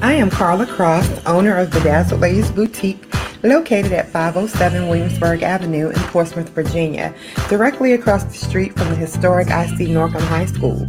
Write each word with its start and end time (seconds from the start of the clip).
I 0.00 0.12
am 0.14 0.30
Carla 0.30 0.66
Cross, 0.66 1.24
owner 1.26 1.56
of 1.56 1.70
Bedazzled 1.70 2.20
Ladies 2.20 2.50
Boutique, 2.50 3.13
located 3.44 3.92
at 3.92 4.08
507 4.08 4.88
Williamsburg 4.88 5.42
Avenue 5.42 5.90
in 5.90 6.00
Portsmouth, 6.08 6.48
Virginia, 6.50 7.14
directly 7.48 7.92
across 7.92 8.24
the 8.24 8.32
street 8.32 8.76
from 8.76 8.88
the 8.88 8.96
historic 8.96 9.46
IC 9.48 9.90
Norcom 9.90 10.22
High 10.22 10.46
School. 10.46 10.86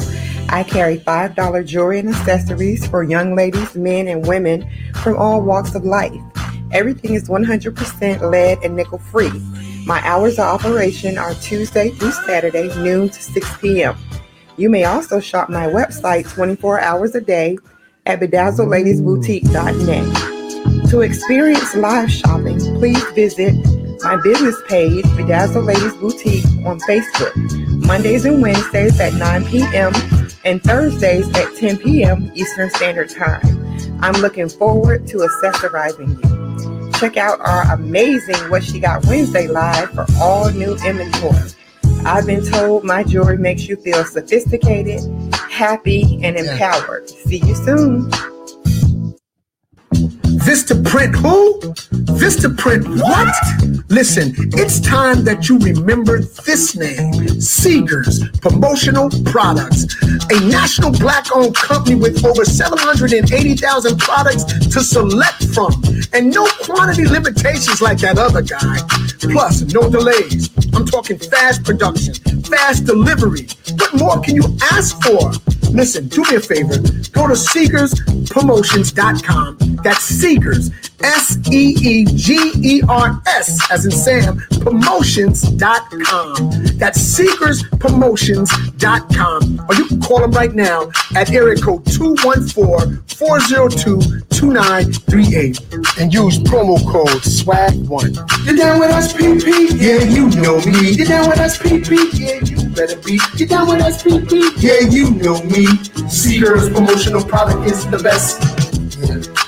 I 0.49 0.63
carry 0.63 0.97
$5 0.97 1.65
jewelry 1.65 1.99
and 1.99 2.09
accessories 2.09 2.87
for 2.87 3.03
young 3.03 3.35
ladies, 3.35 3.75
men, 3.75 4.07
and 4.07 4.25
women 4.25 4.67
from 5.03 5.17
all 5.17 5.41
walks 5.41 5.75
of 5.75 5.83
life. 5.83 6.13
Everything 6.71 7.13
is 7.13 7.27
100% 7.29 8.31
lead 8.31 8.57
and 8.63 8.75
nickel 8.75 8.99
free. 8.99 9.31
My 9.85 9.99
hours 10.01 10.39
of 10.39 10.45
operation 10.45 11.17
are 11.17 11.33
Tuesday 11.35 11.89
through 11.89 12.11
Saturday, 12.11 12.73
noon 12.77 13.09
to 13.09 13.21
6 13.21 13.57
p.m. 13.57 13.97
You 14.57 14.69
may 14.69 14.85
also 14.85 15.19
shop 15.19 15.49
my 15.49 15.67
website 15.67 16.33
24 16.33 16.79
hours 16.79 17.13
a 17.15 17.21
day 17.21 17.57
at 18.05 18.21
bedazzledladiesboutique.net. 18.21 20.34
To 20.89 21.01
experience 21.01 21.75
live 21.75 22.11
shopping, 22.11 22.59
please 22.77 23.03
visit 23.11 23.55
my 24.03 24.17
business 24.23 24.55
page, 24.67 25.03
Bedazzled 25.15 25.65
Ladies 25.65 25.95
Boutique, 25.95 26.45
on 26.65 26.79
Facebook, 26.81 27.35
Mondays 27.85 28.25
and 28.25 28.41
Wednesdays 28.41 28.99
at 28.99 29.13
9 29.13 29.45
p.m. 29.45 29.93
and 30.43 30.61
Thursdays 30.61 31.27
at 31.35 31.55
10 31.55 31.77
p.m. 31.77 32.31
Eastern 32.35 32.69
Standard 32.69 33.09
Time. 33.09 33.41
I'm 34.01 34.13
looking 34.21 34.47
forward 34.47 35.07
to 35.07 35.17
accessorizing 35.17 36.21
you. 36.23 36.91
Check 36.99 37.17
out 37.17 37.39
our 37.41 37.73
amazing 37.73 38.49
What 38.49 38.63
She 38.63 38.79
Got 38.79 39.05
Wednesday 39.05 39.47
live 39.47 39.91
for 39.91 40.05
all 40.19 40.51
new 40.51 40.77
inventory. 40.85 41.49
I've 42.05 42.27
been 42.27 42.45
told 42.45 42.83
my 42.83 43.03
jewelry 43.03 43.37
makes 43.37 43.67
you 43.67 43.75
feel 43.77 44.05
sophisticated, 44.05 45.01
happy, 45.33 46.19
and 46.21 46.37
empowered. 46.37 47.09
See 47.09 47.37
you 47.37 47.55
soon. 47.55 48.11
Vistaprint 50.45 51.15
who? 51.15 51.59
Vistaprint 52.19 52.85
what? 53.01 53.33
Listen, 53.89 54.31
it's 54.53 54.79
time 54.79 55.23
that 55.23 55.49
you 55.49 55.57
remember 55.57 56.19
this 56.19 56.75
name 56.75 57.13
Seegers 57.41 58.21
Promotional 58.41 59.09
Products, 59.25 59.85
a 60.29 60.39
national 60.47 60.91
black 60.91 61.35
owned 61.35 61.55
company 61.55 61.95
with 61.95 62.23
over 62.23 62.45
780,000 62.45 63.97
products 63.97 64.43
to 64.43 64.81
select 64.81 65.43
from, 65.45 65.73
and 66.13 66.31
no 66.31 66.47
quantity 66.61 67.07
limitations 67.07 67.81
like 67.81 67.97
that 67.97 68.19
other 68.19 68.43
guy. 68.43 68.77
Plus, 69.19 69.61
no 69.73 69.89
delays. 69.89 70.51
I'm 70.75 70.85
talking 70.85 71.17
fast 71.17 71.63
production, 71.63 72.13
fast 72.43 72.85
delivery. 72.85 73.47
What 73.79 73.93
more 73.95 74.19
can 74.21 74.35
you 74.35 74.43
ask 74.71 75.01
for? 75.01 75.31
Listen, 75.75 76.07
do 76.07 76.23
me 76.23 76.35
a 76.35 76.39
favor. 76.39 76.77
Go 77.11 77.27
to 77.27 77.33
seegerspromotions.com. 77.33 79.57
That's 79.83 80.09
Seegers, 80.09 80.71
S 81.03 81.37
E 81.51 81.75
E 81.81 82.05
G 82.05 82.51
E 82.61 82.81
R 82.87 83.19
S, 83.27 83.59
as 83.71 83.85
in 83.85 83.91
Sam, 83.91 84.37
promotions.com. 84.61 86.35
That's 86.77 86.99
SeegersPromotions.com. 86.99 89.65
Or 89.69 89.75
you 89.75 89.85
can 89.85 90.01
call 90.01 90.19
them 90.21 90.31
right 90.31 90.53
now 90.53 90.89
at 91.15 91.31
area 91.31 91.57
code 91.61 91.85
214 91.85 93.01
402 93.07 94.21
2938 94.29 95.59
and 95.99 96.13
use 96.13 96.37
promo 96.39 96.77
code 96.91 97.21
SWAG1. 97.23 98.15
You're 98.45 98.55
down 98.55 98.79
with 98.79 98.91
us, 98.91 99.11
PP? 99.13 99.79
Yeah, 99.79 100.03
you 100.03 100.29
know 100.41 100.59
me. 100.65 100.91
You're 100.91 101.07
down 101.07 101.29
with 101.29 101.39
us, 101.39 101.57
PP? 101.57 101.97
Yeah, 102.13 102.39
you 102.43 102.69
better 102.75 102.97
be. 102.97 103.19
You're 103.37 103.47
down 103.47 103.67
with 103.67 103.81
us, 103.81 104.03
PP? 104.03 104.51
Yeah, 104.57 104.79
you 104.89 105.11
know 105.11 105.41
me. 105.43 105.65
Seegers 106.07 106.69
promotional 106.73 107.23
product 107.23 107.65
is 107.69 107.85
the 107.89 107.99
best. 107.99 108.41
Yeah. 108.99 109.44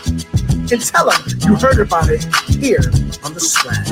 And 0.70 0.82
tell 0.82 1.10
them 1.10 1.22
you 1.48 1.56
heard 1.56 1.80
about 1.80 2.10
it 2.10 2.26
here 2.50 2.82
on 3.24 3.34
the 3.34 3.40
swag. 3.40 3.86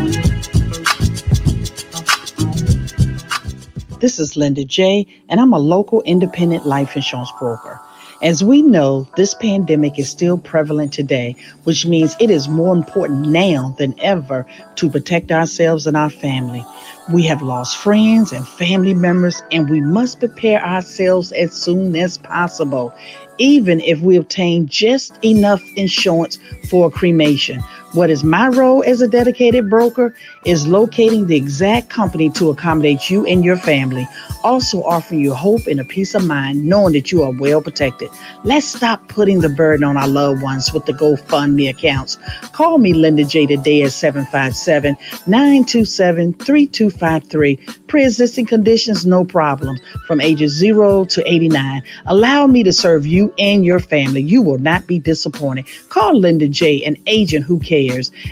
This 4.02 4.20
is 4.20 4.36
Linda 4.36 4.66
J, 4.66 5.08
and 5.30 5.40
I'm 5.40 5.54
a 5.54 5.58
local 5.58 6.02
independent 6.02 6.66
life 6.66 6.98
insurance 6.98 7.32
broker. 7.40 7.80
As 8.22 8.44
we 8.44 8.62
know, 8.62 9.08
this 9.16 9.34
pandemic 9.36 10.00
is 10.00 10.10
still 10.10 10.38
prevalent 10.38 10.92
today, 10.92 11.36
which 11.64 11.86
means 11.86 12.16
it 12.20 12.30
is 12.30 12.50
more 12.50 12.76
important 12.76 13.28
now 13.28 13.74
than 13.78 13.94
ever 14.00 14.46
to 14.76 14.90
protect 14.90 15.32
ourselves 15.32 15.88
and 15.88 15.96
our 15.96 16.10
family. 16.10 16.66
We 17.14 17.24
have 17.24 17.42
lost 17.42 17.78
friends 17.78 18.32
and 18.32 18.48
family 18.48 18.94
members, 18.94 19.44
and 19.52 19.70
we 19.70 19.80
must 19.80 20.20
prepare 20.20 20.62
ourselves 20.62 21.32
as 21.34 21.54
soon 21.54 21.96
as 21.96 22.18
possible, 22.18 22.94
even 23.38 23.80
if 23.82 24.00
we 24.02 24.16
obtain 24.18 24.68
just 24.68 25.18
enough 25.24 25.62
insurance 25.76 26.38
for 26.70 26.90
cremation. 26.92 27.64
What 27.96 28.10
is 28.10 28.26
my 28.26 28.50
role 28.50 28.84
as 28.84 29.02
a 29.02 29.08
dedicated 29.08 29.70
broker 29.70 30.14
is 30.44 30.68
locating 30.68 31.28
the 31.28 31.38
exact 31.38 31.90
company 31.90 32.30
to 32.32 32.50
accommodate 32.50 33.10
you 33.10 33.26
and 33.26 33.42
your 33.42 33.56
family, 33.56 34.06
also 34.44 34.84
offering 34.84 35.22
you 35.22 35.34
hope 35.34 35.66
and 35.66 35.80
a 35.80 35.86
peace 35.86 36.14
of 36.14 36.26
mind 36.26 36.66
knowing 36.66 36.92
that 36.92 37.14
you 37.14 37.24
are 37.24 37.32
well 37.32 37.62
protected. 37.62 38.10
Let's 38.44 38.68
stop 38.68 39.08
putting 39.08 39.40
the 39.40 39.48
burden 39.48 39.86
on 39.86 39.96
our 39.96 40.10
loved 40.10 40.42
ones 40.42 40.74
with 40.74 40.86
the 40.86 40.92
GoFundMe 40.92 41.70
accounts. 41.70 42.18
Call 42.52 42.80
me 42.80 42.92
Linda 42.92 43.24
J 43.24 43.46
today 43.46 43.84
at 43.84 43.94
757 43.94 44.98
927 45.26 46.34
3253. 46.34 47.56
Pre 47.88 48.04
existing 48.04 48.46
conditions, 48.46 49.06
no 49.06 49.24
problem. 49.24 49.78
From 50.06 50.20
ages 50.20 50.52
0 50.52 51.06
to 51.06 51.24
89. 51.32 51.82
Allow 52.08 52.48
me 52.48 52.62
to 52.64 52.74
serve 52.74 53.08
you 53.08 53.34
and 53.40 53.64
your 53.64 53.80
family. 53.80 54.22
You 54.22 54.42
will 54.42 54.58
not 54.58 54.86
be 54.86 55.00
disappointed. 55.00 55.66
Call 55.88 56.20
Linda 56.20 56.50
J, 56.50 56.84
an 56.84 56.98
agent 57.08 57.46
who 57.46 57.58
cares 57.60 57.85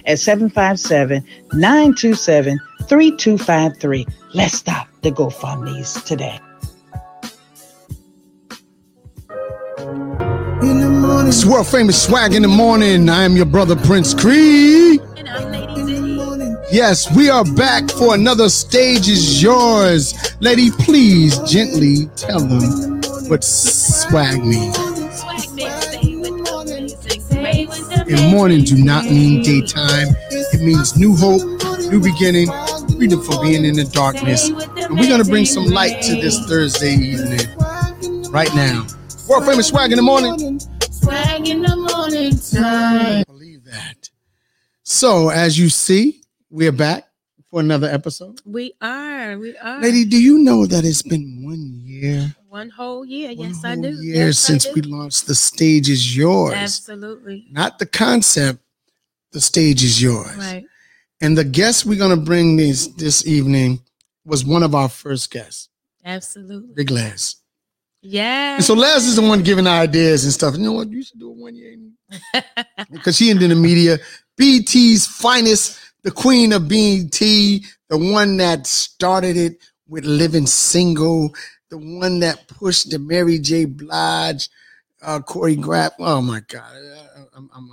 at 0.06 0.20
757 0.20 1.24
927 1.54 2.60
3253. 2.88 4.08
Let's 4.34 4.56
stop 4.56 4.88
the 5.02 5.12
GoFundMe's 5.12 6.02
today. 6.04 6.40
In 10.62 10.80
the 10.80 10.90
morning. 10.90 11.28
It's 11.28 11.46
world 11.46 11.68
famous 11.68 12.02
swag 12.02 12.34
in 12.34 12.42
the 12.42 12.48
morning. 12.48 13.10
I 13.10 13.24
am 13.24 13.36
your 13.36 13.46
brother 13.46 13.76
Prince 13.76 14.14
Creed. 14.14 15.02
And 15.18 15.30
I'm 15.30 15.52
Lady 15.52 15.74
Yes, 16.72 17.16
we 17.16 17.30
are 17.30 17.46
back 17.54 17.90
for 17.92 18.16
another 18.16 18.50
stage 18.50 19.08
is 19.08 19.44
yours. 19.44 20.16
Lady, 20.40 20.72
please 20.72 21.38
gently 21.40 22.08
tell 22.16 22.40
them 22.40 23.02
what 23.30 23.44
swag 23.44 24.44
means. 24.44 24.93
And 28.14 28.30
morning 28.30 28.64
do 28.64 28.78
not 28.78 29.06
mean 29.06 29.42
daytime. 29.42 30.10
It 30.30 30.62
means 30.62 30.96
new 30.96 31.16
hope, 31.16 31.42
new 31.90 32.00
beginning, 32.00 32.48
freedom 32.96 33.24
from 33.24 33.42
being 33.42 33.66
in 33.66 33.74
the 33.76 33.86
darkness. 33.92 34.50
And 34.50 35.00
we're 35.00 35.10
gonna 35.10 35.24
bring 35.24 35.46
some 35.46 35.66
light 35.66 36.04
to 36.04 36.22
this 36.22 36.40
Thursday 36.48 36.94
evening. 36.94 37.48
Right 38.30 38.54
now. 38.54 38.86
World 39.28 39.46
famous 39.48 39.70
swag 39.70 39.92
in 39.92 39.98
the 39.98 40.04
morning. 40.04 40.60
Swag 40.92 41.48
in 41.48 41.64
the 41.64 41.76
morning 41.76 42.38
time. 42.38 43.24
Believe 43.26 43.64
that. 43.66 44.12
So 44.84 45.30
as 45.30 45.58
you 45.58 45.70
see, 45.70 46.22
we're 46.52 46.72
back 46.72 47.08
for 47.50 47.62
another 47.62 47.88
episode. 47.88 48.42
We 48.46 48.74
are. 48.80 49.40
We 49.40 49.58
are. 49.58 49.82
Lady, 49.82 50.06
do 50.06 50.22
you 50.22 50.38
know 50.38 50.68
that 50.68 50.86
it's 50.86 51.02
been 51.02 51.44
one 51.44 51.82
year? 51.84 52.36
One 52.54 52.70
whole 52.70 53.04
year. 53.04 53.30
One 53.30 53.48
yes, 53.48 53.66
I 53.66 53.76
do. 53.76 53.90
Year 53.90 54.28
Yes, 54.28 54.38
since 54.38 54.66
do. 54.66 54.74
we 54.76 54.82
launched 54.84 55.26
the 55.26 55.34
stage 55.34 55.90
is 55.90 56.16
yours. 56.16 56.54
Absolutely. 56.54 57.48
Not 57.50 57.80
the 57.80 57.88
concept, 57.88 58.60
the 59.32 59.42
stage 59.42 59.84
is 59.84 60.00
yours. 60.00 60.38
Right. 60.38 60.64
And 61.20 61.36
the 61.36 61.46
guest 61.46 61.88
we're 61.88 61.98
gonna 61.98 62.16
bring 62.16 62.56
this 62.58 62.86
this 62.90 63.26
evening 63.26 63.82
was 64.24 64.46
one 64.46 64.62
of 64.62 64.76
our 64.76 64.88
first 64.88 65.32
guests, 65.32 65.70
Absolutely. 66.06 66.76
Big 66.76 66.92
Lez. 66.92 67.38
Yeah. 68.04 68.58
And 68.58 68.64
so 68.64 68.76
Lez 68.76 69.08
is 69.08 69.16
the 69.16 69.24
one 69.24 69.42
giving 69.42 69.66
ideas 69.66 70.24
and 70.24 70.32
stuff. 70.32 70.56
You 70.56 70.62
know 70.62 70.74
what? 70.74 70.92
You 70.92 71.02
should 71.02 71.20
do 71.20 71.32
it 71.32 71.38
one 71.38 71.56
year. 71.56 71.76
Because 72.92 73.18
she 73.18 73.32
ain't 73.32 73.42
in 73.42 73.50
the 73.50 73.56
media. 73.56 73.98
BET's 74.38 75.08
finest, 75.08 75.80
the 76.04 76.12
queen 76.12 76.54
of 76.54 76.68
BT, 76.68 77.66
the 77.90 77.98
one 77.98 78.38
that 78.38 78.68
started 78.68 79.38
it 79.38 79.58
with 79.88 80.06
living 80.06 80.46
single, 80.46 81.34
the 81.74 82.00
one 82.00 82.20
that 82.20 82.48
pushed 82.48 82.92
the 82.92 83.00
Mary 83.00 83.40
J. 83.40 83.66
Blige 83.66 84.48
uh, 85.02 85.20
choreograph. 85.22 85.92
Oh 85.98 86.22
my 86.22 86.40
God. 86.48 86.62
I- 86.72 87.00
I- 87.20 87.26
I'm, 87.36 87.50
I'm, 87.56 87.68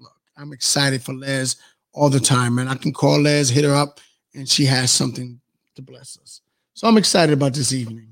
look, 0.00 0.12
I'm 0.36 0.52
excited 0.52 1.00
for 1.02 1.12
Lez 1.14 1.54
all 1.92 2.08
the 2.10 2.18
time, 2.18 2.56
man. 2.56 2.66
I 2.66 2.74
can 2.74 2.92
call 2.92 3.20
Lez, 3.20 3.48
hit 3.48 3.62
her 3.64 3.72
up, 3.72 4.00
and 4.34 4.48
she 4.48 4.64
has 4.64 4.90
something 4.90 5.40
to 5.76 5.82
bless 5.82 6.18
us. 6.20 6.40
So 6.74 6.88
I'm 6.88 6.96
excited 6.96 7.32
about 7.32 7.54
this 7.54 7.72
evening. 7.72 8.08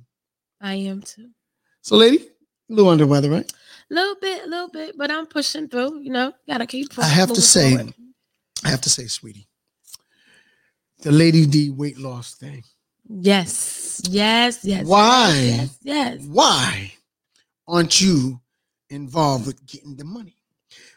I 0.61 0.75
am 0.75 1.03
too. 1.03 1.31
So, 1.81 1.97
lady, 1.97 2.19
a 2.19 2.73
little 2.73 2.93
under 2.93 3.05
weather, 3.09 3.31
right? 3.31 3.53
A 3.91 3.95
little 3.95 4.15
bit, 4.21 4.45
a 4.45 4.49
little 4.49 4.69
bit, 4.69 4.97
but 4.97 5.11
I'm 5.11 5.27
pushing 5.27 5.69
through. 5.69 5.99
You 5.99 6.13
know, 6.13 6.33
gotta 6.47 6.67
keep. 6.69 6.97
I 7.01 7.05
have 7.07 7.33
to 7.33 7.41
say, 7.43 7.75
forward. 7.77 7.95
I 8.65 8.69
have 8.69 8.83
to 8.83 8.91
say, 8.91 9.07
sweetie, 9.09 9.49
the 11.01 11.11
Lady 11.11 11.47
D 11.47 11.71
weight 11.71 11.99
loss 11.99 12.35
thing. 12.37 12.63
Yes, 13.21 14.03
yes, 14.09 14.65
yes. 14.65 14.87
Why? 14.87 15.33
Yes, 15.35 15.79
yes. 15.83 16.25
Why 16.25 16.93
aren't 17.69 18.01
you 18.01 18.41
involved 18.91 19.47
with 19.47 19.65
getting 19.67 19.97
the 19.97 20.05
money? 20.05 20.37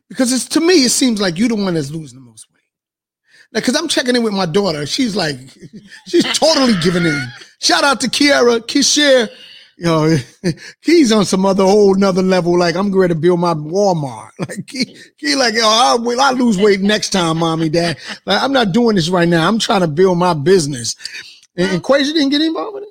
Because 0.09 0.31
it's 0.31 0.47
to 0.49 0.61
me, 0.61 0.85
it 0.85 0.91
seems 0.91 1.19
like 1.19 1.37
you're 1.37 1.49
the 1.49 1.55
one 1.55 1.73
that's 1.73 1.91
losing 1.91 2.19
the 2.19 2.25
most 2.25 2.47
weight. 2.51 2.61
Now, 3.51 3.59
because 3.59 3.75
I'm 3.75 3.87
checking 3.87 4.15
in 4.15 4.23
with 4.23 4.33
my 4.33 4.45
daughter, 4.45 4.85
she's 4.85 5.15
like, 5.15 5.37
she's 6.07 6.23
totally 6.37 6.75
giving 6.81 7.05
in. 7.05 7.27
Shout 7.59 7.83
out 7.83 7.99
to 8.01 8.07
Kiara, 8.07 8.59
Kishare. 8.59 9.29
You 9.77 9.85
know, 9.85 10.17
he's 10.81 11.11
on 11.11 11.25
some 11.25 11.45
other 11.45 11.63
whole 11.63 11.95
nother 11.95 12.21
level. 12.21 12.57
Like 12.57 12.75
I'm 12.75 12.95
ready 12.95 13.13
to 13.13 13.19
build 13.19 13.39
my 13.39 13.53
Walmart. 13.53 14.29
Like 14.39 14.69
he, 14.69 14.97
he 15.17 15.35
like, 15.35 15.53
yo, 15.55 15.63
I'll, 15.65 16.01
will 16.01 16.21
I 16.21 16.31
lose 16.31 16.57
weight 16.57 16.81
next 16.81 17.09
time, 17.09 17.39
mommy, 17.39 17.69
dad. 17.69 17.97
Like 18.25 18.41
I'm 18.41 18.53
not 18.53 18.71
doing 18.71 18.95
this 18.95 19.09
right 19.09 19.27
now. 19.27 19.47
I'm 19.47 19.59
trying 19.59 19.81
to 19.81 19.87
build 19.87 20.17
my 20.17 20.33
business. 20.33 20.95
And, 21.57 21.71
and 21.71 21.83
Quasia 21.83 22.13
didn't 22.13 22.29
get 22.29 22.41
involved 22.41 22.75
with 22.75 22.83
it. 22.83 22.89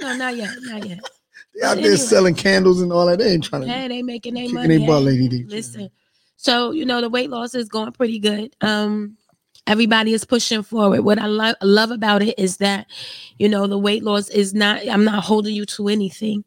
No, 0.00 0.16
not 0.16 0.36
yet, 0.36 0.50
not 0.62 0.86
yet. 0.86 1.00
They 1.54 1.66
out 1.66 1.76
there 1.78 1.96
selling 1.96 2.34
candles 2.34 2.80
and 2.82 2.92
all 2.92 3.06
that. 3.06 3.18
They 3.18 3.32
ain't 3.32 3.42
trying 3.42 3.62
to 3.62 3.68
Hey, 3.68 3.88
they 3.88 4.02
making 4.02 4.34
their 4.34 4.48
money. 4.48 4.78
their 4.78 4.86
butt. 4.86 5.02
Lady 5.02 5.28
D. 5.28 5.44
Listen, 5.48 5.90
so 6.36 6.70
you 6.70 6.84
know 6.84 7.00
the 7.00 7.08
weight 7.08 7.30
loss 7.30 7.54
is 7.54 7.68
going 7.68 7.90
pretty 7.92 8.18
good. 8.20 8.54
Um, 8.60 9.16
everybody 9.66 10.12
is 10.12 10.24
pushing 10.24 10.62
forward. 10.62 11.00
What 11.00 11.18
I 11.18 11.26
lo- 11.26 11.54
love 11.62 11.90
about 11.90 12.22
it 12.22 12.38
is 12.38 12.58
that, 12.58 12.86
you 13.38 13.48
know, 13.48 13.66
the 13.66 13.78
weight 13.78 14.04
loss 14.04 14.28
is 14.28 14.54
not. 14.54 14.86
I'm 14.88 15.04
not 15.04 15.24
holding 15.24 15.54
you 15.54 15.64
to 15.66 15.88
anything. 15.88 16.44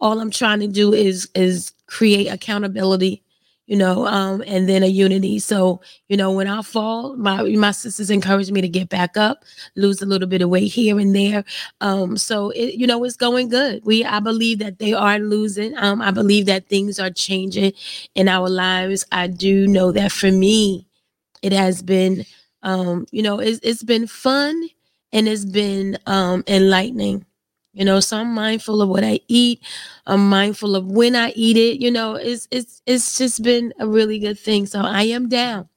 All 0.00 0.20
I'm 0.20 0.30
trying 0.30 0.60
to 0.60 0.68
do 0.68 0.92
is 0.92 1.28
is 1.34 1.72
create 1.86 2.26
accountability, 2.26 3.22
you 3.70 3.78
know, 3.78 4.06
um, 4.06 4.44
and 4.46 4.68
then 4.68 4.82
a 4.84 4.88
unity. 4.88 5.38
So 5.38 5.80
you 6.08 6.18
know, 6.18 6.32
when 6.32 6.48
I 6.48 6.62
fall, 6.62 7.16
my 7.16 7.42
my 7.44 7.72
sisters 7.72 8.10
encourage 8.10 8.50
me 8.50 8.60
to 8.62 8.68
get 8.68 8.90
back 8.90 9.16
up, 9.16 9.44
lose 9.76 10.02
a 10.02 10.06
little 10.06 10.28
bit 10.28 10.42
of 10.42 10.50
weight 10.50 10.72
here 10.72 10.98
and 10.98 11.16
there. 11.16 11.44
Um, 11.80 12.18
so 12.18 12.50
it, 12.50 12.74
you 12.74 12.86
know, 12.86 13.04
it's 13.04 13.16
going 13.16 13.50
good. 13.50 13.84
We 13.86 14.04
I 14.04 14.20
believe 14.20 14.60
that 14.60 14.80
they 14.80 14.94
are 14.94 15.20
losing. 15.20 15.78
Um, 15.78 16.02
I 16.02 16.10
believe 16.12 16.46
that 16.46 16.68
things 16.68 17.00
are 17.00 17.10
changing 17.10 17.74
in 18.16 18.28
our 18.28 18.50
lives. 18.50 19.06
I 19.12 19.28
do 19.28 19.68
know 19.68 19.92
that 19.92 20.12
for 20.12 20.32
me, 20.32 20.88
it 21.42 21.52
has 21.52 21.82
been, 21.82 22.24
um, 22.62 23.06
you 23.12 23.22
know, 23.22 23.40
it's, 23.40 23.60
it's 23.62 23.82
been 23.84 24.06
fun 24.06 24.68
and 25.12 25.28
it's 25.28 25.46
been 25.46 25.98
um, 26.06 26.44
enlightening. 26.48 27.26
You 27.72 27.84
know, 27.84 28.00
so 28.00 28.16
I'm 28.18 28.34
mindful 28.34 28.82
of 28.82 28.88
what 28.88 29.04
I 29.04 29.20
eat. 29.28 29.62
I'm 30.06 30.28
mindful 30.28 30.74
of 30.74 30.86
when 30.86 31.14
I 31.14 31.30
eat 31.36 31.56
it. 31.56 31.80
You 31.80 31.90
know, 31.90 32.14
it's 32.16 32.48
it's 32.50 32.82
it's 32.86 33.16
just 33.18 33.42
been 33.42 33.72
a 33.78 33.86
really 33.86 34.18
good 34.18 34.38
thing. 34.38 34.66
So 34.66 34.80
I 34.80 35.02
am 35.04 35.28
down. 35.28 35.68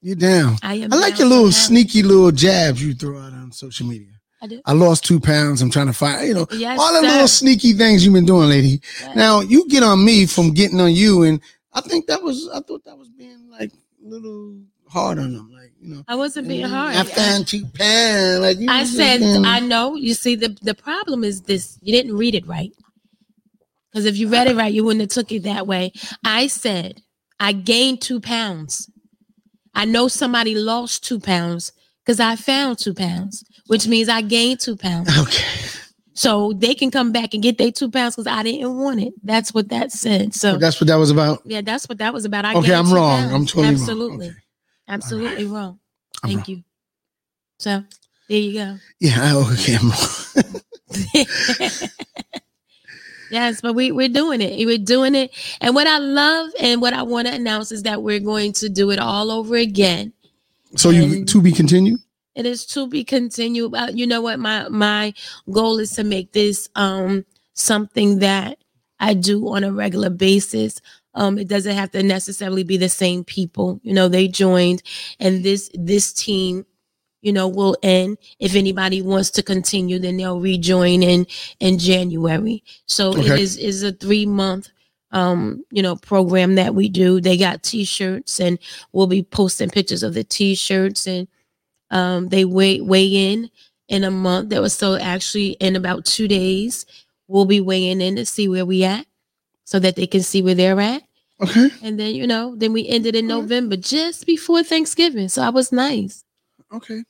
you're 0.00 0.16
down. 0.16 0.56
I 0.62 0.74
am. 0.76 0.92
I 0.92 0.96
like 0.96 1.18
your 1.18 1.28
little 1.28 1.52
sneaky 1.52 2.02
little 2.02 2.30
jabs 2.32 2.82
you 2.82 2.94
throw 2.94 3.18
out 3.18 3.34
on 3.34 3.52
social 3.52 3.86
media. 3.86 4.12
I 4.40 4.46
do. 4.46 4.60
I 4.64 4.72
lost 4.72 5.04
two 5.04 5.20
pounds. 5.20 5.60
I'm 5.62 5.70
trying 5.70 5.86
to 5.88 5.92
find, 5.92 6.26
you 6.28 6.34
know, 6.34 6.46
Yes, 6.52 6.78
all 6.78 6.92
the 6.92 7.00
sir. 7.06 7.12
little 7.12 7.28
sneaky 7.28 7.72
things 7.74 8.04
you've 8.04 8.14
been 8.14 8.26
doing, 8.26 8.48
lady. 8.48 8.80
Yes. 9.00 9.16
Now 9.16 9.40
you 9.40 9.68
get 9.68 9.82
on 9.82 10.04
me 10.04 10.26
from 10.26 10.52
getting 10.52 10.80
on 10.80 10.92
you, 10.94 11.22
and 11.22 11.40
I 11.72 11.80
think 11.82 12.06
that 12.06 12.22
was, 12.22 12.48
I 12.54 12.60
thought 12.60 12.84
that 12.84 12.96
was 12.96 13.08
being 13.08 13.50
like 13.50 13.72
a 13.72 14.08
little 14.08 14.58
hard 14.88 15.18
on 15.18 15.32
them, 15.34 15.50
you 15.80 15.94
know. 15.94 16.04
I 16.08 16.14
wasn't 16.14 16.48
being 16.48 16.64
hard. 16.64 16.96
I 16.96 17.04
found 17.04 17.46
two 17.46 17.64
pounds. 17.74 18.40
Like 18.40 18.58
I 18.68 18.84
said, 18.84 19.22
I 19.44 19.60
know. 19.60 19.94
You 19.94 20.14
see, 20.14 20.34
the 20.34 20.56
the 20.62 20.74
problem 20.74 21.24
is 21.24 21.42
this: 21.42 21.78
you 21.82 21.92
didn't 21.92 22.16
read 22.16 22.34
it 22.34 22.46
right. 22.46 22.72
Because 23.92 24.04
if 24.04 24.16
you 24.18 24.28
read 24.28 24.46
it 24.46 24.56
right, 24.56 24.72
you 24.72 24.84
wouldn't 24.84 25.00
have 25.00 25.08
took 25.10 25.32
it 25.32 25.44
that 25.44 25.66
way. 25.66 25.92
I 26.24 26.48
said 26.48 27.00
I 27.40 27.52
gained 27.52 28.02
two 28.02 28.20
pounds. 28.20 28.90
I 29.74 29.84
know 29.84 30.08
somebody 30.08 30.54
lost 30.54 31.04
two 31.04 31.20
pounds 31.20 31.72
because 32.04 32.20
I 32.20 32.36
found 32.36 32.78
two 32.78 32.94
pounds, 32.94 33.44
which 33.66 33.86
means 33.86 34.08
I 34.08 34.22
gained 34.22 34.60
two 34.60 34.76
pounds. 34.76 35.16
okay. 35.18 35.44
So 36.14 36.54
they 36.54 36.74
can 36.74 36.90
come 36.90 37.12
back 37.12 37.34
and 37.34 37.42
get 37.42 37.58
their 37.58 37.70
two 37.70 37.90
pounds 37.90 38.16
because 38.16 38.26
I 38.26 38.42
didn't 38.42 38.78
want 38.78 39.00
it. 39.00 39.12
That's 39.22 39.52
what 39.52 39.68
that 39.68 39.92
said. 39.92 40.34
So 40.34 40.56
That's 40.56 40.80
what 40.80 40.86
that 40.86 40.96
was 40.96 41.10
about. 41.10 41.42
yeah, 41.44 41.60
that's 41.60 41.86
what 41.90 41.98
that 41.98 42.14
was 42.14 42.24
about. 42.24 42.46
I 42.46 42.54
Okay, 42.54 42.72
I'm 42.72 42.90
wrong. 42.90 43.20
pounds. 43.20 43.34
I'm 43.34 43.46
totally 43.46 43.68
absolutely, 43.68 44.26
wrong. 44.28 44.30
Okay. 44.30 44.40
Absolutely 44.88 45.44
wrong. 45.46 45.78
I'm 46.22 46.30
Thank 46.30 46.48
you. 46.48 46.62
So 47.58 47.84
there 48.28 48.38
you 48.38 48.52
go. 48.54 48.78
Yeah, 49.00 49.18
I- 49.20 49.52
okay, 49.52 49.76
I'm 49.76 49.88
wrong. 49.90 50.60
yes, 53.30 53.60
but 53.60 53.74
we 53.74 53.92
we're 53.92 54.08
doing 54.08 54.40
it. 54.40 54.64
We're 54.66 54.78
doing 54.78 55.14
it. 55.14 55.30
And 55.60 55.74
what 55.74 55.86
I 55.86 55.98
love 55.98 56.50
and 56.60 56.80
what 56.80 56.92
I 56.92 57.02
want 57.02 57.28
to 57.28 57.34
announce 57.34 57.72
is 57.72 57.82
that 57.84 58.02
we're 58.02 58.20
going 58.20 58.52
to 58.54 58.68
do 58.68 58.90
it 58.90 58.98
all 58.98 59.30
over 59.30 59.56
again. 59.56 60.12
so 60.76 60.90
you 60.90 61.24
to 61.24 61.42
be 61.42 61.52
continued. 61.52 62.00
It 62.34 62.44
is 62.46 62.66
to 62.66 62.86
be 62.86 63.02
continued. 63.02 63.74
Uh, 63.74 63.88
you 63.92 64.06
know 64.06 64.20
what? 64.20 64.38
My 64.38 64.68
my 64.68 65.14
goal 65.50 65.78
is 65.78 65.90
to 65.92 66.04
make 66.04 66.32
this 66.32 66.68
um 66.74 67.24
something 67.54 68.18
that 68.20 68.58
I 69.00 69.14
do 69.14 69.48
on 69.48 69.64
a 69.64 69.72
regular 69.72 70.10
basis. 70.10 70.80
Um, 71.16 71.38
it 71.38 71.48
doesn't 71.48 71.76
have 71.76 71.92
to 71.92 72.04
necessarily 72.04 72.64
be 72.64 72.78
the 72.78 72.90
same 72.90 73.24
people. 73.24 73.80
You 73.84 73.94
know, 73.94 74.08
they 74.08 74.28
joined, 74.28 74.84
and 75.20 75.44
this 75.44 75.70
this 75.74 76.12
team, 76.12 76.66
you 77.22 77.32
know, 77.32 77.48
will 77.48 77.76
end. 77.82 78.18
If 78.40 78.54
anybody 78.56 79.02
wants 79.02 79.30
to 79.32 79.42
continue, 79.44 79.98
then 79.98 80.18
they'll 80.18 80.40
rejoin 80.40 81.02
in 81.02 81.26
in 81.60 81.78
January. 81.78 82.64
So 82.86 83.12
it 83.16 83.32
Okay. 83.32 83.42
is 83.42 83.58
is 83.58 83.82
a 83.84 83.92
three 83.92 84.26
month 84.26 84.70
um 85.12 85.64
you 85.72 85.82
know 85.82 85.96
program 85.96 86.56
that 86.56 86.74
we 86.74 86.88
do 86.88 87.20
they 87.20 87.36
got 87.36 87.62
t-shirts 87.62 88.40
and 88.40 88.58
we'll 88.92 89.06
be 89.06 89.22
posting 89.22 89.70
pictures 89.70 90.02
of 90.02 90.14
the 90.14 90.24
t-shirts 90.24 91.06
and 91.06 91.28
um, 91.90 92.28
they 92.28 92.44
weigh 92.44 92.80
weigh 92.80 93.06
in 93.32 93.50
in 93.88 94.04
a 94.04 94.10
month. 94.10 94.50
That 94.50 94.62
was 94.62 94.74
so 94.74 94.96
actually 94.96 95.50
in 95.52 95.76
about 95.76 96.04
two 96.04 96.28
days. 96.28 96.86
We'll 97.28 97.46
be 97.46 97.60
weighing 97.60 98.00
in 98.00 98.16
to 98.16 98.26
see 98.26 98.48
where 98.48 98.66
we 98.66 98.84
at, 98.84 99.06
so 99.66 99.78
that 99.80 99.96
they 99.96 100.06
can 100.06 100.22
see 100.22 100.40
where 100.40 100.54
they're 100.54 100.80
at. 100.80 101.02
Okay. 101.42 101.68
And 101.82 102.00
then 102.00 102.14
you 102.14 102.26
know, 102.26 102.56
then 102.56 102.72
we 102.72 102.88
ended 102.88 103.14
in. 103.14 103.26
November, 103.26 103.76
just 103.76 104.24
before 104.24 104.62
Thanksgiving. 104.62 105.28
So 105.28 105.42
I 105.42 105.50
was 105.50 105.70
nice. 105.70 106.24
Okay. 106.72 107.02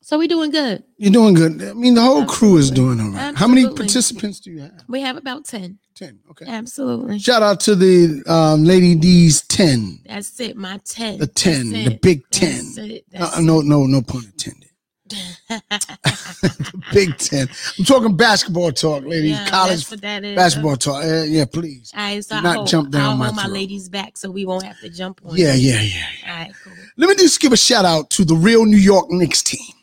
So 0.00 0.16
we're 0.16 0.28
doing 0.28 0.50
good. 0.50 0.84
You're 0.96 1.12
doing 1.12 1.34
good. 1.34 1.62
I 1.62 1.74
mean, 1.74 1.94
the 1.94 2.00
whole 2.00 2.24
crew 2.24 2.56
is 2.56 2.70
doing 2.70 2.98
all 2.98 3.10
right. 3.10 3.36
How 3.36 3.46
many 3.46 3.66
participants 3.68 4.40
do 4.40 4.50
you 4.50 4.60
have? 4.62 4.84
We 4.88 5.02
have 5.02 5.18
about 5.18 5.44
ten. 5.44 5.78
Ten. 5.94 6.20
Okay. 6.30 6.46
Absolutely. 6.48 7.18
Shout 7.18 7.42
out 7.42 7.60
to 7.60 7.74
the 7.74 8.22
um, 8.26 8.64
Lady 8.64 8.94
D's 8.94 9.42
ten, 9.42 9.98
That's 10.06 10.40
it. 10.40 10.56
My 10.56 10.80
ten. 10.84 11.18
the 11.18 11.26
ten, 11.26 11.70
the. 11.70 11.98
Big 12.00 12.22
Ten. 12.30 12.64
That's 12.64 12.78
it. 12.78 13.04
Uh, 13.14 13.40
no, 13.42 13.60
no, 13.60 13.84
no 13.84 14.00
pun 14.00 14.24
intended. 14.24 14.67
Big 16.92 17.16
Ten. 17.18 17.48
I'm 17.78 17.84
talking 17.84 18.16
basketball 18.16 18.72
talk, 18.72 19.04
ladies. 19.04 19.30
Yeah, 19.32 19.48
College 19.48 19.70
that's 19.78 19.90
what 19.90 20.00
that 20.02 20.24
is. 20.24 20.36
basketball 20.36 20.76
talk. 20.76 21.04
Uh, 21.04 21.22
yeah, 21.22 21.44
please. 21.44 21.92
All 21.94 22.00
right, 22.02 22.24
so 22.24 22.34
Do 22.34 22.38
I 22.38 22.42
not 22.42 22.56
hold, 22.56 22.68
jump 22.68 22.90
down 22.90 23.02
I'll 23.02 23.16
my 23.16 23.24
hold 23.26 23.36
my 23.36 23.42
throat. 23.44 23.52
ladies 23.54 23.88
back 23.88 24.16
so 24.16 24.30
we 24.30 24.44
won't 24.46 24.64
have 24.64 24.78
to 24.80 24.88
jump 24.88 25.20
on. 25.24 25.36
Yeah, 25.36 25.54
you. 25.54 25.72
yeah, 25.72 25.80
yeah. 25.82 26.06
All 26.32 26.38
right, 26.38 26.52
cool. 26.64 26.72
Let 26.96 27.08
me 27.08 27.14
just 27.16 27.40
give 27.40 27.52
a 27.52 27.56
shout 27.56 27.84
out 27.84 28.10
to 28.10 28.24
the 28.24 28.34
real 28.34 28.64
New 28.64 28.76
York 28.78 29.10
Knicks 29.10 29.42
team. 29.42 29.74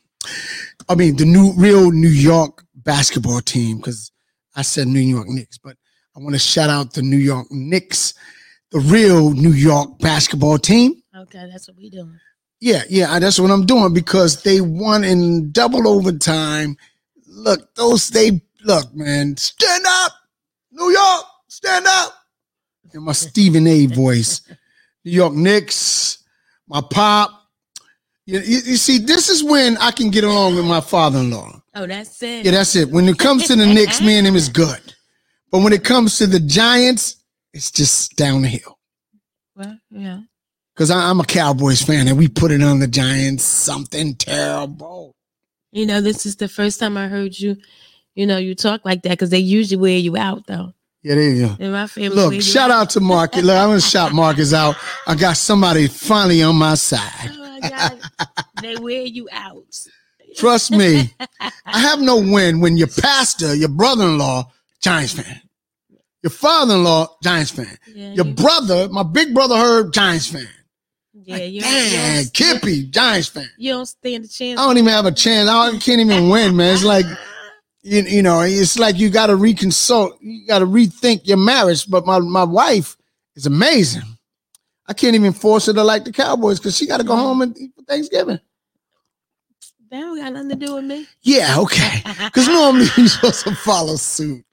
I 0.90 0.96
mean, 0.96 1.16
the 1.18 1.26
new 1.26 1.54
real 1.58 1.92
New 1.92 2.08
York 2.10 2.64
basketball 2.76 3.42
team, 3.42 3.78
because 3.78 4.12
I 4.56 4.62
said 4.62 4.88
New 4.88 5.00
York 5.00 5.28
Knicks, 5.28 5.58
but 5.58 5.78
I 6.16 6.20
want 6.20 6.34
to 6.36 6.40
shout 6.40 6.70
out 6.70 6.94
the 6.94 7.02
New 7.02 7.18
York 7.18 7.48
Knicks, 7.52 8.14
the 8.72 8.80
real 8.80 9.32
New 9.32 9.52
York 9.52 10.00
basketball 10.00 10.58
team. 10.58 11.02
Okay, 11.16 11.48
that's 11.52 11.68
what 11.68 11.78
we 11.78 11.90
doing. 11.90 12.20
Yeah, 12.66 12.82
yeah, 12.90 13.20
that's 13.20 13.40
what 13.40 13.52
I'm 13.52 13.68
doing 13.68 13.94
because 13.94 14.42
they 14.42 14.60
won 14.60 15.04
in 15.04 15.52
double 15.52 15.88
overtime. 15.88 16.76
Look, 17.28 17.76
those 17.76 18.08
they 18.08 18.42
look, 18.64 18.92
man, 18.92 19.38
stand 19.38 19.86
up, 19.88 20.12
New 20.72 20.90
York, 20.90 21.26
stand 21.48 21.86
up. 21.88 22.16
In 22.96 23.04
my 23.04 23.12
Stephen 23.12 23.68
A. 23.68 23.86
voice, 23.86 24.42
New 25.04 25.12
York 25.12 25.34
Knicks, 25.34 26.24
my 26.68 26.82
pop. 26.82 27.30
You, 28.26 28.40
you, 28.40 28.58
you 28.66 28.78
see, 28.78 28.98
this 28.98 29.30
is 29.30 29.44
when 29.44 29.78
I 29.78 29.92
can 29.92 30.10
get 30.10 30.24
along 30.24 30.56
with 30.56 30.66
my 30.66 30.82
father-in-law. 30.82 31.62
Oh, 31.76 31.86
that's 31.86 32.24
it. 32.24 32.46
Yeah, 32.46 32.52
that's 32.54 32.76
it. 32.76 32.90
When 32.90 33.08
it 33.08 33.20
comes 33.20 33.46
to 33.46 33.56
the 33.56 33.68
Knicks, 33.68 34.02
me 34.02 34.18
and 34.18 34.26
him 34.26 34.36
is 34.36 34.50
good, 34.50 34.96
but 35.52 35.60
when 35.60 35.72
it 35.72 35.84
comes 35.84 36.18
to 36.18 36.26
the 36.26 36.40
Giants, 36.40 37.18
it's 37.54 37.70
just 37.70 38.16
downhill. 38.16 38.80
Well, 39.56 39.78
yeah. 39.92 40.22
Because 40.76 40.92
I'm 40.92 41.22
a 41.22 41.26
Cowboys 41.26 41.82
fan 41.82 42.10
and 42.10 42.18
we 42.18 42.28
put 42.28 42.52
it 42.52 42.62
on 42.62 42.80
the 42.80 42.88
Giants, 42.88 43.46
something 43.46 44.16
terrible. 44.16 45.16
You 45.72 45.86
know, 45.86 46.02
this 46.02 46.26
is 46.26 46.36
the 46.36 46.50
first 46.50 46.80
time 46.82 46.98
I 46.98 47.08
heard 47.08 47.38
you, 47.40 47.56
you 48.14 48.26
know, 48.28 48.38
you 48.38 48.56
talk 48.56 48.84
like 48.84 49.02
that 49.04 49.10
because 49.12 49.30
they 49.30 49.40
usually 49.40 49.78
wear 49.78 49.98
you 49.98 50.18
out 50.18 50.48
though. 50.48 50.74
Yeah, 51.02 51.16
there 51.16 51.30
you 51.30 51.48
go. 51.48 51.56
In 51.60 51.72
my 51.72 51.88
family, 51.88 52.10
Look, 52.16 52.42
shout 52.42 52.72
out 52.72 52.90
to 52.92 53.00
Marcus. 53.00 53.44
Look, 53.44 53.56
I'm 53.56 53.70
gonna 53.70 53.80
shout 53.82 54.12
Marcus 54.12 54.54
out. 54.54 54.76
I 55.08 55.16
got 55.16 55.38
somebody 55.38 55.88
finally 55.88 56.42
on 56.44 56.56
my 56.56 56.74
side. 56.76 57.30
Oh 57.32 57.60
my 57.62 57.70
God, 57.70 58.02
they 58.62 58.76
wear 58.78 59.04
you 59.04 59.30
out. 59.32 59.80
Trust 60.36 60.72
me. 60.72 61.14
I 61.40 61.80
have 61.80 62.02
no 62.02 62.18
win 62.18 62.60
when 62.60 62.76
your 62.76 62.88
pastor, 62.88 63.54
your 63.56 63.70
brother-in-law, 63.70 64.52
Giants 64.82 65.14
fan. 65.14 65.42
Your 66.24 66.32
father-in-law, 66.32 67.18
Giants 67.24 67.52
fan. 67.52 67.78
Yeah, 67.94 68.14
Your 68.14 68.26
you- 68.26 68.34
brother, 68.34 68.90
my 68.90 69.04
big 69.04 69.34
brother 69.34 69.56
Herb, 69.56 69.94
Giants 69.94 70.28
fan. 70.32 70.48
Yeah, 71.26 71.38
you, 71.38 71.62
don't, 71.62 72.34
Kippy, 72.34 72.84
Giants 72.84 73.30
fan. 73.30 73.50
you 73.58 73.74
don't 73.74 73.86
stand 73.86 74.26
a 74.26 74.28
chance. 74.28 74.60
I 74.60 74.68
don't 74.68 74.78
even 74.78 74.92
have 74.92 75.06
a 75.06 75.12
chance. 75.12 75.50
I 75.50 75.72
can't 75.80 76.00
even 76.00 76.30
win, 76.30 76.56
man. 76.56 76.74
It's 76.74 76.84
like 76.84 77.06
you, 77.82 78.02
you 78.02 78.22
know, 78.22 78.42
it's 78.42 78.78
like 78.78 78.98
you 78.98 79.10
got 79.10 79.28
to 79.28 79.34
reconsult, 79.34 80.18
you 80.22 80.46
got 80.48 80.60
to 80.60 80.66
rethink 80.66 81.28
your 81.28 81.38
marriage. 81.38 81.90
But 81.90 82.06
my 82.06 82.20
my 82.20 82.44
wife 82.44 82.96
is 83.36 83.46
amazing. 83.46 84.04
I 84.88 84.94
can't 84.94 85.16
even 85.16 85.34
force 85.34 85.66
her 85.66 85.74
to 85.74 85.84
like 85.84 86.04
the 86.04 86.12
Cowboys 86.12 86.60
because 86.60 86.78
she 86.78 86.86
got 86.86 86.98
to 86.98 87.04
go 87.04 87.16
home 87.16 87.42
and 87.42 87.58
eat 87.58 87.72
for 87.76 87.82
Thanksgiving. 87.84 88.40
that 89.90 90.00
don't 90.00 90.18
got 90.18 90.34
nothing 90.34 90.50
to 90.50 90.56
do 90.56 90.76
with 90.76 90.86
me. 90.86 91.08
Yeah, 91.22 91.60
okay. 91.60 92.02
Because 92.26 92.48
normally 92.48 92.86
you're 92.98 93.08
supposed 93.08 93.44
to 93.46 93.56
follow 93.56 93.96
suit. 93.96 94.46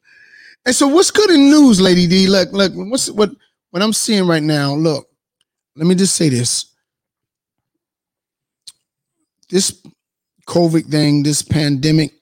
And 0.65 0.75
so, 0.75 0.87
what's 0.89 1.11
good 1.11 1.31
in 1.31 1.51
news, 1.51 1.81
Lady 1.81 2.07
D? 2.07 2.29
Look, 2.29 2.53
look. 2.53 2.73
What's 2.75 3.11
what? 3.11 3.31
What 3.71 3.83
I'm 3.83 3.93
seeing 3.93 4.27
right 4.27 4.43
now. 4.43 4.75
Look, 4.75 5.09
let 5.77 5.87
me 5.87 5.95
just 5.95 6.17
say 6.17 6.29
this. 6.29 6.67
This 9.49 9.83
COVID 10.47 10.87
thing, 10.87 11.23
this 11.23 11.43
pandemic, 11.43 12.13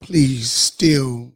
please 0.00 0.50
still 0.50 1.32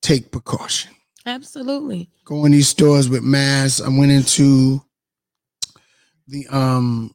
take 0.00 0.30
precaution. 0.30 0.92
Absolutely. 1.26 2.10
Go 2.24 2.44
in 2.44 2.52
these 2.52 2.68
stores 2.68 3.08
with 3.08 3.22
masks. 3.22 3.80
I 3.80 3.88
went 3.88 4.10
into 4.10 4.82
the 6.26 6.46
um 6.48 7.14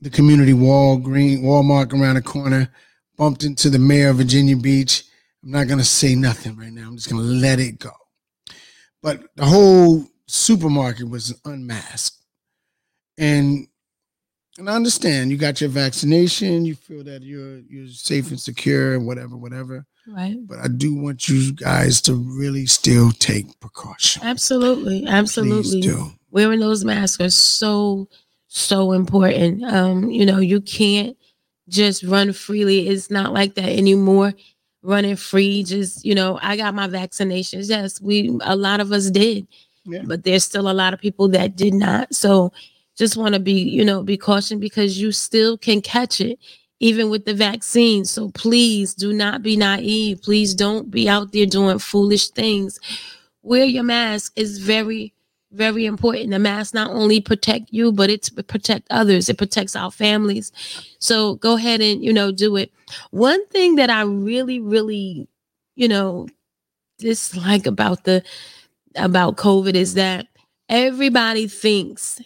the 0.00 0.10
community 0.10 0.52
Walgreen 0.52 1.42
Walmart 1.42 1.92
around 1.92 2.16
the 2.16 2.22
corner, 2.22 2.68
bumped 3.16 3.42
into 3.42 3.70
the 3.70 3.78
mayor 3.78 4.10
of 4.10 4.16
Virginia 4.16 4.56
Beach. 4.56 5.04
I'm 5.42 5.50
not 5.50 5.68
gonna 5.68 5.84
say 5.84 6.14
nothing 6.14 6.56
right 6.56 6.72
now. 6.72 6.86
I'm 6.86 6.96
just 6.96 7.10
gonna 7.10 7.22
let 7.22 7.58
it 7.58 7.78
go. 7.78 7.92
But 9.02 9.22
the 9.36 9.44
whole 9.44 10.06
supermarket 10.34 11.08
was 11.08 11.38
unmasked. 11.44 12.18
And 13.18 13.68
and 14.58 14.70
I 14.70 14.74
understand 14.74 15.30
you 15.30 15.36
got 15.36 15.60
your 15.60 15.70
vaccination, 15.70 16.64
you 16.64 16.74
feel 16.74 17.04
that 17.04 17.22
you're 17.22 17.58
you're 17.68 17.88
safe 17.88 18.30
and 18.30 18.40
secure 18.40 18.94
and 18.94 19.06
whatever, 19.06 19.36
whatever. 19.36 19.86
Right. 20.06 20.36
But 20.46 20.58
I 20.58 20.68
do 20.68 20.94
want 20.94 21.28
you 21.28 21.52
guys 21.52 22.02
to 22.02 22.14
really 22.14 22.66
still 22.66 23.10
take 23.12 23.58
precaution. 23.60 24.22
Absolutely. 24.24 25.06
Absolutely. 25.06 25.80
Please 25.80 25.86
do. 25.86 26.10
wearing 26.30 26.60
those 26.60 26.84
masks 26.84 27.20
are 27.20 27.30
so 27.30 28.08
so 28.48 28.92
important 28.92 29.64
um 29.64 30.08
you 30.10 30.24
know 30.24 30.38
you 30.38 30.60
can't 30.60 31.16
just 31.68 32.04
run 32.04 32.32
freely 32.32 32.86
it's 32.88 33.10
not 33.10 33.32
like 33.32 33.54
that 33.56 33.68
anymore 33.68 34.32
running 34.82 35.16
free 35.16 35.64
just 35.64 36.04
you 36.04 36.14
know 36.14 36.38
i 36.40 36.56
got 36.56 36.72
my 36.72 36.86
vaccinations 36.86 37.68
yes 37.68 38.00
we 38.00 38.36
a 38.44 38.54
lot 38.54 38.78
of 38.80 38.92
us 38.92 39.10
did 39.10 39.44
But 40.04 40.24
there's 40.24 40.44
still 40.44 40.70
a 40.70 40.72
lot 40.72 40.94
of 40.94 41.00
people 41.00 41.28
that 41.28 41.56
did 41.56 41.74
not 41.74 42.14
so 42.14 42.52
just 42.96 43.16
want 43.16 43.34
to 43.34 43.40
be 43.40 43.52
you 43.52 43.84
know 43.84 44.02
be 44.02 44.16
cautioned 44.16 44.60
because 44.60 45.00
you 45.00 45.12
still 45.12 45.58
can 45.58 45.80
catch 45.82 46.20
it 46.20 46.38
even 46.80 47.10
with 47.10 47.24
the 47.24 47.34
vaccine 47.34 48.04
so 48.04 48.30
please 48.30 48.94
do 48.94 49.12
not 49.12 49.42
be 49.42 49.56
naive 49.56 50.22
please 50.22 50.54
don't 50.54 50.90
be 50.90 51.08
out 51.08 51.32
there 51.32 51.46
doing 51.46 51.78
foolish 51.78 52.28
things 52.30 52.78
wear 53.42 53.64
your 53.64 53.84
mask 53.84 54.32
is 54.36 54.58
very 54.58 55.14
very 55.54 55.86
important. 55.86 56.30
The 56.30 56.38
mask 56.38 56.74
not 56.74 56.90
only 56.90 57.20
protect 57.20 57.72
you, 57.72 57.92
but 57.92 58.10
it's 58.10 58.28
protect 58.28 58.88
others. 58.90 59.28
It 59.28 59.38
protects 59.38 59.76
our 59.76 59.90
families. 59.90 60.52
So 60.98 61.36
go 61.36 61.56
ahead 61.56 61.80
and 61.80 62.04
you 62.04 62.12
know 62.12 62.32
do 62.32 62.56
it. 62.56 62.72
One 63.10 63.46
thing 63.48 63.76
that 63.76 63.88
I 63.88 64.02
really, 64.02 64.60
really, 64.60 65.28
you 65.76 65.88
know, 65.88 66.26
dislike 66.98 67.66
about 67.66 68.04
the 68.04 68.22
about 68.96 69.36
COVID 69.36 69.74
is 69.74 69.94
that 69.94 70.26
everybody 70.68 71.48
thinks, 71.48 72.20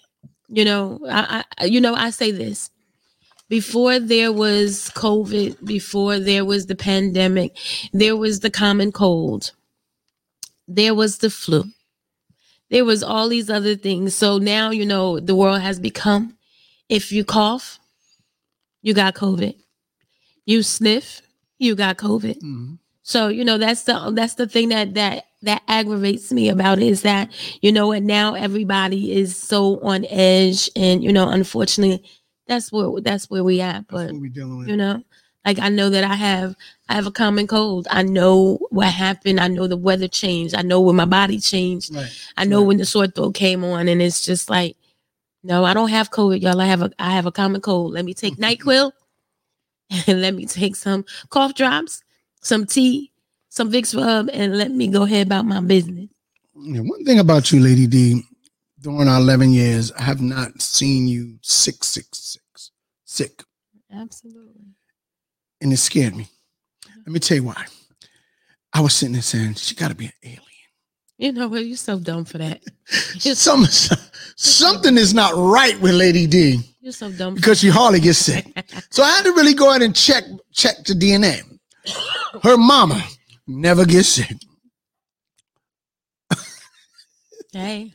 you 0.49 0.65
know, 0.65 1.01
I, 1.11 1.45
I 1.59 1.65
you 1.67 1.81
know 1.81 1.95
I 1.95 2.11
say 2.11 2.31
this. 2.31 2.71
Before 3.49 3.99
there 3.99 4.33
was 4.33 4.91
COVID, 4.95 5.65
before 5.65 6.19
there 6.19 6.45
was 6.45 6.67
the 6.67 6.77
pandemic, 6.77 7.57
there 7.93 8.17
was 8.17 8.41
the 8.41 8.51
common 8.51 8.93
cold, 8.93 9.53
there 10.69 10.95
was 10.95 11.19
the 11.19 11.31
flu. 11.31 11.65
There 12.71 12.85
was 12.85 13.03
all 13.03 13.29
these 13.29 13.51
other 13.51 13.77
things. 13.77 14.15
So 14.15 14.39
now 14.39 14.71
you 14.71 14.87
know 14.87 15.21
the 15.21 15.35
world 15.37 15.61
has 15.63 15.81
become 15.81 16.37
if 16.89 17.13
you 17.13 17.25
cough 17.25 17.79
you 18.83 18.95
got 18.95 19.15
covid. 19.15 19.57
You 20.47 20.63
sniff 20.63 21.23
you 21.59 21.75
got 21.77 21.99
covid. 21.99 22.39
Mhm. 22.43 22.79
so 23.03 23.29
you 23.29 23.45
know 23.45 23.59
that's 23.59 23.85
the 23.85 24.13
that's 24.15 24.35
the 24.35 24.47
thing 24.49 24.71
that 24.71 24.95
that 24.95 25.27
that 25.43 25.63
aggravates 25.69 26.33
me 26.33 26.49
about 26.49 26.79
it 26.79 26.87
is 26.87 27.03
that 27.03 27.31
you 27.63 27.71
know 27.73 27.89
what 27.89 28.03
now 28.03 28.35
everybody 28.35 29.13
is 29.13 29.37
so 29.37 29.79
on 29.81 30.05
edge 30.07 30.69
and 30.75 31.03
you 31.05 31.13
know 31.13 31.29
unfortunately 31.29 32.03
that's 32.47 32.73
where 32.73 33.01
that's 33.01 33.31
where 33.31 33.45
we 33.45 33.61
at 33.61 33.87
but 33.89 34.13
what 34.13 34.21
we're 34.21 34.29
dealing 34.31 34.59
with. 34.59 34.69
you 34.69 34.77
know 34.77 35.03
like 35.45 35.59
i 35.61 35.69
know 35.69 35.89
that 35.91 36.03
i 36.03 36.15
have 36.15 36.57
i 36.89 36.95
have 36.95 37.07
a 37.07 37.11
common 37.13 37.47
cold 37.47 37.87
i 37.91 38.03
know 38.03 38.59
what 38.71 38.89
happened 38.89 39.39
i 39.39 39.47
know 39.47 39.67
the 39.69 39.77
weather 39.77 40.09
changed 40.09 40.55
i 40.57 40.63
know 40.63 40.81
when 40.81 40.97
my 40.97 41.05
body 41.05 41.39
changed 41.39 41.95
Right. 41.95 42.11
I 42.37 42.45
know 42.45 42.61
Right. 42.61 42.67
when 42.69 42.77
the 42.79 42.85
sore 42.87 43.07
throat 43.07 43.35
came 43.35 43.63
on, 43.65 43.87
and 43.89 44.01
it's 44.03 44.25
just 44.25 44.49
like, 44.51 44.77
no, 45.45 45.65
I 45.65 45.73
don't 45.75 45.89
have 45.91 46.11
COVID, 46.11 46.41
y'all. 46.43 46.61
I 46.61 46.67
have 46.67 46.83
a 46.83 46.91
I 46.99 47.11
have 47.13 47.27
a 47.27 47.33
common 47.33 47.61
cold. 47.61 47.93
Let 47.93 48.05
me 48.05 48.13
take 48.15 48.37
Nyquil, 48.39 48.93
and 50.07 50.21
let 50.21 50.35
me 50.35 50.47
take 50.47 50.77
some 50.77 51.05
cough 51.31 51.55
drops, 51.55 52.03
some 52.43 52.67
tea, 52.67 53.11
some 53.49 53.71
Vicks 53.71 53.97
rub, 53.97 54.29
and 54.33 54.57
let 54.57 54.71
me 54.71 54.89
go 54.89 55.03
ahead 55.03 55.27
about 55.27 55.45
my 55.45 55.61
business. 55.61 56.09
Yeah, 56.55 56.81
one 56.81 57.05
thing 57.05 57.19
about 57.19 57.53
you, 57.53 57.61
Lady 57.61 57.87
D, 57.87 58.23
during 58.81 59.09
our 59.09 59.21
11 59.21 59.53
years, 59.53 59.93
I 59.93 60.03
have 60.03 60.21
not 60.21 60.61
seen 60.61 61.09
you 61.09 61.39
sick, 61.43 61.85
sick, 61.85 62.07
sick, 62.13 62.43
sick. 63.05 63.43
Absolutely. 63.93 64.67
And 65.61 65.73
it 65.73 65.79
scared 65.79 66.17
me. 66.17 66.29
Let 66.99 67.13
me 67.13 67.21
tell 67.21 67.37
you 67.37 67.45
why. 67.45 67.65
I 68.73 68.81
was 68.81 68.95
sitting 68.95 69.15
there 69.15 69.23
saying, 69.23 69.55
she 69.55 69.75
got 69.75 69.89
to 69.89 69.95
be 69.95 70.07
an 70.07 70.13
alien. 70.23 70.43
You 71.17 71.33
know 71.33 71.49
what? 71.49 71.65
You're 71.65 71.77
so 71.77 71.99
dumb 71.99 72.25
for 72.25 72.39
that. 72.39 72.61
Some, 72.87 73.65
something 74.37 74.97
is 74.97 75.15
not 75.15 75.33
right 75.35 75.81
with 75.81 75.95
Lady 75.95 76.27
D 76.27 76.61
you're 76.89 76.93
so 76.95 77.11
dumb. 77.11 77.35
Because 77.35 77.61
she 77.61 77.69
hardly 77.69 78.01
gets 78.01 78.19
sick. 78.19 78.47
So 78.89 79.03
I 79.03 79.11
had 79.11 79.25
to 79.25 79.33
really 79.33 79.53
go 79.53 79.69
ahead 79.69 79.83
and 79.83 79.95
check 79.95 80.25
check 80.53 80.77
the 80.85 80.95
DNA. 80.95 81.43
Her 82.43 82.57
mama 82.57 83.05
never 83.49 83.85
gets 83.85 84.09
sick. 84.09 84.37
hey, 87.53 87.93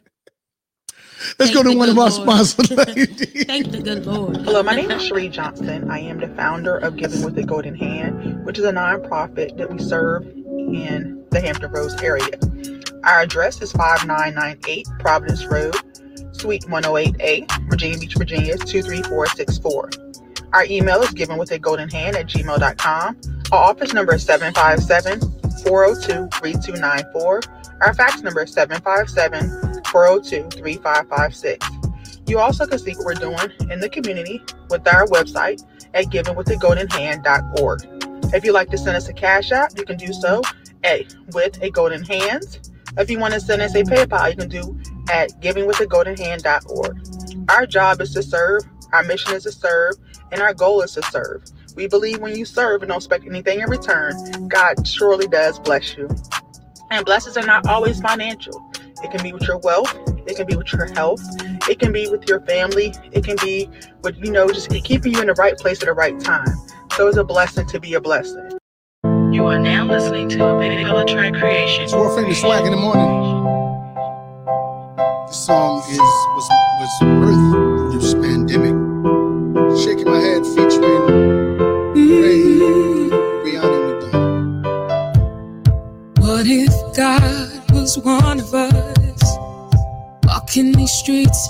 Let's 1.40 1.52
Thank 1.52 1.66
go 1.66 1.72
to 1.72 1.78
one 1.78 1.90
of 1.90 1.98
our 1.98 2.10
Lord. 2.10 2.46
sponsors, 2.48 2.68
thank 3.48 3.72
the 3.72 3.82
good 3.82 4.06
Lord. 4.06 4.38
Hello, 4.38 4.62
my 4.62 4.76
name 4.76 4.92
is 4.92 5.02
Cherie 5.02 5.30
Johnson. 5.30 5.90
I 5.90 6.00
am 6.00 6.20
the 6.20 6.28
founder 6.30 6.78
of 6.78 6.98
Giving 6.98 7.24
with 7.24 7.38
a 7.38 7.44
Golden 7.44 7.76
Hand, 7.76 8.46
which 8.46 8.60
is 8.60 8.66
a 8.66 8.74
nonprofit 8.74 9.56
that 9.58 9.72
we 9.72 9.80
serve 9.80 10.24
in 10.28 11.26
the 11.32 11.40
Hampton 11.40 11.72
Roads 11.72 11.96
area. 12.02 12.28
Our 13.06 13.22
address 13.22 13.62
is 13.62 13.72
5998 13.72 14.88
Providence 15.00 15.46
Road, 15.46 15.76
Suite 16.36 16.64
108A, 16.64 17.70
Virginia 17.70 17.98
Beach, 18.00 18.16
Virginia 18.16 18.58
23464. 18.58 19.90
Our 20.52 20.66
email 20.66 21.02
is 21.02 21.12
given 21.12 21.38
with 21.38 21.52
a 21.52 21.60
golden 21.60 21.90
hand 21.90 22.18
at 22.18 22.28
gmail.com. 22.28 23.22
Our 23.52 23.60
office 23.60 23.94
number 23.94 24.14
is 24.16 24.24
757 24.24 25.43
402 25.64 26.30
3294. 26.40 27.42
Our 27.82 27.94
fax 27.94 28.22
number 28.22 28.44
is 28.44 28.54
757 28.54 29.84
402 29.86 30.50
3556. 30.58 31.68
You 32.28 32.40
also 32.40 32.66
can 32.66 32.80
see 32.80 32.94
what 32.94 33.06
we're 33.06 33.14
doing 33.16 33.38
in 33.72 33.80
the 33.80 33.90
community 33.90 34.42
with 34.70 34.88
our 34.88 35.06
website 35.08 35.62
at 35.94 36.06
givingwithagoldenhand.org. 36.06 38.34
If 38.34 38.46
you'd 38.46 38.54
like 38.54 38.70
to 38.70 38.78
send 38.78 38.98
us 38.98 39.08
a 39.10 39.14
cash 39.14 39.52
app, 39.52 39.78
you 39.78 39.86
can 39.86 39.98
do 39.98 40.14
so 40.14 40.42
at 40.84 41.14
with 41.34 41.62
a 41.62 41.70
golden 41.70 42.04
hands. 42.04 42.72
If 42.98 43.10
you 43.10 43.20
want 43.20 43.34
to 43.34 43.40
send 43.40 43.62
us 43.62 43.76
a 43.76 43.84
PayPal, 43.84 44.32
you 44.32 44.38
can 44.38 44.50
do 44.50 44.80
at 45.12 45.30
givingwithagoldenhand.org. 45.42 47.50
Our 47.50 47.66
job 47.66 48.02
is 48.02 48.14
to 48.14 48.24
serve, 48.24 48.64
our 48.94 49.04
mission 49.04 49.36
is 49.36 49.44
to 49.44 49.52
serve, 49.52 49.96
and 50.32 50.42
our 50.42 50.54
goal 50.54 50.82
is 50.82 50.94
to 50.94 51.04
serve. 51.04 51.44
We 51.76 51.88
believe 51.88 52.20
when 52.20 52.36
you 52.36 52.46
serve 52.46 52.84
and 52.84 52.90
don't 52.90 52.98
expect 52.98 53.26
anything 53.26 53.60
in 53.60 53.70
return, 53.70 54.14
God 54.48 54.88
surely 54.88 55.28
does 55.28 55.60
bless 55.60 55.98
you. 55.98 56.08
And 56.92 57.04
blessings 57.06 57.36
are 57.36 57.46
not 57.46 57.66
always 57.68 58.00
financial. 58.00 58.64
It 59.04 59.10
can 59.10 59.24
be 59.24 59.34
with 59.34 59.44
your 59.44 59.58
wealth, 59.58 59.92
it 60.28 60.36
can 60.36 60.46
be 60.46 60.56
with 60.56 60.72
your 60.72 60.86
health, 60.94 61.22
it 61.68 61.80
can 61.80 61.92
be 61.92 62.08
with 62.10 62.30
your 62.30 62.42
family, 62.42 62.94
it 63.12 63.24
can 63.26 63.38
be 63.42 63.70
with, 64.04 64.18
you 64.24 64.32
know, 64.32 64.48
just 64.48 64.70
keeping 64.70 65.14
you 65.14 65.22
in 65.22 65.28
the 65.28 65.34
right 65.34 65.58
place 65.58 65.82
at 65.82 65.88
the 65.88 65.94
right 65.94 66.18
time. 66.20 66.48
So 66.96 67.08
it's 67.08 67.18
a 67.18 67.24
blessing 67.24 67.66
to 67.68 67.80
be 67.80 67.96
a 67.96 68.02
blessing. 68.02 68.52
You 69.32 69.48
are 69.48 69.58
now 69.58 69.86
listening 69.86 70.30
to 70.30 70.46
a 70.46 70.60
Baby 70.60 70.84
Bella 70.84 71.06
Track 71.06 71.34
Creation. 71.34 71.86
It's 71.86 71.94
World 71.94 72.16
Famous 72.20 72.40
Swag 72.40 72.66
in 72.66 72.72
the 72.72 72.78
morning. 72.78 73.44
This 75.26 75.44
song 75.44 75.80
is 75.90 75.98
was 75.98 76.50
was 76.80 77.02
birthed 77.02 77.52
through 77.52 78.00
this 78.00 78.14
pandemic. 78.14 78.73
Streets 91.14 91.43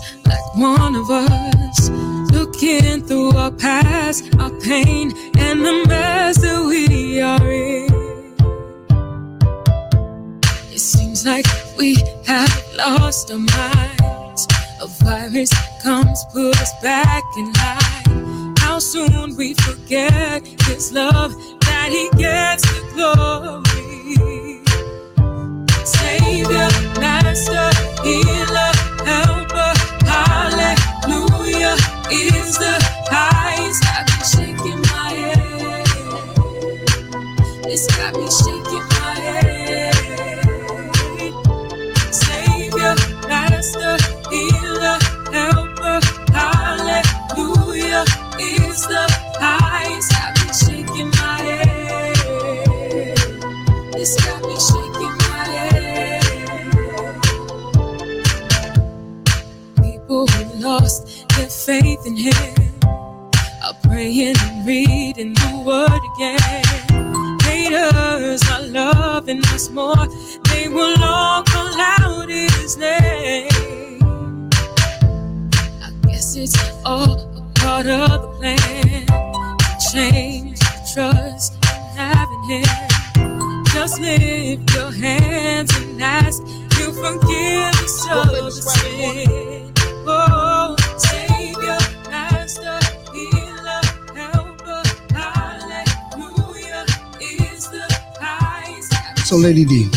Lady 99.38 99.66
D, 99.66 99.90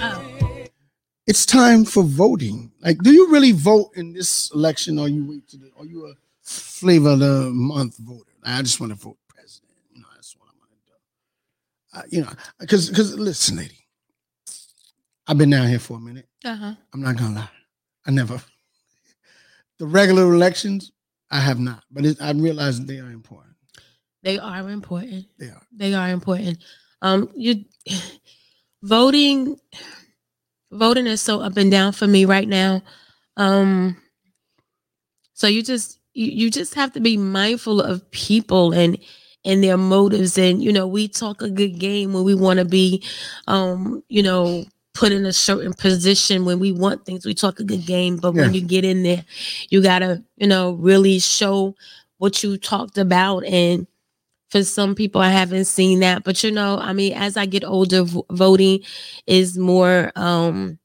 Oh. 0.00 0.64
it's 1.26 1.46
time 1.46 1.84
for 1.84 2.02
voting. 2.02 2.70
Like, 2.80 2.98
do 2.98 3.12
you 3.12 3.30
really 3.30 3.52
vote 3.52 3.90
in 3.96 4.12
this 4.12 4.50
election, 4.54 4.98
or 4.98 5.08
you 5.08 5.24
wait 5.28 5.48
to 5.48 5.56
the, 5.56 5.70
or 5.76 5.86
you 5.86 6.06
a 6.06 6.14
flavor 6.42 7.10
of 7.10 7.18
the 7.20 7.50
month 7.50 7.96
voter? 7.98 8.24
I 8.44 8.62
just 8.62 8.80
want 8.80 8.92
to 8.92 8.98
vote 8.98 9.16
president. 9.28 9.70
You 9.92 10.00
know, 10.00 10.06
that's 10.14 10.34
what 10.36 10.48
I'm 10.50 10.58
gonna 10.58 10.80
do. 10.86 11.98
Uh, 11.98 12.08
you 12.10 12.22
know, 12.22 12.32
because 12.60 12.88
because 12.88 13.14
listen, 13.18 13.56
lady, 13.56 13.78
I've 15.26 15.38
been 15.38 15.50
down 15.50 15.68
here 15.68 15.78
for 15.78 15.96
a 15.96 16.00
minute. 16.00 16.28
Uh-huh. 16.44 16.74
I'm 16.92 17.00
not 17.02 17.16
gonna 17.16 17.34
lie, 17.34 17.50
I 18.06 18.10
never. 18.10 18.40
The 19.78 19.86
regular 19.86 20.34
elections, 20.34 20.90
I 21.30 21.38
have 21.38 21.60
not, 21.60 21.84
but 21.92 22.04
it, 22.04 22.20
I 22.20 22.32
realize 22.32 22.84
they 22.84 22.98
are 22.98 23.12
important. 23.12 23.54
They 24.24 24.36
are 24.36 24.68
important. 24.70 25.26
They 25.38 25.46
are. 25.50 25.62
They 25.70 25.94
are 25.94 26.08
important. 26.08 26.58
Um, 27.02 27.30
you 27.34 27.64
voting, 28.82 29.58
voting 30.70 31.06
is 31.06 31.20
so 31.20 31.40
up 31.40 31.56
and 31.56 31.70
down 31.70 31.92
for 31.92 32.06
me 32.06 32.24
right 32.24 32.48
now. 32.48 32.82
Um, 33.36 33.96
so 35.34 35.46
you 35.46 35.62
just 35.62 36.00
you, 36.14 36.26
you 36.26 36.50
just 36.50 36.74
have 36.74 36.92
to 36.94 37.00
be 37.00 37.16
mindful 37.16 37.80
of 37.80 38.10
people 38.10 38.72
and 38.72 38.98
and 39.44 39.62
their 39.62 39.76
motives. 39.76 40.36
And 40.36 40.62
you 40.62 40.72
know, 40.72 40.86
we 40.86 41.08
talk 41.08 41.42
a 41.42 41.50
good 41.50 41.78
game 41.78 42.12
when 42.12 42.24
we 42.24 42.34
want 42.34 42.58
to 42.58 42.64
be, 42.64 43.04
um, 43.46 44.02
you 44.08 44.22
know, 44.22 44.64
put 44.94 45.12
in 45.12 45.24
a 45.26 45.32
certain 45.32 45.72
position 45.72 46.44
when 46.44 46.58
we 46.58 46.72
want 46.72 47.06
things. 47.06 47.24
We 47.24 47.34
talk 47.34 47.60
a 47.60 47.64
good 47.64 47.86
game, 47.86 48.16
but 48.16 48.34
when 48.34 48.52
you 48.52 48.60
get 48.60 48.84
in 48.84 49.04
there, 49.04 49.24
you 49.70 49.80
gotta, 49.80 50.24
you 50.36 50.48
know, 50.48 50.72
really 50.72 51.20
show 51.20 51.76
what 52.16 52.42
you 52.42 52.58
talked 52.58 52.98
about 52.98 53.44
and 53.44 53.86
for 54.48 54.62
some 54.64 54.94
people 54.94 55.20
i 55.20 55.30
haven't 55.30 55.66
seen 55.66 56.00
that 56.00 56.24
but 56.24 56.42
you 56.42 56.50
know 56.50 56.78
i 56.78 56.92
mean 56.92 57.12
as 57.12 57.36
i 57.36 57.46
get 57.46 57.64
older 57.64 58.02
v- 58.02 58.22
voting 58.30 58.80
is 59.26 59.58
more 59.58 60.12
um 60.16 60.78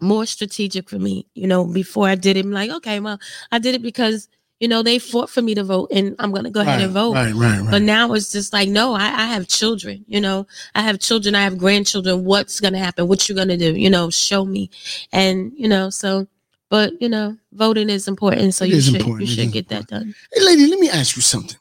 more 0.00 0.26
strategic 0.26 0.88
for 0.88 0.98
me 0.98 1.26
you 1.34 1.46
know 1.46 1.64
before 1.64 2.08
i 2.08 2.14
did 2.14 2.36
it 2.36 2.44
i'm 2.44 2.52
like 2.52 2.70
okay 2.70 3.00
well 3.00 3.18
i 3.50 3.58
did 3.58 3.74
it 3.74 3.82
because 3.82 4.28
you 4.58 4.68
know 4.68 4.82
they 4.82 4.98
fought 4.98 5.28
for 5.28 5.42
me 5.42 5.54
to 5.54 5.64
vote 5.64 5.88
and 5.92 6.14
i'm 6.18 6.30
gonna 6.32 6.50
go 6.50 6.60
ahead 6.60 6.80
and 6.80 6.92
vote. 6.92 7.14
Right, 7.14 7.34
right, 7.34 7.60
right. 7.60 7.70
but 7.70 7.82
now 7.82 8.12
it's 8.12 8.30
just 8.30 8.52
like 8.52 8.68
no 8.68 8.94
I, 8.94 9.06
I 9.06 9.26
have 9.26 9.48
children 9.48 10.04
you 10.06 10.20
know? 10.20 10.46
I 10.74 10.82
have 10.82 11.00
children 11.00 11.34
i 11.34 11.42
have 11.42 11.58
grandchildren 11.58 12.24
what's 12.24 12.60
gonna 12.60 12.78
happen? 12.78 13.08
What 13.08 13.28
you 13.28 13.34
gonna 13.34 13.56
do? 13.56 13.74
You 13.74 13.90
know 13.90 14.10
show 14.10 14.44
me. 14.44 14.70
And 15.12 15.52
you 15.56 15.68
know 15.68 15.90
so 15.90 16.28
but 16.70 16.92
you 17.02 17.08
know 17.08 17.36
voting 17.52 17.90
is 17.90 18.06
important 18.06 18.54
so 18.54 18.64
It 18.64 18.70
you 18.70 18.80
should 18.80 18.96
important, 18.96 19.28
you 19.28 19.34
should 19.34 19.52
get 19.52 19.68
that 19.68 19.88
done. 19.88 20.14
Hey, 20.32 20.44
lady, 20.44 20.68
let 20.68 20.78
me 20.78 20.88
ask 20.88 21.16
you 21.16 21.22
something. 21.22 21.58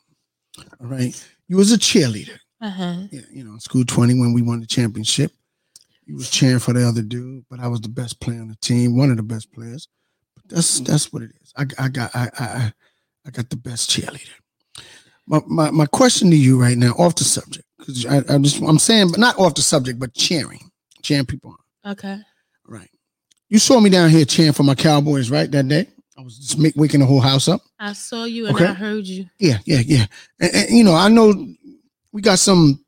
All 0.81 0.87
right, 0.87 1.31
you 1.47 1.57
was 1.57 1.71
a 1.71 1.77
cheerleader. 1.77 2.39
uh-huh 2.59 3.07
Yeah, 3.11 3.21
you 3.31 3.43
know, 3.43 3.57
school 3.57 3.85
twenty 3.85 4.13
when 4.19 4.33
we 4.33 4.41
won 4.41 4.59
the 4.59 4.65
championship. 4.65 5.31
You 6.05 6.15
was 6.15 6.29
cheering 6.29 6.59
for 6.59 6.73
the 6.73 6.85
other 6.87 7.01
dude, 7.01 7.45
but 7.49 7.59
I 7.59 7.67
was 7.67 7.81
the 7.81 7.89
best 7.89 8.19
player 8.19 8.41
on 8.41 8.47
the 8.47 8.55
team, 8.55 8.97
one 8.97 9.11
of 9.11 9.17
the 9.17 9.23
best 9.23 9.51
players. 9.53 9.87
But 10.35 10.55
that's 10.55 10.79
that's 10.79 11.13
what 11.13 11.21
it 11.21 11.31
is. 11.41 11.53
I, 11.55 11.65
I 11.77 11.87
got 11.89 12.15
I, 12.15 12.29
I 12.39 12.73
I 13.25 13.29
got 13.29 13.49
the 13.49 13.57
best 13.57 13.89
cheerleader. 13.91 14.29
My, 15.27 15.39
my 15.47 15.71
my 15.71 15.85
question 15.85 16.31
to 16.31 16.35
you 16.35 16.59
right 16.59 16.77
now, 16.77 16.91
off 16.93 17.15
the 17.15 17.23
subject, 17.23 17.67
because 17.77 18.05
I, 18.05 18.17
I 18.27 18.37
just 18.39 18.61
I'm 18.61 18.79
saying, 18.79 19.11
but 19.11 19.19
not 19.19 19.37
off 19.37 19.53
the 19.53 19.61
subject, 19.61 19.99
but 19.99 20.13
cheering, 20.13 20.71
cheering 21.03 21.25
people 21.25 21.51
on. 21.85 21.91
okay 21.91 22.19
Right. 22.65 22.89
You 23.49 23.59
saw 23.59 23.79
me 23.79 23.89
down 23.89 24.09
here 24.09 24.25
cheering 24.25 24.53
for 24.53 24.63
my 24.63 24.75
Cowboys, 24.75 25.29
right? 25.29 25.51
That 25.51 25.67
day, 25.67 25.87
I 26.21 26.23
was 26.23 26.37
just 26.37 26.59
make, 26.59 26.75
waking 26.75 26.99
the 26.99 27.05
whole 27.07 27.19
house 27.19 27.47
up. 27.47 27.61
I 27.79 27.93
saw 27.93 28.25
you 28.25 28.45
and 28.45 28.55
Okay. 28.55 28.65
I 28.67 28.73
heard 28.73 29.07
you. 29.07 29.25
Yeah, 29.39 29.57
yeah, 29.65 29.81
yeah. 29.83 30.05
And, 30.39 30.51
and, 30.53 30.69
you 30.77 30.83
know, 30.83 30.93
I 30.93 31.07
know 31.09 31.33
we 32.11 32.21
got 32.21 32.37
some 32.39 32.83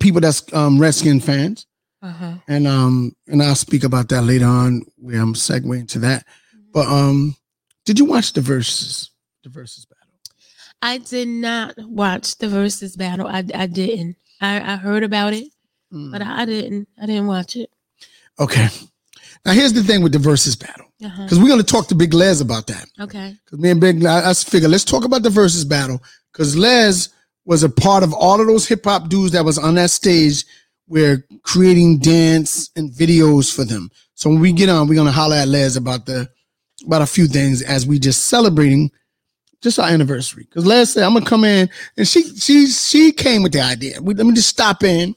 people 0.00 0.20
that's 0.20 0.42
um 0.52 0.78
Redskin 0.80 1.20
fans, 1.20 1.66
Uh-huh. 2.02 2.34
and 2.46 2.66
um, 2.68 3.16
and 3.26 3.42
I'll 3.42 3.56
speak 3.56 3.82
about 3.84 4.08
that 4.10 4.22
later 4.22 4.46
on 4.46 4.82
where 4.96 5.20
I'm 5.20 5.34
segueing 5.34 5.88
to 5.88 5.98
that. 6.00 6.24
But 6.72 6.86
um, 6.86 7.34
did 7.84 7.98
you 7.98 8.04
watch 8.04 8.32
the 8.34 8.40
verses? 8.42 9.10
The 9.42 9.48
verses 9.50 9.84
battle. 9.86 10.14
I 10.80 10.98
did 10.98 11.26
not 11.26 11.74
watch 11.78 12.38
the 12.38 12.48
versus 12.48 12.94
battle. 12.96 13.26
I 13.26 13.42
I 13.54 13.66
didn't. 13.66 14.16
I, 14.40 14.74
I 14.74 14.76
heard 14.76 15.02
about 15.02 15.32
it, 15.32 15.48
Mm. 15.92 16.12
but 16.12 16.22
I, 16.22 16.42
I 16.42 16.44
didn't. 16.44 16.86
I 17.02 17.06
didn't 17.06 17.26
watch 17.26 17.56
it. 17.56 17.70
Okay. 18.38 18.68
Now 19.44 19.52
here's 19.52 19.72
the 19.72 19.82
thing 19.82 20.02
with 20.02 20.12
the 20.12 20.18
verses 20.20 20.54
battle, 20.54 20.87
Uh-huh. 21.04 21.22
because 21.22 21.38
we're 21.38 21.48
gonna 21.48 21.62
talk 21.62 21.86
to 21.88 21.94
Big 21.94 22.12
Lez 22.12 22.40
about 22.40 22.66
that. 22.66 22.86
Okay. 23.00 23.36
Because 23.44 23.58
me 23.58 23.70
and 23.70 23.80
Big, 23.80 24.04
I, 24.04 24.30
I 24.30 24.34
figure 24.34 24.68
let's 24.68 24.84
talk 24.84 25.04
about 25.04 25.22
the 25.22 25.30
versus 25.30 25.64
battle. 25.64 26.02
Because 26.32 26.56
Lez 26.56 27.10
was 27.44 27.62
a 27.62 27.68
part 27.68 28.02
of 28.02 28.12
all 28.12 28.40
of 28.40 28.46
those 28.46 28.66
hip 28.66 28.84
hop 28.84 29.08
dudes 29.08 29.32
that 29.32 29.44
was 29.44 29.58
on 29.58 29.74
that 29.76 29.90
stage. 29.90 30.44
We're 30.88 31.24
creating 31.42 31.98
dance 31.98 32.70
and 32.76 32.90
videos 32.90 33.54
for 33.54 33.64
them. 33.64 33.90
So 34.14 34.28
when 34.30 34.40
we 34.40 34.52
get 34.52 34.68
on, 34.68 34.88
we're 34.88 34.96
gonna 34.96 35.12
holler 35.12 35.36
at 35.36 35.48
Lez 35.48 35.76
about 35.76 36.06
the 36.06 36.28
about 36.84 37.02
a 37.02 37.06
few 37.06 37.26
things 37.26 37.62
as 37.62 37.86
we 37.86 37.98
just 37.98 38.26
celebrating 38.26 38.90
just 39.62 39.78
our 39.78 39.88
anniversary. 39.88 40.44
Because 40.44 40.66
Lez 40.66 40.92
said 40.92 41.04
I'm 41.04 41.14
gonna 41.14 41.24
come 41.26 41.44
in, 41.44 41.70
and 41.96 42.06
she 42.08 42.22
she 42.36 42.66
she 42.66 43.12
came 43.12 43.42
with 43.42 43.52
the 43.52 43.60
idea. 43.60 44.00
We, 44.00 44.14
let 44.14 44.26
me 44.26 44.34
just 44.34 44.48
stop 44.48 44.82
in, 44.82 45.14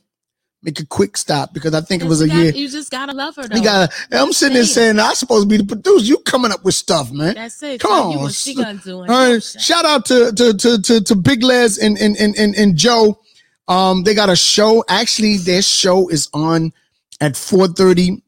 make 0.63 0.79
a 0.79 0.85
quick 0.85 1.17
stop 1.17 1.53
because 1.53 1.73
I 1.73 1.81
think 1.81 2.03
it 2.03 2.07
was 2.07 2.21
a 2.21 2.27
got- 2.27 2.35
year. 2.37 2.51
You 2.51 2.69
just 2.69 2.91
gotta 2.91 3.13
love 3.13 3.35
her 3.35 3.47
though. 3.47 3.55
You 3.57 3.63
gotta, 3.63 3.91
I'm 4.11 4.31
sitting 4.31 4.53
there 4.53 4.63
saying 4.65 4.99
I'm 4.99 5.15
supposed 5.15 5.43
to 5.43 5.47
be 5.49 5.57
the 5.57 5.65
producer. 5.65 6.05
You 6.05 6.17
coming 6.19 6.51
up 6.51 6.63
with 6.63 6.75
stuff, 6.75 7.11
man. 7.11 7.35
That's 7.35 7.61
it. 7.63 7.81
Come 7.81 7.91
on. 8.19 8.29
She 8.29 8.53
gonna 8.55 8.79
do? 8.83 8.99
All 8.99 9.05
right. 9.07 9.41
Shout 9.41 9.85
out 9.85 10.05
to 10.07 10.31
to 10.33 10.53
to 10.53 10.81
to, 10.81 11.01
to 11.01 11.15
Big 11.15 11.43
Lez 11.43 11.77
and 11.77 11.97
and, 11.97 12.15
and 12.17 12.35
and 12.37 12.55
and 12.55 12.75
Joe. 12.77 13.19
Um, 13.67 14.03
they 14.03 14.13
got 14.13 14.29
a 14.29 14.35
show. 14.35 14.83
Actually, 14.89 15.37
their 15.37 15.61
show 15.61 16.09
is 16.09 16.27
on 16.33 16.73
at 17.19 17.33
4:30 17.33 18.21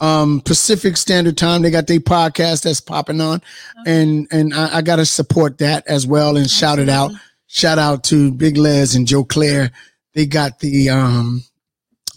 um 0.00 0.40
Pacific 0.40 0.96
Standard 0.96 1.38
Time. 1.38 1.62
They 1.62 1.70
got 1.70 1.86
their 1.86 2.00
podcast 2.00 2.62
that's 2.62 2.80
popping 2.80 3.20
on, 3.20 3.40
and 3.86 4.26
and 4.30 4.52
I, 4.52 4.78
I 4.78 4.82
gotta 4.82 5.06
support 5.06 5.58
that 5.58 5.86
as 5.86 6.06
well 6.06 6.36
and 6.36 6.50
shout 6.50 6.78
it 6.78 6.88
out. 6.88 7.12
Shout 7.46 7.78
out 7.78 8.02
to 8.04 8.32
Big 8.32 8.56
Lez 8.56 8.94
and 8.94 9.06
Joe 9.06 9.24
Claire. 9.24 9.70
They 10.14 10.26
got 10.26 10.58
the 10.58 10.90
um 10.90 11.42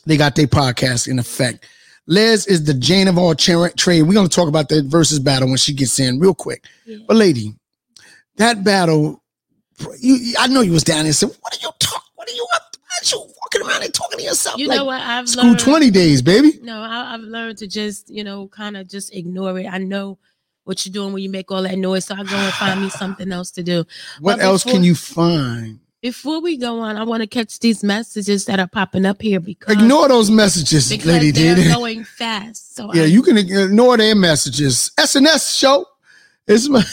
They 0.05 0.17
got 0.17 0.35
their 0.35 0.47
podcast 0.47 1.07
in 1.07 1.19
effect. 1.19 1.65
Lez 2.07 2.45
is 2.45 2.63
the 2.65 2.73
Jane 2.73 3.07
of 3.07 3.17
all 3.17 3.33
tra- 3.33 3.73
trade. 3.73 4.03
We're 4.03 4.13
gonna 4.13 4.27
talk 4.29 4.47
about 4.47 4.69
the 4.69 4.83
versus 4.83 5.19
battle 5.19 5.47
when 5.47 5.57
she 5.57 5.73
gets 5.73 5.99
in 5.99 6.19
real 6.19 6.35
quick. 6.35 6.63
Yeah. 6.85 6.97
But 7.07 7.17
lady, 7.17 7.55
that 8.37 8.63
battle, 8.63 9.23
you, 9.99 10.35
I 10.39 10.47
know 10.47 10.61
you 10.61 10.71
was 10.71 10.83
down 10.83 11.03
there. 11.05 11.13
Said, 11.13 11.29
what 11.41 11.53
are 11.55 11.59
you 11.61 11.71
talking? 11.79 12.01
What 12.15 12.29
are 12.29 12.33
you 12.35 12.45
up? 12.53 12.71
to? 12.71 12.79
Why 12.79 12.95
you 13.03 13.19
walking 13.41 13.67
around 13.67 13.83
and 13.83 13.93
talking 13.93 14.19
to 14.19 14.23
yourself? 14.23 14.59
You 14.59 14.67
like 14.67 14.77
know 14.77 14.85
what? 14.85 15.01
I've 15.01 15.27
school 15.27 15.45
learned. 15.45 15.59
twenty 15.59 15.89
days, 15.91 16.21
baby. 16.21 16.59
No, 16.61 16.79
I, 16.81 17.13
I've 17.15 17.21
learned 17.21 17.57
to 17.59 17.67
just, 17.67 18.09
you 18.09 18.23
know, 18.23 18.47
kind 18.49 18.77
of 18.77 18.87
just 18.87 19.13
ignore 19.13 19.57
it. 19.59 19.65
I 19.65 19.79
know 19.79 20.17
what 20.63 20.85
you're 20.85 20.93
doing 20.93 21.11
when 21.13 21.21
you 21.23 21.29
make 21.29 21.51
all 21.51 21.61
that 21.63 21.77
noise, 21.77 22.05
so 22.05 22.15
I 22.15 22.23
go 22.23 22.35
and 22.35 22.53
find 22.53 22.81
me 22.81 22.89
something 22.89 23.31
else 23.31 23.51
to 23.51 23.63
do. 23.63 23.83
What 24.19 24.37
But 24.37 24.45
else 24.45 24.63
before- 24.63 24.75
can 24.77 24.83
you 24.83 24.95
find? 24.95 25.79
Before 26.05 26.39
we 26.39 26.55
go 26.55 26.81
on, 26.81 26.97
I 26.97 27.03
want 27.03 27.21
to 27.21 27.27
catch 27.27 27.57
these 27.57 27.83
messages 27.83 28.45
that 28.45 28.59
are 28.59 28.67
popping 28.67 29.07
up 29.07 29.19
here 29.23 29.39
because 29.39 29.73
Ignore 29.73 30.07
those 30.07 30.29
messages, 30.29 30.87
because 30.87 31.07
lady. 31.07 31.31
they're 31.31 31.55
Did 31.55 31.73
going 31.73 32.03
fast. 32.03 32.75
So 32.75 32.93
yeah, 32.93 33.01
I- 33.01 33.05
you 33.05 33.23
can 33.23 33.39
ignore 33.39 33.97
their 33.97 34.13
messages. 34.13 34.91
SNS 34.99 35.57
show. 35.57 35.83
It's 36.47 36.69
my 36.69 36.83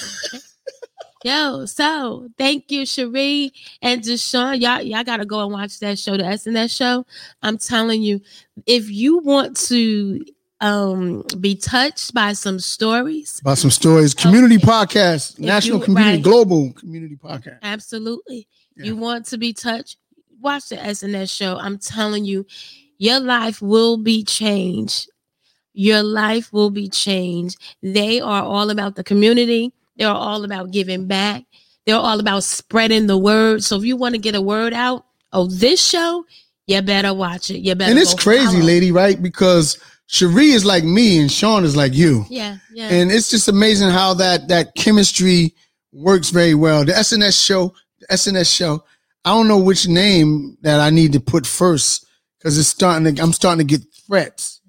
Yo, 1.25 1.67
so 1.67 2.31
thank 2.39 2.71
you, 2.71 2.87
Cherie 2.87 3.53
and 3.83 4.01
Deshaun. 4.01 4.59
Y'all, 4.59 4.81
y'all 4.81 5.05
gotta 5.05 5.27
go 5.27 5.43
and 5.43 5.53
watch 5.53 5.79
that 5.81 5.99
show, 5.99 6.17
the 6.17 6.23
SNS 6.23 6.75
show. 6.75 7.05
I'm 7.43 7.59
telling 7.59 8.01
you, 8.03 8.23
if 8.65 8.89
you 8.91 9.19
want 9.19 9.59
to 9.69 10.25
um 10.63 11.25
be 11.41 11.55
touched 11.55 12.15
by 12.15 12.33
some 12.33 12.59
stories, 12.59 13.41
By 13.45 13.55
some 13.55 13.71
stories. 13.71 14.15
Community 14.15 14.57
Okay. 14.57 14.67
podcast, 14.67 15.33
If 15.35 15.39
national 15.41 15.79
you- 15.79 15.85
community, 15.85 16.17
right. 16.17 16.23
global 16.25 16.73
community 16.73 17.17
podcast. 17.17 17.59
absolutely. 17.63 18.47
Yeah. 18.77 18.85
You 18.87 18.97
want 18.97 19.27
to 19.27 19.39
be 19.39 19.53
touched, 19.53 19.97
watch 20.41 20.69
the 20.71 20.77
SNS 20.77 21.31
show. 21.31 21.57
I'm 21.59 21.79
telling 21.79 22.25
you, 22.25 22.47
your 22.99 23.21
life 23.21 23.61
will 23.61 23.97
be 23.99 24.23
changed. 24.25 25.09
Your 25.75 26.03
life 26.03 26.53
will 26.53 26.71
be 26.71 26.89
changed. 26.89 27.57
They 27.83 28.21
are 28.21 28.43
all 28.43 28.71
about 28.71 28.95
the 28.95 29.03
community. 29.05 29.73
They're 29.97 30.09
all 30.09 30.45
about 30.45 30.71
giving 30.71 31.07
back. 31.07 31.45
They're 31.87 31.97
all 31.97 32.21
about 32.21 32.45
spreading 32.45 33.07
the 33.09 33.19
word. 33.19 33.65
So 33.65 33.77
if 33.77 33.85
you 33.85 33.97
want 33.97 34.15
to 34.15 34.19
get 34.21 34.35
a 34.35 34.41
word 34.41 34.73
out 34.73 35.05
of 35.33 35.59
this 35.61 35.85
show, 35.85 36.25
you 36.67 36.81
better 36.83 37.13
watch 37.13 37.51
it. 37.51 37.59
You 37.61 37.75
better. 37.75 37.91
And 37.91 37.99
it's 37.99 38.15
crazy, 38.15 38.47
follow. 38.47 38.61
lady, 38.61 38.93
right? 38.93 39.21
Because 39.21 39.79
Cherie 40.13 40.51
is 40.51 40.67
like 40.67 40.85
me 40.85 41.19
and 41.21 41.33
Sean 41.33 41.65
is 41.65 41.75
like 41.75 41.95
you. 41.95 42.27
Yeah, 42.29 42.59
yeah. 42.75 42.89
And 42.91 43.11
it's 43.11 43.31
just 43.31 43.49
amazing 43.49 43.89
how 43.89 44.13
that 44.15 44.47
that 44.49 44.75
chemistry 44.75 45.55
works 45.91 46.29
very 46.29 46.55
well. 46.55 46.85
The 46.85 46.93
SNS 46.93 47.43
show, 47.43 47.73
the 47.99 48.07
SNS 48.09 48.55
show. 48.55 48.85
I 49.25 49.31
don't 49.31 49.49
know 49.49 49.59
which 49.59 49.89
name 49.89 50.59
that 50.61 50.81
I 50.81 50.91
need 50.91 51.15
to 51.15 51.21
put 51.21 51.47
first 51.47 52.05
because 52.39 52.59
it's 52.59 52.69
starting 52.69 53.15
to. 53.15 53.23
I'm 53.23 53.33
starting 53.33 53.67
to 53.67 53.79
get 53.79 53.87
threats 54.07 54.61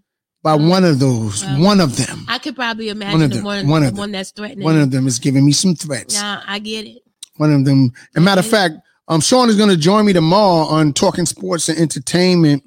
by 0.43 0.56
one 0.56 0.86
of 0.86 0.99
those. 0.99 1.43
Well, 1.43 1.62
one 1.62 1.82
of 1.82 1.97
them. 1.97 2.25
I 2.29 2.38
could 2.38 2.56
probably 2.56 2.88
imagine 2.88 3.13
One 3.19 3.23
of 3.23 3.29
the 3.32 3.36
them, 3.38 3.45
one, 3.45 3.67
one 3.67 3.82
the 3.82 3.88
of 3.89 3.93
them. 3.95 3.99
one 3.99 4.12
that's 4.13 4.32
threatening. 4.32 4.63
One 4.63 4.79
of 4.79 4.91
them 4.91 5.08
is 5.08 5.19
giving 5.19 5.45
me 5.45 5.51
some 5.51 5.75
threats. 5.75 6.15
Nah, 6.21 6.41
I 6.47 6.60
get 6.60 6.86
it. 6.86 7.01
One 7.36 7.51
of 7.53 7.65
them. 7.65 7.91
And 8.15 8.23
matter 8.23 8.39
of 8.39 8.45
fact, 8.47 8.75
um, 9.10 9.19
Sean 9.19 9.49
is 9.49 9.58
going 9.58 9.71
to 9.71 9.77
join 9.77 10.06
me 10.06 10.13
tomorrow 10.13 10.67
on 10.67 10.93
talking 10.93 11.25
sports 11.25 11.67
and 11.67 11.77
entertainment. 11.77 12.63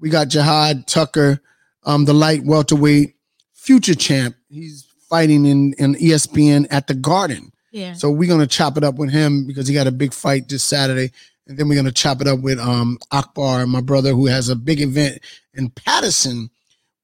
We 0.00 0.08
got 0.08 0.28
Jihad 0.28 0.86
Tucker, 0.86 1.40
um, 1.86 2.04
the 2.04 2.12
light 2.12 2.44
welterweight 2.44 3.14
future 3.54 3.94
champ. 3.94 4.36
He's 4.50 4.86
fighting 5.08 5.46
in 5.46 5.72
in 5.78 5.94
ESPN 5.94 6.66
at 6.70 6.86
the 6.88 6.94
Garden. 6.94 7.52
Yeah. 7.72 7.94
So 7.94 8.10
we're 8.10 8.28
gonna 8.28 8.46
chop 8.46 8.76
it 8.76 8.84
up 8.84 8.96
with 8.96 9.10
him 9.10 9.46
because 9.46 9.66
he 9.68 9.74
got 9.74 9.86
a 9.86 9.92
big 9.92 10.12
fight 10.12 10.48
this 10.48 10.62
Saturday, 10.64 11.12
and 11.46 11.56
then 11.58 11.68
we're 11.68 11.74
gonna 11.76 11.92
chop 11.92 12.20
it 12.20 12.26
up 12.26 12.40
with 12.40 12.58
um 12.58 12.98
Akbar, 13.10 13.66
my 13.66 13.80
brother, 13.80 14.10
who 14.10 14.26
has 14.26 14.48
a 14.48 14.56
big 14.56 14.80
event 14.80 15.20
in 15.54 15.70
Paterson 15.70 16.50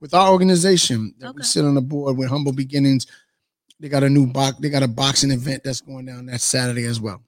with 0.01 0.15
our 0.15 0.31
organization 0.33 1.15
that 1.19 1.35
we 1.35 1.41
Okay. 1.41 1.47
sit 1.47 1.65
on 1.65 1.75
the 1.75 1.81
board 1.81 2.17
with 2.17 2.29
Humble 2.29 2.53
Beginnings. 2.53 3.07
They 3.81 3.89
got 3.89 4.03
a 4.05 4.09
new 4.11 4.27
box. 4.27 4.59
They 4.61 4.69
got 4.69 4.83
a 4.83 4.89
boxing 4.89 5.31
event 5.31 5.63
that's 5.65 5.81
going 5.81 6.07
down 6.07 6.27
that 6.27 6.41
Saturday 6.41 6.85
as 6.85 7.01
well. 7.01 7.23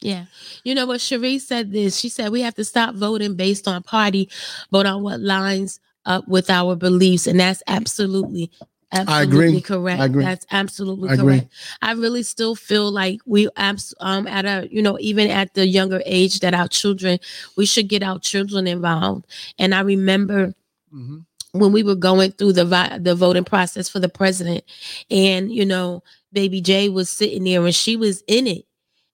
Yeah. 0.00 0.26
You 0.62 0.74
know 0.74 0.86
what? 0.86 1.00
Cherie 1.00 1.38
said 1.38 1.72
this. 1.72 1.96
She 1.98 2.08
said 2.08 2.30
we 2.30 2.42
have 2.42 2.54
to 2.56 2.64
stop 2.64 2.94
voting 2.94 3.34
based 3.34 3.66
on 3.66 3.82
party, 3.82 4.28
vote 4.70 4.86
on 4.86 5.02
what 5.02 5.20
lines 5.20 5.80
up 6.06 6.28
with 6.28 6.50
our 6.50 6.76
beliefs. 6.76 7.26
And 7.26 7.40
that's 7.40 7.62
absolutely, 7.66 8.50
absolutely 8.92 9.58
agree. 9.58 9.60
correct. 9.60 10.00
I 10.00 10.04
agree. 10.06 10.24
That's 10.24 10.46
absolutely 10.50 11.10
I 11.10 11.14
agree. 11.14 11.24
correct. 11.40 11.52
I 11.82 11.92
really 11.92 12.22
still 12.22 12.54
feel 12.54 12.90
like 12.90 13.20
we 13.26 13.48
abs- 13.56 13.94
um 14.00 14.26
at 14.26 14.44
a, 14.46 14.68
you 14.70 14.82
know, 14.82 14.98
even 15.00 15.30
at 15.30 15.54
the 15.54 15.66
younger 15.66 16.02
age 16.06 16.40
that 16.40 16.54
our 16.54 16.68
children, 16.68 17.18
we 17.56 17.66
should 17.66 17.88
get 17.88 18.02
our 18.02 18.18
children 18.20 18.66
involved. 18.66 19.26
And 19.58 19.74
I 19.74 19.80
remember 19.80 20.54
Mhm. 20.94 21.24
when 21.52 21.72
we 21.72 21.82
were 21.82 21.96
going 21.96 22.32
through 22.32 22.52
the 22.52 22.64
vi- 22.64 22.98
the 22.98 23.14
voting 23.14 23.44
process 23.44 23.88
for 23.88 23.98
the 24.00 24.08
president 24.08 24.64
and 25.10 25.52
you 25.52 25.64
know 25.64 26.02
baby 26.32 26.60
Jay 26.60 26.88
was 26.88 27.08
sitting 27.10 27.44
there 27.44 27.64
and 27.64 27.74
she 27.74 27.96
was 27.96 28.22
in 28.28 28.46
it 28.46 28.65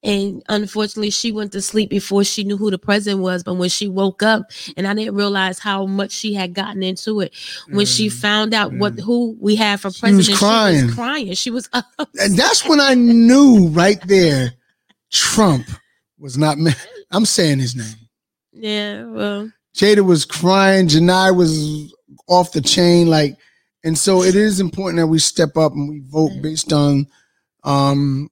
and 0.04 0.42
unfortunately 0.48 1.10
she 1.10 1.30
went 1.32 1.52
to 1.52 1.60
sleep 1.62 1.88
before 1.90 2.24
she 2.24 2.42
knew 2.44 2.56
who 2.56 2.70
the 2.70 2.78
president 2.78 3.22
was 3.22 3.42
but 3.44 3.54
when 3.54 3.68
she 3.68 3.86
woke 3.88 4.22
up 4.22 4.50
and 4.76 4.86
I 4.86 4.94
didn't 4.94 5.14
realize 5.14 5.58
how 5.58 5.86
much 5.86 6.10
she 6.12 6.34
had 6.34 6.54
gotten 6.54 6.82
into 6.82 7.20
it 7.20 7.32
when 7.70 7.86
she 7.86 8.08
Mm, 8.08 8.12
found 8.12 8.54
out 8.54 8.72
what 8.72 8.94
mm. 8.96 9.00
who 9.02 9.36
we 9.40 9.54
had 9.56 9.80
for 9.80 9.90
She 9.90 10.12
was 10.12 10.26
president 10.28 10.38
she 10.38 10.84
was 10.86 10.94
crying 10.94 11.32
she 11.34 11.50
was 11.50 11.68
And 12.20 12.36
that's 12.36 12.64
when 12.68 12.80
I 12.80 12.94
knew 12.94 13.68
right 13.68 14.00
there, 14.06 14.54
Trump 15.10 15.66
was 16.18 16.36
not. 16.38 16.58
ma- 16.58 16.70
I'm 17.10 17.24
saying 17.26 17.58
his 17.60 17.74
name. 17.76 17.94
yeah 18.52 19.04
well 19.04 19.50
Jada 19.74 20.04
was 20.04 20.24
crying. 20.26 20.86
Janai 20.88 21.34
was 21.34 21.94
off 22.28 22.52
the 22.52 22.60
chain. 22.60 23.06
Like, 23.08 23.38
and 23.84 23.96
so 23.96 24.22
it 24.22 24.34
is 24.34 24.60
important 24.60 24.98
that 24.98 25.06
we 25.06 25.18
step 25.18 25.56
up 25.56 25.72
and 25.72 25.88
we 25.88 26.00
vote 26.00 26.30
based 26.42 26.72
on, 26.74 27.06
um, 27.64 28.28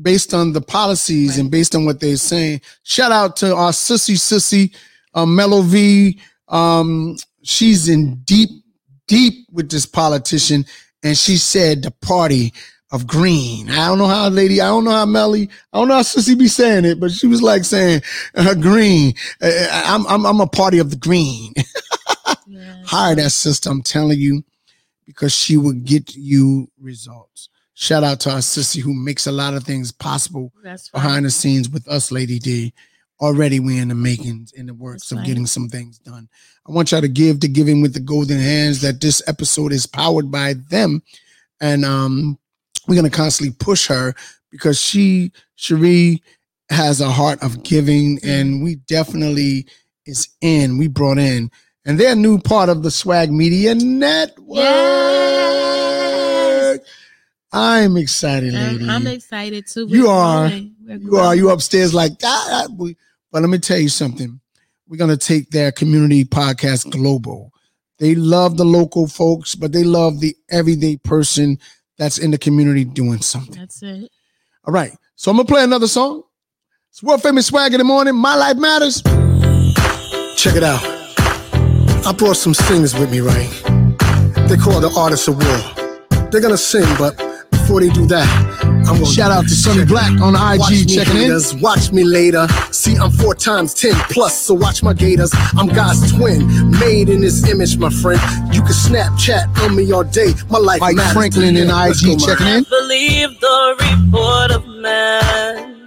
based 0.00 0.34
on 0.34 0.52
the 0.52 0.60
policies 0.60 1.38
and 1.38 1.50
based 1.50 1.74
on 1.74 1.84
what 1.84 2.00
they're 2.00 2.16
saying. 2.16 2.60
Shout 2.82 3.12
out 3.12 3.36
to 3.36 3.54
our 3.54 3.72
sissy 3.72 4.14
sissy, 4.14 4.74
uh, 5.14 5.26
Mellow 5.26 5.62
V. 5.62 6.18
Um, 6.48 7.16
she's 7.42 7.88
in 7.88 8.16
deep, 8.24 8.50
deep 9.06 9.46
with 9.52 9.70
this 9.70 9.86
politician, 9.86 10.64
and 11.02 11.16
she 11.16 11.36
said 11.36 11.82
the 11.82 11.90
party 11.90 12.52
of 12.92 13.06
green. 13.06 13.70
I 13.70 13.86
don't 13.86 13.98
know 13.98 14.06
how 14.06 14.28
lady, 14.28 14.60
I 14.60 14.66
don't 14.66 14.84
know 14.84 14.90
how 14.90 15.06
Melly, 15.06 15.48
I 15.72 15.78
don't 15.78 15.88
know 15.88 15.94
how 15.94 16.02
Sissy 16.02 16.36
be 16.36 16.48
saying 16.48 16.84
it, 16.84 16.98
but 16.98 17.12
she 17.12 17.26
was 17.26 17.40
like 17.40 17.64
saying 17.64 18.02
uh, 18.34 18.54
green. 18.54 19.14
Uh, 19.40 19.68
I'm, 19.70 20.06
I'm, 20.08 20.26
I'm 20.26 20.40
a 20.40 20.46
party 20.46 20.78
of 20.78 20.90
the 20.90 20.96
green. 20.96 21.52
yeah. 22.46 22.82
Hire 22.84 23.14
that 23.14 23.30
sister, 23.30 23.70
I'm 23.70 23.82
telling 23.82 24.18
you, 24.18 24.42
because 25.06 25.32
she 25.32 25.56
will 25.56 25.72
get 25.72 26.16
you 26.16 26.68
results. 26.80 27.48
Shout 27.80 28.04
out 28.04 28.20
to 28.20 28.30
our 28.30 28.40
sissy 28.40 28.82
who 28.82 28.92
makes 28.92 29.26
a 29.26 29.32
lot 29.32 29.54
of 29.54 29.64
things 29.64 29.90
possible 29.90 30.52
right 30.62 30.78
behind 30.92 31.24
the 31.24 31.30
scenes 31.30 31.66
with 31.66 31.88
us, 31.88 32.12
Lady 32.12 32.38
D. 32.38 32.74
Already 33.22 33.58
we 33.58 33.78
in 33.78 33.88
the 33.88 33.94
makings, 33.94 34.52
in 34.52 34.66
the 34.66 34.74
works 34.74 35.04
That's 35.04 35.12
of 35.12 35.18
right. 35.18 35.26
getting 35.26 35.46
some 35.46 35.70
things 35.70 35.98
done. 35.98 36.28
I 36.68 36.72
want 36.72 36.92
y'all 36.92 37.00
to 37.00 37.08
give 37.08 37.40
to 37.40 37.48
Giving 37.48 37.80
with 37.80 37.94
the 37.94 38.00
Golden 38.00 38.38
Hands 38.38 38.78
that 38.82 39.00
this 39.00 39.22
episode 39.26 39.72
is 39.72 39.86
powered 39.86 40.30
by 40.30 40.56
them. 40.68 41.02
And 41.58 41.86
um, 41.86 42.38
we're 42.86 42.96
gonna 42.96 43.08
constantly 43.08 43.56
push 43.58 43.86
her 43.86 44.14
because 44.50 44.78
she, 44.78 45.32
Cherie, 45.56 46.22
has 46.68 47.00
a 47.00 47.10
heart 47.10 47.42
of 47.42 47.62
giving, 47.62 48.18
and 48.22 48.62
we 48.62 48.74
definitely 48.74 49.66
is 50.04 50.28
in. 50.42 50.76
We 50.76 50.88
brought 50.88 51.16
in, 51.16 51.50
and 51.86 51.98
they're 51.98 52.12
a 52.12 52.14
new 52.14 52.38
part 52.38 52.68
of 52.68 52.82
the 52.82 52.90
Swag 52.90 53.32
Media 53.32 53.74
Network. 53.74 55.00
I'm 57.52 57.96
excited, 57.96 58.54
lady. 58.54 58.84
I'm, 58.84 58.90
I'm 58.90 59.06
excited 59.06 59.66
too 59.66 59.86
You 59.88 60.04
We're 60.04 60.10
are. 60.10 60.48
growing. 60.48 60.74
We're 60.84 60.96
You 60.96 61.16
are 61.16 61.34
you 61.34 61.50
upstairs 61.50 61.92
like 61.92 62.12
ah, 62.22 62.48
ah, 62.50 62.66
that. 62.68 62.96
But 63.32 63.42
let 63.42 63.50
me 63.50 63.58
tell 63.58 63.78
you 63.78 63.88
something. 63.88 64.40
We're 64.88 64.96
gonna 64.96 65.16
take 65.16 65.50
their 65.50 65.72
community 65.72 66.24
podcast 66.24 66.90
global. 66.90 67.52
They 67.98 68.14
love 68.14 68.56
the 68.56 68.64
local 68.64 69.06
folks, 69.06 69.54
but 69.54 69.72
they 69.72 69.84
love 69.84 70.20
the 70.20 70.34
everyday 70.50 70.96
person 70.96 71.58
that's 71.98 72.18
in 72.18 72.30
the 72.30 72.38
community 72.38 72.84
doing 72.84 73.20
something. 73.20 73.54
that's 73.54 73.82
it 73.82 74.10
All 74.64 74.72
right. 74.72 74.92
So 75.16 75.30
I'm 75.30 75.36
gonna 75.36 75.46
play 75.46 75.62
another 75.62 75.86
song. 75.86 76.22
It's 76.90 77.02
world 77.02 77.22
famous 77.22 77.46
swag 77.46 77.72
in 77.72 77.78
the 77.78 77.84
morning. 77.84 78.16
My 78.16 78.34
life 78.34 78.56
matters. 78.56 79.02
Check 80.36 80.56
it 80.56 80.64
out. 80.64 80.80
I 82.06 82.12
brought 82.16 82.36
some 82.36 82.54
singers 82.54 82.94
with 82.94 83.12
me, 83.12 83.20
right? 83.20 83.50
They 84.48 84.56
call 84.56 84.80
the 84.80 84.92
artists 84.96 85.28
of 85.28 85.36
war. 85.36 86.28
They're 86.30 86.40
gonna 86.40 86.56
sing, 86.56 86.86
but 86.98 87.16
before 87.70 87.82
they 87.82 87.90
do 87.90 88.04
that, 88.06 88.26
I'm 88.64 88.98
gonna 88.98 89.06
shout 89.06 89.30
out 89.30 89.42
to 89.44 89.54
Sonny 89.54 89.84
Black 89.84 90.10
on 90.20 90.32
Watch 90.32 90.72
IG 90.72 90.88
me 90.88 90.96
checking 90.96 91.14
in. 91.14 91.22
haters, 91.22 91.54
Watch 91.54 91.92
me 91.92 92.02
later. 92.02 92.48
See, 92.72 92.96
I'm 92.96 93.12
four 93.12 93.32
times 93.32 93.74
ten 93.74 93.94
plus, 94.10 94.36
so 94.36 94.54
watch 94.54 94.82
my 94.82 94.92
gators. 94.92 95.30
I'm 95.56 95.68
God's 95.68 96.10
twin, 96.12 96.48
made 96.80 97.08
in 97.08 97.22
His 97.22 97.48
image, 97.48 97.78
my 97.78 97.90
friend. 97.90 98.20
You 98.52 98.62
can 98.62 98.72
Snapchat 98.72 99.56
on 99.62 99.76
me 99.76 99.92
all 99.92 100.02
day. 100.02 100.34
My 100.48 100.58
life 100.58 100.80
Mike 100.80 100.96
matters 100.96 101.12
Franklin 101.12 101.54
to 101.54 101.60
in 101.60 101.68
you. 101.68 101.72
Let's 101.72 102.02
IG 102.02 102.18
go, 102.18 102.26
checking 102.26 102.46
in. 102.48 102.64
believe 102.64 103.38
the 103.38 103.76
report 103.78 104.50
of 104.50 104.66
man. 104.66 105.86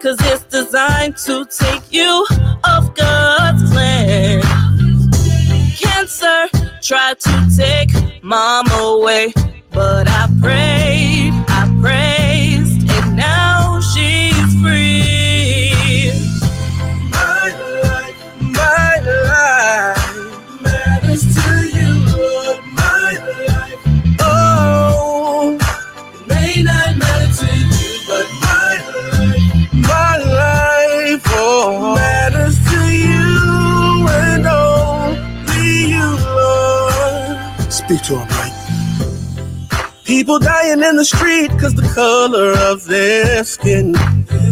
Cause 0.00 0.16
it's 0.22 0.44
designed 0.44 1.16
to 1.18 1.44
take 1.44 1.92
you 1.92 2.26
off 2.64 2.92
God's 2.96 3.70
plan. 3.70 4.42
father 6.26 6.48
tried 6.82 7.18
to 7.20 7.48
take 7.56 7.90
mom 8.22 8.70
away. 8.72 9.32
But 9.76 10.08
I 10.08 10.26
prayed, 10.40 11.34
I 11.48 11.62
praised, 11.82 12.88
and 12.90 13.14
now 13.14 13.78
she's 13.80 14.50
free. 14.62 16.12
My 17.12 17.48
life, 17.84 18.18
my 18.40 18.94
life 19.28 20.62
matters 20.62 21.24
to 21.36 21.50
you, 21.76 21.92
Lord. 22.16 22.58
My 22.72 23.12
life, 23.48 24.16
oh, 24.20 25.58
it 25.60 26.26
may 26.26 26.62
not 26.62 26.96
matter 26.96 27.32
to 27.40 27.50
you, 27.54 28.00
but 28.08 28.26
my 28.46 28.74
life, 28.96 29.74
my 29.74 30.16
life, 30.16 31.22
oh, 31.36 31.94
matters 31.96 32.56
to 32.70 32.80
you 32.94 34.08
and 34.08 34.46
only 34.46 35.92
you, 35.92 36.08
Lord. 36.40 37.70
Speak 37.70 38.00
to 38.04 38.20
him. 38.20 38.45
People 40.06 40.38
dying 40.38 40.84
in 40.84 40.94
the 40.94 41.04
street 41.04 41.50
cause 41.58 41.74
the 41.74 41.82
color 41.92 42.52
of 42.70 42.84
their 42.84 43.42
skin. 43.42 43.94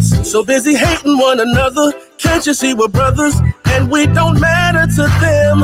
So 0.02 0.44
busy 0.44 0.74
hating 0.74 1.16
one 1.16 1.38
another. 1.38 1.92
Can't 2.18 2.44
you 2.44 2.54
see 2.54 2.74
we're 2.74 2.88
brothers 2.88 3.36
and 3.66 3.88
we 3.88 4.06
don't 4.06 4.40
matter 4.40 4.84
to 4.96 5.02
them? 5.20 5.62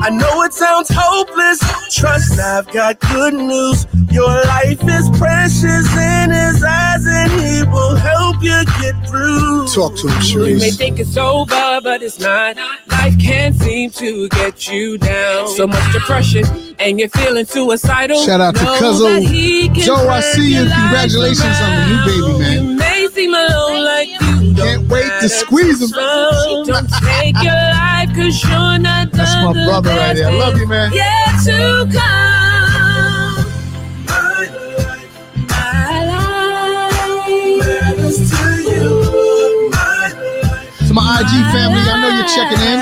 I 0.00 0.10
know 0.10 0.42
it 0.42 0.52
sounds 0.52 0.88
hopeless. 0.92 1.58
Trust 1.92 2.38
I've 2.38 2.68
got 2.72 3.00
good 3.00 3.34
news. 3.34 3.86
Your 4.12 4.28
life 4.28 4.82
is 4.84 5.10
precious 5.18 5.88
in 5.96 6.30
his 6.30 6.62
eyes 6.62 7.04
and 7.06 7.32
he 7.32 7.64
will 7.64 7.96
help 7.96 8.36
you 8.44 8.64
get 8.80 9.08
through. 9.08 9.66
Talk 9.74 9.96
to 9.96 10.08
him, 10.08 10.50
You 10.52 10.58
may 10.58 10.70
think 10.70 11.00
it's 11.00 11.16
over, 11.16 11.80
but 11.82 12.00
it's 12.00 12.20
not. 12.20 12.56
Life 13.06 13.20
can't 13.20 13.54
seem 13.54 13.90
to 13.90 14.28
get 14.30 14.66
you 14.66 14.98
down. 14.98 15.46
So 15.46 15.64
much 15.68 15.92
depression, 15.92 16.42
and 16.80 16.98
you're 16.98 17.08
feeling 17.10 17.44
suicidal. 17.44 18.18
Shout 18.24 18.40
out 18.40 18.56
to 18.56 18.64
Know 18.64 18.78
Cuzzo. 18.80 19.14
that 19.14 19.22
he 19.22 19.68
can 19.68 19.76
Joe, 19.76 20.08
I 20.08 20.18
see 20.20 20.48
you. 20.50 20.56
your 20.56 20.64
life 20.64 20.80
Congratulations 20.80 21.60
on 21.62 21.70
the 21.70 21.86
new 21.86 22.04
baby, 22.04 22.38
man. 22.40 22.64
You 22.64 22.74
may 22.74 23.06
seem 23.12 23.32
alone 23.32 23.84
like 23.84 24.08
you 24.08 24.54
Can't 24.56 24.88
wait 24.88 25.08
to 25.20 25.28
squeeze 25.28 25.80
him. 25.82 25.90
don't 25.90 26.88
take 27.04 27.40
your 27.44 27.52
life 27.54 28.08
cause 28.16 28.42
you're 28.42 28.78
not 28.80 29.12
That's 29.12 29.34
my 29.36 29.52
brother 29.52 29.90
right 29.90 30.14
there. 30.14 30.26
I 30.28 30.32
love 30.32 30.58
you, 30.58 30.66
man. 30.66 30.92
Yet 30.92 31.44
to 31.44 31.88
come. 31.96 32.35
My 40.96 41.20
IG 41.20 41.28
family, 41.52 41.84
I 41.84 42.00
know 42.00 42.08
you're 42.16 42.32
checking 42.32 42.62
in. 42.72 42.78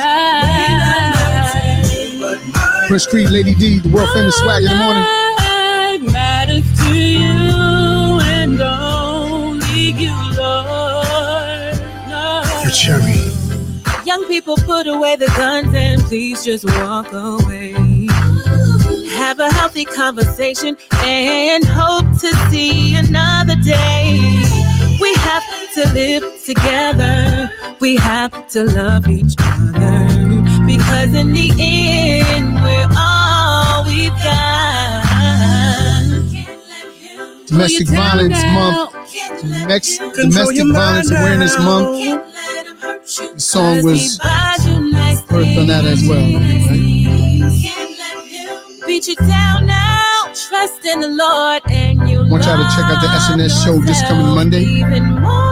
Prince 2.86 3.06
Creed, 3.08 3.30
Lady 3.30 3.54
D, 3.56 3.80
the 3.80 3.88
world 3.88 4.08
famous 4.14 4.36
swag 4.36 4.62
in 4.62 4.68
the 4.70 4.76
morning. 4.76 5.02
Matters 6.12 6.64
to 6.78 6.94
you 6.94 8.20
and 8.22 8.60
only 8.60 9.90
you, 9.98 10.14
Lord. 10.38 11.74
Your 12.62 12.70
cherry. 12.70 13.18
Young 14.06 14.24
people 14.28 14.56
put 14.58 14.86
away 14.86 15.16
the 15.16 15.26
guns 15.36 15.74
and 15.74 16.00
please 16.02 16.44
just 16.44 16.64
walk 16.66 17.12
away. 17.12 17.72
Have 19.16 19.40
a 19.40 19.50
healthy 19.54 19.86
conversation 19.86 20.76
and 21.02 21.64
hope 21.64 22.06
to 22.20 22.32
see 22.50 22.94
another 22.94 23.56
day. 23.56 24.20
We 25.00 25.14
have 25.14 25.42
to 25.74 25.92
live 25.92 26.22
together. 26.44 27.50
We 27.80 27.96
have 27.96 28.46
to 28.50 28.62
love 28.62 29.08
each 29.08 29.34
other. 29.40 30.06
Because 30.66 31.12
in 31.14 31.32
the 31.32 31.50
end, 31.58 32.54
we're 32.62 32.88
all 32.96 33.84
we've 33.84 34.10
got. 34.22 35.02
Domestic 37.46 37.88
Violence 37.88 38.42
Month. 38.52 38.94
Next 39.66 39.98
Domestic 39.98 40.72
Violence 40.72 41.10
Awareness 41.10 41.58
Month. 41.58 42.22
The 43.34 43.40
song 43.40 43.82
was 43.82 44.18
birthed 44.20 45.58
on 45.58 45.66
that 45.66 45.84
as 45.84 46.06
well. 46.06 46.28
Beat 48.86 49.08
you 49.08 49.16
down 49.16 49.66
now. 49.66 50.32
Trust 50.34 50.84
in 50.84 51.00
the 51.00 51.08
Lord 51.08 51.62
and 51.68 52.08
you. 52.08 52.18
Want 52.28 52.44
y'all 52.44 52.58
to 52.58 52.64
check 52.76 52.84
out 52.84 53.00
the 53.02 53.08
SNS 53.08 53.64
show 53.64 53.78
this 53.80 54.00
coming 54.02 54.34
Monday. 54.34 55.43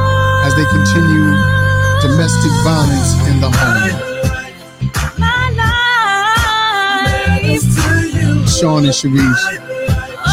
As 0.52 0.58
they 0.58 0.64
continue 0.70 1.32
domestic 2.02 2.52
violence 2.64 3.12
in 3.28 3.40
the 3.40 3.50
home. 3.50 3.92
My 5.18 5.50
life. 7.40 7.62
Sean 8.48 8.84
and 8.84 8.92
Sharice. 8.92 9.44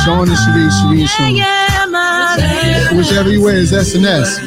Sean 0.04 0.28
and 0.28 0.38
Sharice, 0.38 0.78
Sharice 0.82 1.00
and 1.00 1.10
Sean. 1.10 1.36
Yeah. 1.36 2.98
Whichever 2.98 3.32
you 3.32 3.42
wear 3.44 3.58
is 3.58 3.72
SNS. 3.72 4.40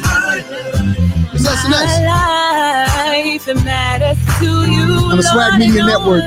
It's 1.33 1.47
SNS. 1.47 2.05
My 2.05 2.85
life 3.07 3.47
it 3.47 3.63
matters 3.63 4.17
to 4.39 4.71
you. 4.71 5.11
On 5.11 5.17
the 5.17 5.23
Swag 5.23 5.59
Media 5.59 5.83
Network. 5.85 6.23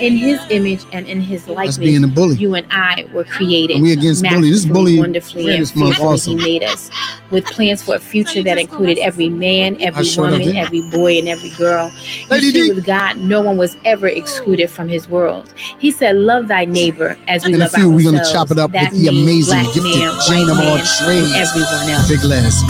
In 0.00 0.16
his 0.16 0.40
image 0.50 0.84
and 0.92 1.06
in 1.06 1.20
his 1.20 1.46
likeness, 1.46 1.76
being 1.78 2.04
a 2.04 2.08
bully. 2.08 2.36
you 2.36 2.54
and 2.54 2.66
I 2.70 3.06
were 3.12 3.24
created. 3.24 3.74
And 3.76 3.82
we 3.82 3.92
against 3.92 4.22
bully. 4.24 4.50
This 4.50 4.64
bully 4.64 4.98
wonderfully, 4.98 5.42
and 5.42 5.48
awareness 5.50 5.76
month 5.76 5.96
fearfully 5.96 6.08
also. 6.10 6.30
He 6.30 6.36
made 6.36 6.62
us 6.64 6.90
with 7.30 7.44
plans 7.44 7.82
for 7.82 7.94
a 7.96 7.98
future 7.98 8.42
that 8.42 8.58
included 8.58 8.98
every 8.98 9.28
man, 9.28 9.76
every 9.80 10.04
sure 10.04 10.30
woman, 10.30 10.56
every 10.56 10.80
boy, 10.90 11.18
and 11.18 11.28
every 11.28 11.50
girl. 11.50 11.92
You 12.30 12.40
see, 12.40 12.72
with 12.72 12.86
God, 12.86 13.18
no 13.18 13.42
one 13.42 13.56
was 13.58 13.76
ever 13.84 14.08
excluded 14.08 14.70
from 14.70 14.88
His 14.88 15.08
world. 15.08 15.52
He 15.78 15.90
said, 15.90 16.16
"Love 16.16 16.48
thy 16.48 16.64
neighbor 16.64 17.18
as 17.28 17.44
we 17.44 17.52
In 17.52 17.58
love 17.60 17.72
few, 17.72 17.88
we're 17.90 17.96
ourselves." 17.96 18.18
gonna 18.18 18.32
chop 18.32 18.50
it 18.50 18.58
up 18.58 18.72
That 18.72 18.92
with 18.92 19.02
the 19.02 19.08
amazing, 19.08 19.62
gifted 19.64 19.82
man, 19.84 20.12
Jane 20.26 20.48
of 20.48 20.58
all 20.58 20.78
trades. 20.78 21.32
everyone 21.34 21.90
else. 21.90 22.08
Big 22.08 22.24
Lez. 22.24 22.62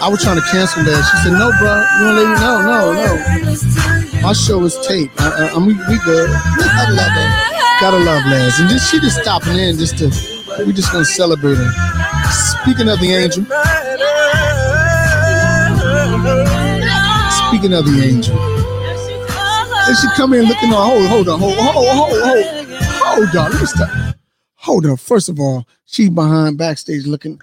I 0.00 0.08
was 0.10 0.22
trying 0.22 0.36
to 0.36 0.46
cancel 0.52 0.84
that. 0.84 1.00
She 1.10 1.16
said, 1.24 1.32
"No, 1.38 1.50
bro, 1.58 1.72
you 1.98 2.04
want 2.04 2.18
to 2.18 2.24
leave? 2.28 2.40
No, 2.44 2.52
no, 2.60 2.92
no. 2.92 4.20
My 4.22 4.32
show 4.32 4.62
is 4.64 4.76
taped. 4.86 5.20
I, 5.20 5.48
I, 5.48 5.54
I'm 5.54 5.66
we, 5.66 5.74
we 5.74 5.98
good. 6.04 6.30
I 6.76 6.90
love 6.90 7.12
it. 7.16 7.80
Gotta 7.80 7.98
love 7.98 8.24
Lez, 8.26 8.58
and 8.60 8.68
just 8.68 8.90
she 8.90 9.00
just 9.00 9.20
stopping 9.20 9.58
in 9.58 9.78
just 9.78 9.98
to. 9.98 10.06
We 10.64 10.72
just 10.72 10.92
gonna 10.92 11.04
celebrate 11.04 11.56
her. 11.56 11.70
Speaking 12.62 12.88
of 12.88 13.00
the 13.00 13.14
angel, 13.14 13.44
speaking 17.48 17.72
of 17.74 17.84
the 17.84 18.02
angel, 18.04 18.38
and 19.88 19.96
she 19.96 20.08
come 20.16 20.32
in 20.34 20.46
looking 20.46 20.72
on. 20.72 20.86
Hold, 20.86 21.06
hold 21.06 21.28
on, 21.28 21.40
hold, 21.40 21.56
hold, 21.56 21.74
hold, 21.74 22.22
hold, 22.22 22.44
hold 22.78 23.36
on. 23.36 23.50
Let 23.52 23.60
me 23.60 23.66
stop. 23.66 24.16
Hold 24.56 24.86
on. 24.86 24.96
First 24.96 25.28
of 25.28 25.38
all, 25.38 25.66
she 25.84 26.08
behind 26.08 26.58
backstage 26.58 27.06
looking. 27.06 27.40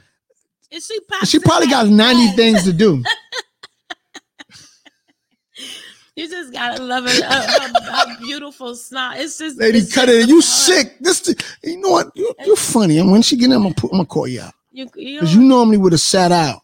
Is 0.72 0.88
she 0.88 1.00
She 1.26 1.39
probably 1.39 1.67
got 1.67 1.88
90 1.88 2.28
things 2.36 2.63
to 2.63 2.74
do. 2.74 3.04
You 6.22 6.30
just 6.30 6.54
gotta 6.54 6.84
love 6.84 7.06
it. 7.08 7.24
Her, 7.24 7.82
her 7.82 8.18
beautiful 8.20 8.76
snot. 8.76 9.18
It's 9.18 9.40
just 9.40 9.58
Lady, 9.58 9.80
it's 9.80 9.92
cut 9.92 10.06
just 10.06 10.30
it. 10.30 10.30
You 10.30 10.40
sick. 10.44 11.00
This, 11.00 11.36
you 11.64 11.82
know 11.82 11.90
what? 11.90 12.12
You, 12.14 12.32
you're 12.46 12.56
funny. 12.56 13.00
And 13.00 13.12
when 13.12 13.24
she 13.24 13.36
get 13.36 13.46
in, 13.46 13.54
I'm 13.54 13.64
gonna, 13.64 13.74
put, 13.74 13.92
I'm 13.92 13.98
gonna 13.98 14.06
call 14.06 14.28
you 14.28 14.42
out. 14.42 14.54
You, 14.72 14.88
you 14.96 15.20
Because 15.20 15.34
you 15.34 15.42
normally 15.42 15.78
would 15.78 15.94
have 15.94 16.00
sat 16.00 16.32
out. 16.32 16.62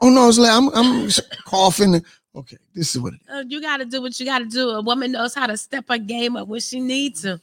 Oh, 0.00 0.08
no, 0.08 0.28
it's 0.28 0.38
like 0.38 0.50
I'm, 0.50 0.70
I'm 0.70 1.08
coughing. 1.44 2.04
Okay, 2.34 2.56
this 2.74 2.96
is 2.96 3.00
what 3.00 3.14
it 3.14 3.20
is. 3.20 3.28
Uh, 3.32 3.44
you 3.46 3.62
got 3.62 3.76
to 3.76 3.84
do 3.84 4.02
what 4.02 4.18
you 4.18 4.26
got 4.26 4.40
to 4.40 4.46
do. 4.46 4.70
A 4.70 4.80
woman 4.82 5.12
knows 5.12 5.36
how 5.36 5.46
to 5.46 5.56
step 5.56 5.84
her 5.88 5.98
game 5.98 6.34
up 6.34 6.48
when 6.48 6.58
she 6.58 6.80
needs 6.80 7.22
to. 7.22 7.40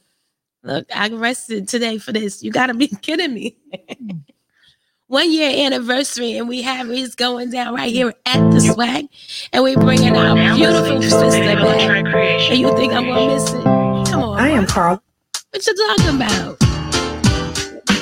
Look, 0.62 0.94
I 0.94 1.08
rested 1.08 1.66
today 1.66 1.96
for 1.96 2.12
this. 2.12 2.42
You 2.42 2.50
got 2.50 2.66
to 2.66 2.74
be 2.74 2.88
kidding 3.00 3.32
me. 3.32 3.56
One 5.12 5.30
year 5.30 5.66
anniversary, 5.66 6.38
and 6.38 6.48
we 6.48 6.62
have 6.62 6.88
it's 6.88 7.14
going 7.14 7.50
down 7.50 7.74
right 7.74 7.92
here 7.92 8.14
at 8.24 8.50
the 8.50 8.62
swag, 8.62 9.08
and 9.52 9.62
we 9.62 9.76
bringing 9.76 10.16
our 10.16 10.34
beautiful 10.56 11.02
sister 11.02 11.54
back. 11.54 12.16
And 12.50 12.58
you 12.58 12.74
think 12.78 12.94
I'm 12.94 13.04
gonna 13.04 13.26
miss 13.26 13.52
it? 13.52 13.62
Come 14.10 14.22
on, 14.22 14.40
I 14.40 14.48
am 14.48 14.66
Carl. 14.66 15.02
what 15.50 15.66
you 15.66 15.74
talking 15.76 16.16
about? 16.16 16.58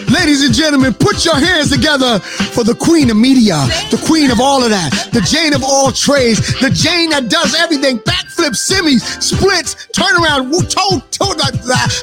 Ladies 0.08 0.44
and 0.44 0.54
gentlemen, 0.54 0.94
put 0.94 1.24
your 1.24 1.34
hands 1.34 1.72
together 1.72 2.20
for 2.20 2.62
the 2.62 2.76
queen 2.76 3.10
of 3.10 3.16
media, 3.16 3.56
the 3.90 4.00
queen 4.06 4.30
of 4.30 4.38
all 4.38 4.62
of 4.62 4.70
that, 4.70 5.08
the 5.12 5.20
Jane 5.22 5.52
of 5.52 5.64
all 5.64 5.90
trades, 5.90 6.60
the 6.60 6.70
Jane 6.70 7.10
that 7.10 7.28
does 7.28 7.56
everything 7.56 7.98
backflips, 7.98 8.70
semis, 8.70 9.20
splits, 9.20 9.88
turnaround, 9.88 10.48
woo- 10.52 10.62
toe, 10.62 11.02
toe, 11.10 11.34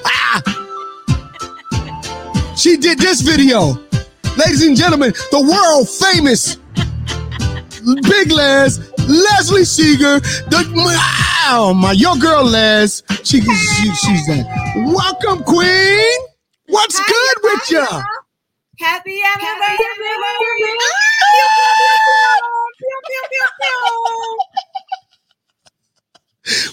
ah. 0.04 0.42
She 2.58 2.76
did 2.76 3.00
this 3.00 3.22
video. 3.22 3.87
Ladies 4.38 4.62
and 4.68 4.78
gentlemen, 4.78 5.14
the 5.32 5.42
world 5.42 5.90
famous 5.90 6.58
Big 8.04 8.32
Lez, 8.32 8.78
Leslie 9.08 9.66
Segar, 9.66 10.20
the 10.20 10.62
ah, 10.96 11.58
oh 11.58 11.74
my 11.74 11.92
your 11.94 12.16
girl 12.18 12.44
Lez. 12.44 13.02
She, 13.24 13.42
she 13.42 13.88
she's 13.96 14.28
that. 14.28 14.46
Welcome, 14.94 15.44
Queen. 15.44 16.20
What's 16.68 17.00
good 17.04 17.38
with 17.44 17.72
ya? 17.72 18.04
Happy 18.80 19.22
anniversary! 19.24 19.88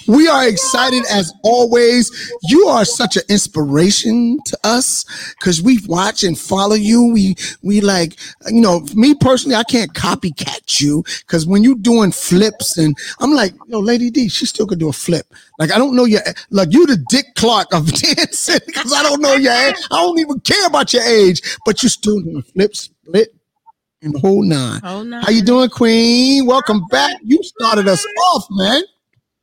We 0.07 0.29
are 0.29 0.47
excited 0.49 1.05
as 1.11 1.33
always. 1.43 2.11
You 2.43 2.67
are 2.67 2.85
such 2.85 3.17
an 3.17 3.23
inspiration 3.29 4.39
to 4.47 4.59
us 4.65 5.05
because 5.39 5.63
we 5.63 5.79
watch 5.87 6.23
and 6.25 6.39
follow 6.39 6.75
you. 6.75 7.13
We 7.13 7.37
we 7.63 7.81
like 7.81 8.17
you 8.49 8.61
know 8.61 8.81
me 8.95 9.15
personally. 9.15 9.57
I 9.57 9.65
can't 9.65 9.93
copycat 9.95 10.81
you 10.81 11.05
because 11.21 11.47
when 11.47 11.63
you 11.63 11.77
doing 11.77 12.13
flips 12.13 12.77
and 12.79 12.97
I'm 13.21 13.33
like, 13.33 13.55
yo, 13.67 13.81
Lady 13.81 14.11
D, 14.11 14.29
she 14.29 14.47
still 14.47 14.67
could 14.67 14.79
do 14.79 14.89
a 14.89 14.93
flip. 14.93 15.27
Like 15.59 15.73
I 15.73 15.79
don't 15.79 15.97
know 15.97 16.05
your 16.05 16.21
like 16.51 16.73
you 16.73 16.87
the 16.87 16.97
Dick 17.09 17.27
Clark 17.35 17.73
of 17.73 17.93
dancing 17.93 18.61
because 18.67 18.93
I 18.93 19.03
don't 19.03 19.21
know 19.21 19.35
your 19.35 19.53
age. 19.53 19.77
I 19.91 20.03
don't 20.03 20.19
even 20.19 20.41
care 20.41 20.67
about 20.67 20.93
your 20.93 21.03
age, 21.03 21.41
but 21.65 21.83
you 21.83 21.89
still 21.89 22.21
doing 22.21 22.43
flip 22.43 22.75
split 22.77 23.35
and 24.03 24.19
whole 24.21 24.43
nine. 24.43 24.81
Whole 24.81 25.05
nine. 25.05 25.23
How 25.23 25.31
you 25.31 25.43
doing, 25.43 25.71
Queen? 25.71 26.47
Welcome 26.47 26.87
back. 26.91 27.17
You 27.23 27.43
started 27.43 27.89
us 27.89 28.05
off, 28.33 28.47
man. 28.51 28.83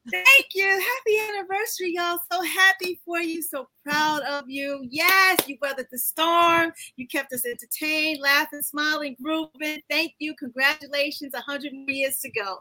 Thank 0.09 0.47
you. 0.55 0.65
Happy 0.65 1.37
anniversary, 1.37 1.93
y'all. 1.93 2.17
So 2.31 2.41
happy 2.41 2.99
for 3.05 3.19
you. 3.19 3.41
So 3.41 3.67
proud 3.85 4.23
of 4.23 4.45
you. 4.47 4.87
Yes, 4.89 5.47
you 5.47 5.57
weathered 5.61 5.87
the 5.91 5.99
storm. 5.99 6.71
You 6.95 7.07
kept 7.07 7.31
us 7.33 7.45
entertained, 7.45 8.19
laughing, 8.21 8.61
smiling, 8.61 9.15
grooving. 9.21 9.81
Thank 9.89 10.13
you. 10.19 10.35
Congratulations. 10.35 11.33
100 11.33 11.73
more 11.73 11.89
years 11.89 12.17
to 12.19 12.31
go. 12.31 12.57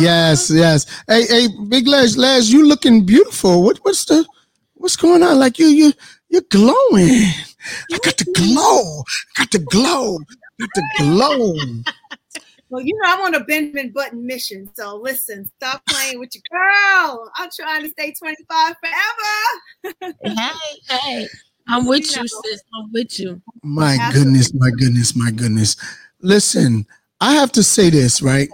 Yes, 0.00 0.50
yes. 0.50 0.86
Hey, 1.06 1.26
hey, 1.26 1.48
Big 1.68 1.86
Lez, 1.86 2.16
Lez, 2.16 2.52
you 2.52 2.66
looking 2.66 3.04
beautiful. 3.04 3.62
What, 3.62 3.78
what's 3.78 4.04
the, 4.04 4.24
what's 4.74 4.96
going 4.96 5.22
on? 5.22 5.38
Like 5.38 5.58
you, 5.58 5.66
you, 5.66 5.92
you're 6.28 6.42
glowing. 6.50 6.74
I 7.92 7.98
got 8.02 8.16
the 8.16 8.32
glow. 8.32 9.02
I 9.36 9.42
Got 9.42 9.50
the 9.50 9.58
glow. 9.58 10.18
Got 10.58 10.70
the 10.74 10.82
glow. 10.98 11.56
Well, 12.68 12.82
you 12.82 12.94
know, 12.94 13.12
I'm 13.12 13.20
on 13.20 13.34
a 13.34 13.44
Benjamin 13.44 13.90
Button 13.90 14.26
mission. 14.26 14.68
So 14.74 14.96
listen, 14.96 15.50
stop 15.56 15.82
playing 15.86 16.18
with 16.18 16.34
your 16.34 16.42
girl. 16.50 17.30
I'm 17.36 17.48
trying 17.54 17.82
to 17.82 17.88
stay 17.88 18.12
25 18.12 18.74
forever. 18.82 20.14
hey, 20.22 20.52
hey. 20.88 21.28
I'm 21.68 21.86
with 21.86 22.16
you, 22.16 22.26
sis. 22.28 22.62
I'm 22.78 22.92
with 22.92 23.18
you. 23.18 23.42
My 23.62 24.10
goodness, 24.12 24.54
my 24.54 24.70
goodness, 24.70 25.16
my 25.16 25.30
goodness. 25.32 25.76
Listen, 26.20 26.86
I 27.20 27.32
have 27.34 27.50
to 27.52 27.62
say 27.62 27.90
this, 27.90 28.22
right? 28.22 28.48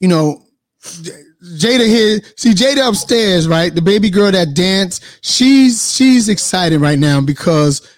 You 0.00 0.08
know, 0.08 0.42
Jada 0.82 1.86
here, 1.86 2.20
see 2.36 2.52
Jada 2.52 2.88
upstairs, 2.88 3.46
right? 3.46 3.72
The 3.72 3.82
baby 3.82 4.10
girl 4.10 4.32
that 4.32 4.54
danced, 4.54 5.04
she's 5.20 5.94
she's 5.94 6.28
excited 6.28 6.80
right 6.80 6.98
now 6.98 7.20
because 7.20 7.88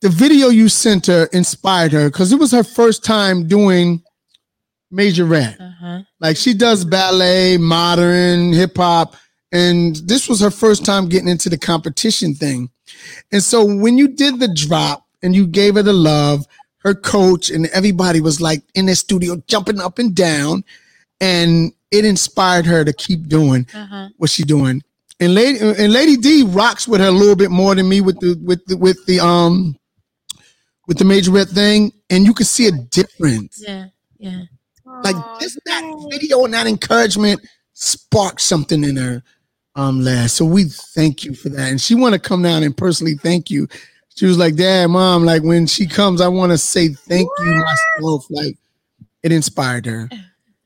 the 0.00 0.08
video 0.08 0.48
you 0.48 0.68
sent 0.68 1.06
her 1.06 1.24
inspired 1.32 1.92
her 1.92 2.08
because 2.10 2.32
it 2.32 2.38
was 2.38 2.52
her 2.52 2.64
first 2.64 3.04
time 3.04 3.46
doing 3.48 4.02
majorette. 4.92 5.60
Uh-huh. 5.60 6.02
Like 6.20 6.36
she 6.36 6.54
does 6.54 6.84
ballet, 6.84 7.56
modern, 7.58 8.52
hip 8.52 8.76
hop, 8.76 9.16
and 9.52 9.96
this 9.96 10.28
was 10.28 10.40
her 10.40 10.50
first 10.50 10.84
time 10.84 11.08
getting 11.08 11.28
into 11.28 11.48
the 11.48 11.58
competition 11.58 12.34
thing. 12.34 12.70
And 13.32 13.42
so 13.42 13.64
when 13.64 13.98
you 13.98 14.08
did 14.08 14.40
the 14.40 14.52
drop 14.54 15.06
and 15.22 15.34
you 15.34 15.46
gave 15.46 15.74
her 15.74 15.82
the 15.82 15.92
love, 15.92 16.46
her 16.78 16.94
coach 16.94 17.50
and 17.50 17.66
everybody 17.66 18.20
was 18.20 18.40
like 18.40 18.62
in 18.74 18.86
the 18.86 18.94
studio 18.94 19.42
jumping 19.46 19.80
up 19.80 19.98
and 19.98 20.14
down, 20.14 20.64
and 21.20 21.72
it 21.90 22.04
inspired 22.04 22.66
her 22.66 22.84
to 22.84 22.92
keep 22.92 23.28
doing 23.28 23.66
Uh-huh. 23.74 24.08
what 24.16 24.30
she 24.30 24.44
doing. 24.44 24.82
And 25.20 25.34
lady 25.34 25.58
and 25.58 25.92
Lady 25.92 26.16
D 26.16 26.44
rocks 26.44 26.86
with 26.86 27.00
her 27.00 27.08
a 27.08 27.10
little 27.10 27.34
bit 27.34 27.50
more 27.50 27.74
than 27.74 27.88
me 27.88 28.00
with 28.00 28.20
the 28.20 28.38
with 28.44 28.64
the 28.66 28.76
with 28.76 29.04
the 29.06 29.18
um 29.18 29.76
with 30.88 30.98
the 30.98 31.04
majorette 31.04 31.50
thing, 31.50 31.92
and 32.10 32.24
you 32.24 32.34
can 32.34 32.46
see 32.46 32.66
a 32.66 32.72
difference. 32.72 33.62
Yeah, 33.64 33.86
yeah. 34.18 34.42
Like 35.04 35.16
just 35.40 35.60
that 35.66 36.08
video 36.10 36.44
and 36.44 36.54
that 36.54 36.66
encouragement 36.66 37.40
sparked 37.74 38.40
something 38.40 38.82
in 38.82 38.96
her 38.96 39.22
um 39.76 40.00
last. 40.00 40.34
So 40.34 40.44
we 40.44 40.64
thank 40.64 41.22
you 41.24 41.34
for 41.34 41.50
that. 41.50 41.68
And 41.70 41.80
she 41.80 41.94
want 41.94 42.14
to 42.14 42.18
come 42.18 42.42
down 42.42 42.64
and 42.64 42.76
personally 42.76 43.14
thank 43.14 43.50
you. 43.50 43.68
She 44.16 44.26
was 44.26 44.38
like, 44.38 44.56
Dad, 44.56 44.88
mom, 44.88 45.24
like 45.24 45.44
when 45.44 45.66
she 45.68 45.86
comes, 45.86 46.20
I 46.20 46.26
want 46.26 46.50
to 46.50 46.58
say 46.58 46.88
thank 46.88 47.28
you 47.38 47.54
myself. 47.54 48.26
Like 48.30 48.56
it 49.22 49.30
inspired 49.30 49.86
her. 49.86 50.08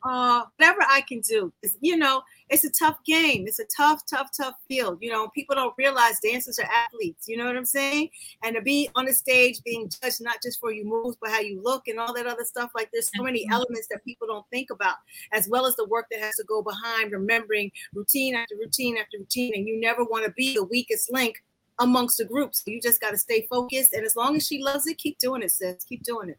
uh, 0.04 0.42
whatever 0.56 0.80
I 0.88 1.02
can 1.02 1.20
do, 1.20 1.52
you 1.80 1.96
know, 1.98 2.22
it's 2.52 2.64
a 2.64 2.70
tough 2.70 2.98
game. 3.04 3.46
It's 3.46 3.58
a 3.58 3.64
tough, 3.74 4.02
tough, 4.08 4.28
tough 4.36 4.54
field. 4.68 4.98
You 5.00 5.10
know, 5.10 5.28
people 5.28 5.56
don't 5.56 5.74
realize 5.78 6.20
dancers 6.20 6.58
are 6.58 6.68
athletes. 6.70 7.26
You 7.26 7.38
know 7.38 7.46
what 7.46 7.56
I'm 7.56 7.64
saying? 7.64 8.10
And 8.44 8.54
to 8.54 8.60
be 8.60 8.90
on 8.94 9.06
the 9.06 9.14
stage 9.14 9.62
being 9.64 9.88
judged 9.88 10.20
not 10.20 10.42
just 10.42 10.60
for 10.60 10.70
your 10.70 10.84
moves, 10.84 11.16
but 11.20 11.30
how 11.30 11.40
you 11.40 11.62
look 11.62 11.88
and 11.88 11.98
all 11.98 12.12
that 12.12 12.26
other 12.26 12.44
stuff. 12.44 12.70
Like 12.74 12.90
there's 12.92 13.10
so 13.16 13.22
many 13.22 13.48
elements 13.50 13.88
that 13.90 14.04
people 14.04 14.26
don't 14.26 14.44
think 14.50 14.68
about, 14.70 14.96
as 15.32 15.48
well 15.48 15.64
as 15.64 15.74
the 15.76 15.86
work 15.86 16.06
that 16.10 16.20
has 16.20 16.36
to 16.36 16.44
go 16.44 16.62
behind 16.62 17.12
remembering 17.12 17.72
routine 17.94 18.34
after 18.34 18.54
routine 18.56 18.98
after 18.98 19.16
routine. 19.18 19.54
And 19.54 19.66
you 19.66 19.80
never 19.80 20.04
want 20.04 20.26
to 20.26 20.32
be 20.32 20.54
the 20.54 20.64
weakest 20.64 21.10
link 21.10 21.42
amongst 21.78 22.18
the 22.18 22.26
groups. 22.26 22.62
So 22.62 22.70
you 22.70 22.82
just 22.82 23.00
got 23.00 23.12
to 23.12 23.18
stay 23.18 23.46
focused. 23.48 23.94
And 23.94 24.04
as 24.04 24.14
long 24.14 24.36
as 24.36 24.46
she 24.46 24.62
loves 24.62 24.86
it, 24.86 24.98
keep 24.98 25.18
doing 25.18 25.42
it, 25.42 25.52
sis. 25.52 25.84
Keep 25.84 26.02
doing 26.02 26.28
it. 26.28 26.38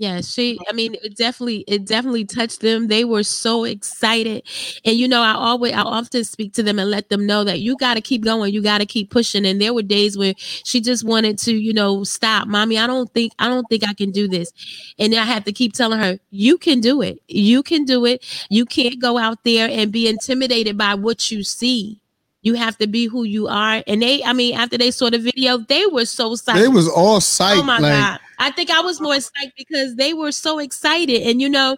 Yeah, 0.00 0.20
she 0.20 0.60
I 0.68 0.72
mean 0.74 0.94
it 1.02 1.16
definitely 1.16 1.64
it 1.66 1.84
definitely 1.84 2.24
touched 2.24 2.60
them. 2.60 2.86
They 2.86 3.04
were 3.04 3.24
so 3.24 3.64
excited. 3.64 4.44
And 4.84 4.96
you 4.96 5.08
know, 5.08 5.22
I 5.22 5.32
always 5.32 5.72
I 5.72 5.80
often 5.80 6.22
speak 6.22 6.52
to 6.54 6.62
them 6.62 6.78
and 6.78 6.88
let 6.88 7.08
them 7.08 7.26
know 7.26 7.42
that 7.42 7.58
you 7.58 7.76
got 7.76 7.94
to 7.94 8.00
keep 8.00 8.22
going, 8.22 8.54
you 8.54 8.62
got 8.62 8.78
to 8.78 8.86
keep 8.86 9.10
pushing. 9.10 9.44
And 9.44 9.60
there 9.60 9.74
were 9.74 9.82
days 9.82 10.16
where 10.16 10.34
she 10.38 10.80
just 10.80 11.02
wanted 11.02 11.36
to, 11.40 11.52
you 11.52 11.74
know, 11.74 12.04
stop. 12.04 12.46
Mommy, 12.46 12.78
I 12.78 12.86
don't 12.86 13.12
think 13.12 13.32
I 13.40 13.48
don't 13.48 13.68
think 13.68 13.82
I 13.88 13.92
can 13.92 14.12
do 14.12 14.28
this. 14.28 14.52
And 15.00 15.12
I 15.16 15.24
have 15.24 15.42
to 15.44 15.52
keep 15.52 15.72
telling 15.72 15.98
her, 15.98 16.20
you 16.30 16.58
can 16.58 16.80
do 16.80 17.02
it. 17.02 17.20
You 17.26 17.64
can 17.64 17.84
do 17.84 18.06
it. 18.06 18.24
You 18.50 18.66
can't 18.66 19.00
go 19.00 19.18
out 19.18 19.42
there 19.42 19.68
and 19.68 19.90
be 19.90 20.06
intimidated 20.06 20.78
by 20.78 20.94
what 20.94 21.32
you 21.32 21.42
see. 21.42 22.00
You 22.42 22.54
have 22.54 22.78
to 22.78 22.86
be 22.86 23.06
who 23.06 23.24
you 23.24 23.48
are. 23.48 23.82
And 23.88 24.00
they, 24.00 24.22
I 24.22 24.32
mean, 24.32 24.54
after 24.54 24.78
they 24.78 24.92
saw 24.92 25.10
the 25.10 25.18
video, 25.18 25.58
they 25.58 25.86
were 25.86 26.04
so 26.04 26.34
psyched. 26.34 26.54
They 26.54 26.68
was 26.68 26.88
all 26.88 27.16
oh 27.16 27.18
psyched. 27.18 27.58
Oh 27.58 27.62
my 27.64 27.80
like, 27.80 27.92
god! 27.92 28.20
I 28.38 28.50
think 28.50 28.70
I 28.70 28.80
was 28.80 29.00
more 29.00 29.14
psyched 29.14 29.52
because 29.56 29.96
they 29.96 30.14
were 30.14 30.32
so 30.32 30.58
excited, 30.58 31.22
and 31.22 31.40
you 31.40 31.48
know, 31.48 31.76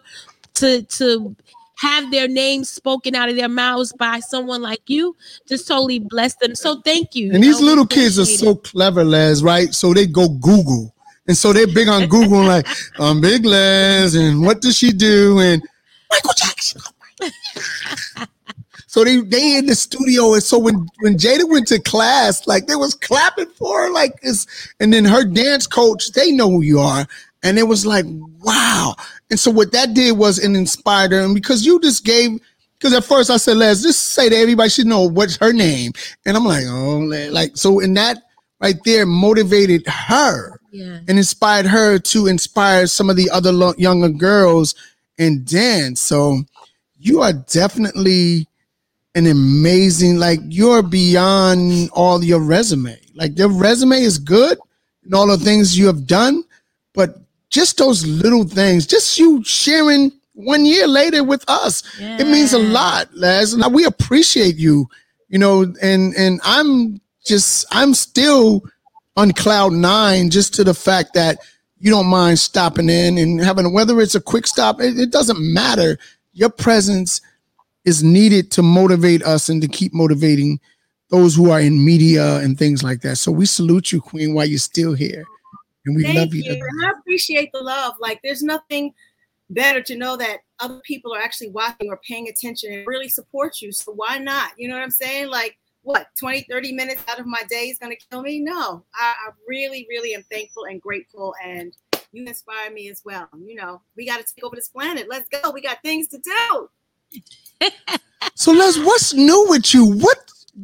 to 0.55 0.83
to 0.83 1.35
have 1.81 2.11
their 2.11 2.27
names 2.27 2.69
spoken 2.69 3.15
out 3.15 3.27
of 3.27 3.35
their 3.35 3.49
mouths 3.49 3.91
by 3.93 4.19
someone 4.19 4.61
like 4.61 4.81
you 4.87 5.15
just 5.47 5.67
totally 5.67 5.97
blessed 5.97 6.39
them. 6.39 6.53
So 6.53 6.79
thank 6.81 7.15
you. 7.15 7.33
And 7.33 7.43
you 7.43 7.51
these 7.51 7.59
know, 7.59 7.65
little 7.65 7.87
kids 7.87 8.19
are 8.19 8.25
so 8.25 8.55
clever, 8.55 9.03
Lez, 9.03 9.43
right? 9.43 9.73
So 9.73 9.91
they 9.93 10.05
go 10.05 10.29
Google. 10.29 10.93
And 11.27 11.35
so 11.35 11.53
they're 11.53 11.65
big 11.65 11.87
on 11.87 12.07
Google, 12.07 12.43
like, 12.53 12.67
um, 12.99 13.19
Big 13.21 13.45
Lez, 13.45 14.15
and 14.15 14.45
what 14.45 14.61
does 14.61 14.77
she 14.77 14.91
do? 14.91 15.39
And 15.39 15.63
Michael 16.11 16.33
Jackson. 16.35 16.81
So 18.91 19.05
they 19.05 19.21
they 19.21 19.55
in 19.57 19.67
the 19.67 19.75
studio, 19.75 20.33
and 20.33 20.43
so 20.43 20.59
when 20.59 20.85
when 20.99 21.15
Jada 21.15 21.49
went 21.49 21.65
to 21.67 21.79
class, 21.79 22.45
like 22.45 22.67
they 22.67 22.75
was 22.75 22.93
clapping 22.93 23.45
for 23.47 23.83
her, 23.83 23.89
like 23.89 24.19
this, 24.19 24.45
and 24.81 24.91
then 24.91 25.05
her 25.05 25.23
dance 25.23 25.65
coach, 25.65 26.11
they 26.11 26.33
know 26.33 26.49
who 26.49 26.61
you 26.61 26.79
are, 26.81 27.07
and 27.41 27.57
it 27.57 27.63
was 27.63 27.85
like 27.85 28.03
wow. 28.43 28.93
And 29.29 29.39
so 29.39 29.49
what 29.49 29.71
that 29.71 29.93
did 29.93 30.17
was 30.17 30.39
it 30.39 30.51
inspired 30.53 31.13
her, 31.13 31.21
and 31.21 31.33
because 31.33 31.65
you 31.65 31.79
just 31.79 32.03
gave, 32.03 32.31
because 32.77 32.91
at 32.93 33.05
first 33.05 33.29
I 33.29 33.37
said, 33.37 33.55
let's 33.55 33.81
just 33.81 34.07
say 34.07 34.27
that 34.27 34.35
everybody 34.35 34.69
should 34.69 34.87
know 34.87 35.07
what's 35.07 35.37
her 35.37 35.53
name, 35.53 35.93
and 36.25 36.35
I'm 36.35 36.43
like, 36.43 36.65
oh, 36.67 36.97
like 37.31 37.55
so, 37.55 37.79
and 37.79 37.95
that 37.95 38.17
right 38.59 38.75
there 38.83 39.05
motivated 39.05 39.87
her 39.87 40.59
Yeah. 40.73 40.99
and 41.07 41.17
inspired 41.17 41.65
her 41.67 41.97
to 41.97 42.27
inspire 42.27 42.87
some 42.87 43.09
of 43.09 43.15
the 43.15 43.29
other 43.29 43.53
lo- 43.53 43.73
younger 43.77 44.09
girls 44.09 44.75
in 45.17 45.45
dance. 45.45 46.01
So 46.01 46.43
you 46.99 47.21
are 47.21 47.31
definitely 47.31 48.47
an 49.15 49.27
amazing, 49.27 50.17
like 50.17 50.39
you're 50.47 50.81
beyond 50.83 51.89
all 51.93 52.23
your 52.23 52.39
resume. 52.39 52.97
Like 53.15 53.37
your 53.37 53.49
resume 53.49 54.01
is 54.01 54.17
good 54.17 54.57
and 55.03 55.13
all 55.13 55.27
the 55.27 55.37
things 55.37 55.77
you 55.77 55.87
have 55.87 56.07
done, 56.07 56.43
but 56.93 57.17
just 57.49 57.77
those 57.77 58.05
little 58.05 58.45
things, 58.45 58.87
just 58.87 59.17
you 59.19 59.43
sharing 59.43 60.11
one 60.33 60.65
year 60.65 60.87
later 60.87 61.23
with 61.23 61.43
us, 61.47 61.83
it 61.99 62.25
means 62.25 62.53
a 62.53 62.59
lot, 62.59 63.13
Lez. 63.13 63.53
And 63.53 63.73
we 63.73 63.85
appreciate 63.85 64.55
you, 64.55 64.87
you 65.27 65.37
know, 65.37 65.63
and 65.81 66.15
and 66.15 66.39
I'm 66.43 67.01
just 67.25 67.65
I'm 67.71 67.93
still 67.93 68.63
on 69.17 69.31
cloud 69.31 69.73
nine 69.73 70.29
just 70.29 70.53
to 70.55 70.63
the 70.63 70.73
fact 70.73 71.13
that 71.13 71.39
you 71.79 71.91
don't 71.91 72.07
mind 72.07 72.39
stopping 72.39 72.89
in 72.89 73.17
and 73.17 73.43
having 73.43 73.73
whether 73.73 73.99
it's 73.99 74.15
a 74.15 74.21
quick 74.21 74.47
stop, 74.47 74.79
it, 74.79 74.97
it 74.97 75.11
doesn't 75.11 75.39
matter. 75.53 75.97
Your 76.33 76.49
presence 76.49 77.21
is 77.85 78.03
needed 78.03 78.51
to 78.51 78.61
motivate 78.61 79.23
us 79.23 79.49
and 79.49 79.61
to 79.61 79.67
keep 79.67 79.93
motivating 79.93 80.59
those 81.09 81.35
who 81.35 81.51
are 81.51 81.59
in 81.59 81.83
media 81.83 82.37
and 82.37 82.57
things 82.57 82.83
like 82.83 83.01
that. 83.01 83.17
So 83.17 83.31
we 83.31 83.45
salute 83.45 83.91
you, 83.91 84.01
Queen, 84.01 84.33
while 84.33 84.45
you're 84.45 84.59
still 84.59 84.93
here. 84.93 85.25
And 85.85 85.95
we 85.95 86.03
Thank 86.03 86.17
love 86.17 86.33
you. 86.33 86.43
you. 86.43 86.53
And 86.53 86.85
I 86.85 86.91
appreciate 86.99 87.51
the 87.51 87.61
love. 87.61 87.95
Like, 87.99 88.21
there's 88.23 88.43
nothing 88.43 88.93
better 89.49 89.81
to 89.81 89.97
know 89.97 90.15
that 90.15 90.37
other 90.59 90.79
people 90.85 91.13
are 91.13 91.19
actually 91.19 91.49
watching 91.49 91.89
or 91.89 91.99
paying 92.07 92.29
attention 92.29 92.71
and 92.71 92.87
really 92.87 93.09
support 93.09 93.61
you. 93.61 93.71
So 93.71 93.91
why 93.91 94.17
not? 94.17 94.51
You 94.57 94.67
know 94.67 94.75
what 94.75 94.83
I'm 94.83 94.91
saying? 94.91 95.27
Like, 95.27 95.57
what, 95.83 96.07
20, 96.19 96.45
30 96.49 96.73
minutes 96.73 97.03
out 97.09 97.19
of 97.19 97.25
my 97.25 97.41
day 97.49 97.65
is 97.65 97.79
going 97.79 97.91
to 97.91 98.07
kill 98.09 98.21
me? 98.21 98.39
No, 98.39 98.83
I, 98.93 99.15
I 99.27 99.31
really, 99.47 99.87
really 99.89 100.13
am 100.13 100.23
thankful 100.31 100.65
and 100.65 100.79
grateful. 100.79 101.33
And 101.43 101.75
you 102.11 102.25
inspire 102.25 102.71
me 102.71 102.89
as 102.89 103.01
well. 103.03 103.27
You 103.43 103.55
know, 103.55 103.81
we 103.97 104.05
got 104.05 104.17
to 104.17 104.33
take 104.33 104.43
over 104.43 104.55
this 104.55 104.69
planet. 104.69 105.07
Let's 105.09 105.27
go. 105.29 105.49
We 105.51 105.61
got 105.61 105.81
things 105.81 106.07
to 106.09 106.19
do. 106.19 106.69
So 108.35 108.51
Lez, 108.51 108.79
what's 108.79 109.13
new 109.13 109.45
with 109.49 109.73
you? 109.73 109.85
What, 109.85 110.17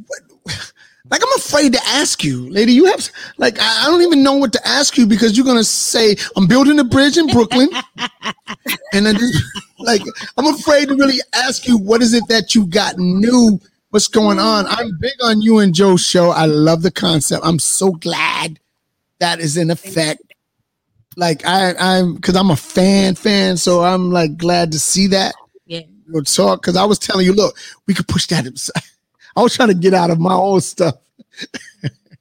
what 0.07 0.71
like 1.09 1.21
I'm 1.21 1.37
afraid 1.37 1.73
to 1.73 1.79
ask 1.87 2.23
you, 2.23 2.49
lady. 2.49 2.73
You 2.73 2.85
have 2.85 3.09
like 3.37 3.57
I, 3.59 3.85
don't 3.85 4.01
even 4.01 4.23
know 4.23 4.33
what 4.33 4.51
to 4.53 4.67
ask 4.67 4.97
you 4.97 5.05
because 5.05 5.37
you're 5.37 5.45
gonna 5.45 5.63
say 5.63 6.15
I'm 6.35 6.47
building 6.47 6.79
a 6.79 6.83
bridge 6.83 7.17
in 7.17 7.27
Brooklyn, 7.27 7.69
and 8.93 9.07
I 9.07 9.13
then 9.13 9.31
like 9.79 10.01
I'm 10.37 10.47
afraid 10.47 10.89
to 10.89 10.95
really 10.95 11.19
ask 11.33 11.67
you 11.67 11.77
what 11.77 12.01
is 12.01 12.13
it 12.13 12.27
that 12.29 12.55
you 12.55 12.65
got 12.65 12.97
new. 12.97 13.59
What's 13.89 14.07
going 14.07 14.37
on? 14.37 14.67
I'm 14.67 14.97
big 14.99 15.13
on 15.23 15.41
you 15.41 15.59
and 15.59 15.73
Joe's 15.73 16.05
show. 16.05 16.31
I 16.31 16.45
love 16.45 16.81
the 16.81 16.91
concept. 16.91 17.45
I'm 17.45 17.59
so 17.59 17.91
glad 17.91 18.59
that 19.19 19.39
is 19.39 19.55
in 19.55 19.71
effect. 19.71 20.21
Like 21.15 21.45
I, 21.45 21.73
I'm 21.79 22.15
because 22.15 22.35
I'm 22.35 22.51
a 22.51 22.57
fan, 22.57 23.15
fan. 23.15 23.55
So 23.55 23.83
I'm 23.83 24.11
like 24.11 24.37
glad 24.37 24.73
to 24.73 24.79
see 24.79 25.07
that. 25.07 25.35
Yeah. 26.09 26.21
Talk 26.25 26.61
because 26.61 26.75
I 26.77 26.85
was 26.85 26.99
telling 26.99 27.25
you, 27.25 27.33
look, 27.33 27.57
we 27.87 27.93
could 27.93 28.07
push 28.07 28.27
that 28.27 28.45
aside. 28.45 28.81
I 29.35 29.41
was 29.41 29.55
trying 29.55 29.69
to 29.69 29.75
get 29.75 29.93
out 29.93 30.09
of 30.09 30.19
my 30.19 30.33
own 30.33 30.61
stuff. 30.61 30.95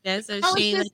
That's 0.05 0.29
a 0.29 0.37
I 0.37 0.39
was 0.41 0.55
shame. 0.57 0.77
just- 0.77 0.91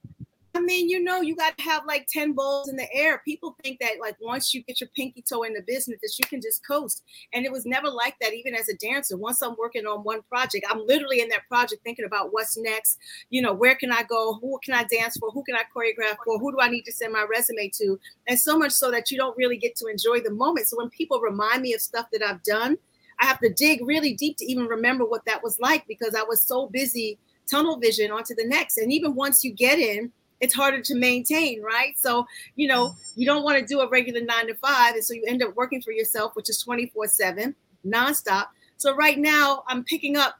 I 0.55 0.61
mean, 0.61 0.91
you 0.91 1.03
know, 1.03 1.23
you 1.23 1.35
got 1.35 1.57
to 1.57 1.65
have 1.65 1.87
like 1.87 2.07
10 2.09 2.33
balls 2.33 2.69
in 2.69 2.77
the 2.77 2.93
air. 2.95 3.23
People 3.25 3.57
think 3.63 3.81
that, 3.81 3.93
like, 4.01 4.17
once 4.21 4.53
you 4.53 4.63
get 4.63 4.83
your 4.83 4.91
pinky 4.95 5.23
toe 5.23 5.45
in 5.45 5.55
the 5.55 5.63
business, 5.67 5.99
that 6.03 6.13
you 6.19 6.29
can 6.29 6.43
just 6.43 6.67
coast. 6.67 7.05
And 7.33 7.47
it 7.47 7.53
was 7.53 7.65
never 7.65 7.89
like 7.89 8.17
that, 8.21 8.35
even 8.35 8.55
as 8.55 8.69
a 8.69 8.77
dancer. 8.77 9.17
Once 9.17 9.41
I'm 9.41 9.57
working 9.59 9.87
on 9.87 10.05
one 10.05 10.21
project, 10.29 10.67
I'm 10.69 10.87
literally 10.87 11.21
in 11.21 11.31
that 11.31 11.49
project 11.49 11.83
thinking 11.85 12.05
about 12.05 12.35
what's 12.35 12.59
next. 12.59 12.99
You 13.31 13.41
know, 13.41 13.55
where 13.55 13.75
can 13.75 13.91
I 13.91 14.03
go? 14.03 14.35
Who 14.43 14.59
can 14.63 14.75
I 14.75 14.85
dance 14.85 15.17
for? 15.17 15.31
Who 15.31 15.43
can 15.43 15.57
I 15.57 15.63
choreograph 15.75 16.17
for? 16.23 16.39
Who 16.39 16.53
do 16.53 16.59
I 16.61 16.69
need 16.69 16.83
to 16.83 16.93
send 16.93 17.15
my 17.15 17.25
resume 17.31 17.71
to? 17.77 17.99
And 18.29 18.39
so 18.39 18.59
much 18.59 18.73
so 18.73 18.91
that 18.91 19.11
you 19.11 19.17
don't 19.17 19.37
really 19.39 19.57
get 19.57 19.75
to 19.77 19.87
enjoy 19.87 20.21
the 20.21 20.33
moment. 20.33 20.67
So 20.67 20.77
when 20.77 20.91
people 20.91 21.21
remind 21.21 21.63
me 21.63 21.73
of 21.73 21.81
stuff 21.81 22.07
that 22.13 22.23
I've 22.23 22.43
done, 22.43 22.77
I 23.21 23.25
have 23.25 23.39
to 23.41 23.53
dig 23.53 23.87
really 23.87 24.13
deep 24.15 24.37
to 24.39 24.45
even 24.45 24.67
remember 24.67 25.07
what 25.07 25.25
that 25.25 25.43
was 25.43 25.59
like 25.61 25.87
because 25.87 26.15
I 26.15 26.25
was 26.25 26.43
so 26.43 26.67
busy 26.67 27.19
tunnel 27.51 27.79
vision 27.79 28.11
onto 28.11 28.35
the 28.35 28.47
next. 28.47 28.79
And 28.79 28.93
even 28.93 29.15
once 29.15 29.45
you 29.45 29.53
get 29.53 29.79
in, 29.79 30.13
it's 30.43 30.53
harder 30.53 30.82
to 30.82 30.95
maintain, 30.97 31.62
right? 31.62 31.99
So, 31.99 32.26
you 32.57 32.66
know, 32.68 32.88
mm. 32.88 32.97
you 33.14 33.24
don't 33.24 33.45
want 33.45 33.59
to 33.59 33.64
do 33.64 33.80
a 33.80 33.88
regular 33.88 34.20
nine 34.20 34.49
to 34.49 34.55
five. 34.57 34.95
And 34.95 35.05
so 35.05 35.14
you 35.14 35.24
end 35.26 35.43
up 35.43 35.55
working 35.57 35.80
for 35.80 35.93
yourself, 35.93 36.32
which 36.34 36.51
is 36.51 36.61
24 36.62 37.07
7, 37.07 37.55
nonstop. 37.86 38.49
So 38.76 38.95
right 38.95 39.18
now 39.18 39.62
I'm 39.68 39.84
picking 39.84 40.16
up 40.16 40.34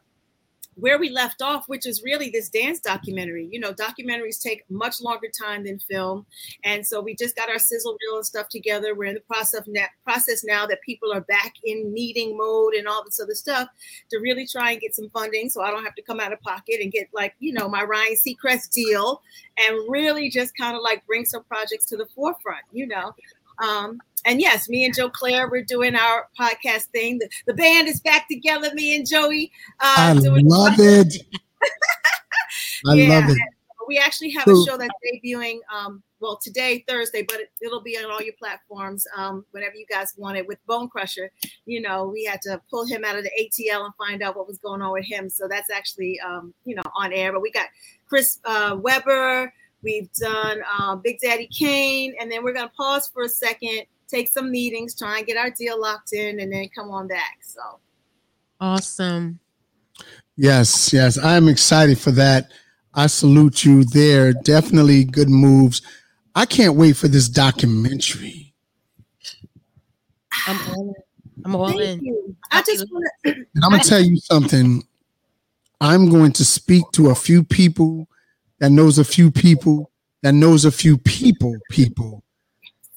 where 0.77 0.99
we 0.99 1.11
left 1.11 1.43
off, 1.43 1.69
which 1.69 1.87
is 1.87 2.03
really 2.03 2.31
this 2.31 2.49
dance 2.49 2.81
documentary. 2.81 3.49
You 3.51 3.61
know, 3.61 3.73
documentaries 3.73 4.41
take 4.41 4.65
much 4.71 5.01
longer 5.01 5.29
time 5.29 5.65
than 5.65 5.79
film, 5.79 6.27
and 6.65 6.87
so 6.87 7.01
we 7.01 7.15
just 7.15 7.37
got 7.37 7.51
our 7.51 7.59
sizzle 7.59 7.97
reel 8.01 8.17
and 8.17 8.27
stuff 8.27 8.49
together. 8.49 8.95
We're 8.95 9.07
in 9.07 9.15
the 9.15 9.21
process 9.21 9.63
na- 9.67 9.87
process 10.05 10.45
now 10.45 10.67
that 10.67 10.81
people 10.83 11.13
are 11.13 11.21
back 11.23 11.55
in 11.65 11.93
meeting 11.93 12.37
mode 12.37 12.75
and 12.75 12.89
all 12.89 13.05
this 13.05 13.21
other 13.21 13.35
stuff 13.35 13.69
to 14.11 14.19
really 14.19 14.47
try 14.47 14.73
and 14.73 14.81
get 14.81 14.95
some 14.95 15.11
funding, 15.11 15.51
so 15.51 15.63
I 15.63 15.71
don't 15.71 15.85
have 15.85 15.95
to 15.97 16.03
come 16.03 16.21
out 16.21 16.33
of 16.33 16.41
pocket 16.41 16.81
and 16.81 16.91
get 16.91 17.09
like 17.13 17.35
you 17.39 17.53
know 17.53 17.69
my 17.69 17.83
Ryan 17.83 18.17
Seacrest 18.17 18.71
deal, 18.73 19.23
and 19.59 19.79
really 19.89 20.31
just 20.31 20.57
kind 20.57 20.77
of 20.77 20.83
like 20.83 21.07
bring 21.07 21.25
some 21.25 21.45
projects 21.45 21.85
to 21.87 21.97
the 21.97 22.07
forefront. 22.15 22.65
You 22.73 22.87
know. 22.87 23.15
Um, 23.63 24.01
and 24.25 24.41
yes, 24.41 24.69
me 24.69 24.85
and 24.85 24.95
Joe 24.95 25.09
Clair, 25.11 25.49
we're 25.51 25.65
doing 25.65 25.95
our 25.97 26.29
podcast 26.39 26.85
thing. 26.87 27.19
The, 27.19 27.29
the 27.47 27.55
band 27.55 27.89
is 27.89 28.01
back 28.01 28.29
together. 28.29 28.71
Me 28.75 28.95
and 28.97 29.07
Joey. 29.09 29.51
Uh, 29.81 29.95
I 29.97 30.13
love 30.15 30.75
it. 30.79 31.17
I 32.87 32.95
Yeah, 32.95 33.09
love 33.21 33.31
it. 33.31 33.39
we 33.89 33.99
actually 33.99 34.31
have 34.31 34.45
So- 34.45 34.63
a 34.63 34.67
show 34.67 34.77
that's 34.77 34.91
debuting 35.05 35.59
um 35.75 36.03
well 36.21 36.37
today 36.37 36.85
thursday 36.89 37.23
but 37.23 37.41
it, 37.41 37.51
it'll 37.61 37.81
be 37.81 37.97
on 37.99 38.11
all 38.11 38.23
your 38.23 38.35
platforms 38.39 39.07
um 39.17 39.45
whenever 39.51 39.75
you 39.75 39.87
guys 39.87 40.13
want 40.17 40.37
it 40.37 40.47
with 40.47 40.65
bone 40.67 40.89
crusher 40.89 41.31
you 41.67 41.81
know 41.81 42.07
we 42.07 42.25
had 42.25 42.41
to 42.43 42.61
pull 42.71 42.85
him 42.87 43.05
out 43.05 43.17
of 43.17 43.25
the 43.25 43.31
atl 43.41 43.85
and 43.85 43.95
find 43.97 44.23
out 44.23 44.37
what 44.37 44.47
was 44.47 44.59
going 44.59 44.81
on 44.83 44.93
with 44.93 45.05
him 45.05 45.29
so 45.29 45.49
that's 45.49 45.69
actually 45.71 46.19
um 46.21 46.55
you 46.65 46.75
know 46.77 46.83
on 46.97 47.13
air 47.13 47.33
but 47.33 47.43
we 47.43 47.51
got 47.51 47.67
chris 48.09 48.39
uh, 48.45 48.77
weber 48.81 49.53
we've 49.83 50.13
done 50.13 50.61
uh, 50.79 50.95
big 50.97 51.19
daddy 51.21 51.49
kane 51.49 52.15
and 52.21 52.31
then 52.31 52.45
we're 52.45 52.53
going 52.53 52.69
to 52.69 52.75
pause 52.77 53.09
for 53.13 53.25
a 53.25 53.29
second 53.29 53.83
take 54.13 54.29
some 54.29 54.51
meetings 54.51 54.95
try 54.95 55.19
and 55.19 55.27
get 55.27 55.37
our 55.37 55.51
deal 55.51 55.81
locked 55.81 56.13
in 56.13 56.41
and 56.41 56.53
then 56.53 56.69
come 56.75 56.91
on 56.91 57.09
back 57.09 57.39
so 57.43 57.81
Awesome. 58.63 59.41
Yes, 60.37 60.93
yes. 60.93 61.19
I'm 61.19 61.49
excited 61.49 61.99
for 61.99 62.13
that. 62.13 62.53
I 62.95 63.09
salute 63.09 63.65
you 63.65 63.83
there. 63.83 64.33
Definitely 64.33 65.03
good 65.03 65.29
moves. 65.29 65.83
I 66.37 66.47
can't 66.47 66.77
wait 66.77 66.97
for 66.97 67.09
this 67.09 67.29
documentary. 67.29 68.55
I'm 70.47 70.61
all 70.71 70.81
in. 70.81 70.95
I'm 71.45 71.57
all 71.57 71.81
in. 71.81 72.05
you. 72.05 72.37
i 72.53 72.63
just 72.63 72.87
want 72.93 73.05
to 73.25 73.33
And 73.33 73.65
I'm 73.65 73.73
gonna 73.73 73.83
tell 73.83 74.01
you 74.01 74.17
something. 74.19 74.85
I'm 75.81 76.09
going 76.09 76.31
to 76.35 76.45
speak 76.45 76.85
to 76.93 77.11
a 77.11 77.17
few 77.17 77.43
people 77.43 78.07
that 78.61 78.71
knows 78.71 78.99
a 78.99 79.05
few 79.05 79.33
people 79.33 79.91
that 80.23 80.35
knows 80.35 80.65
a 80.65 80.71
few 80.71 80.99
people 80.99 81.57
people 81.69 82.22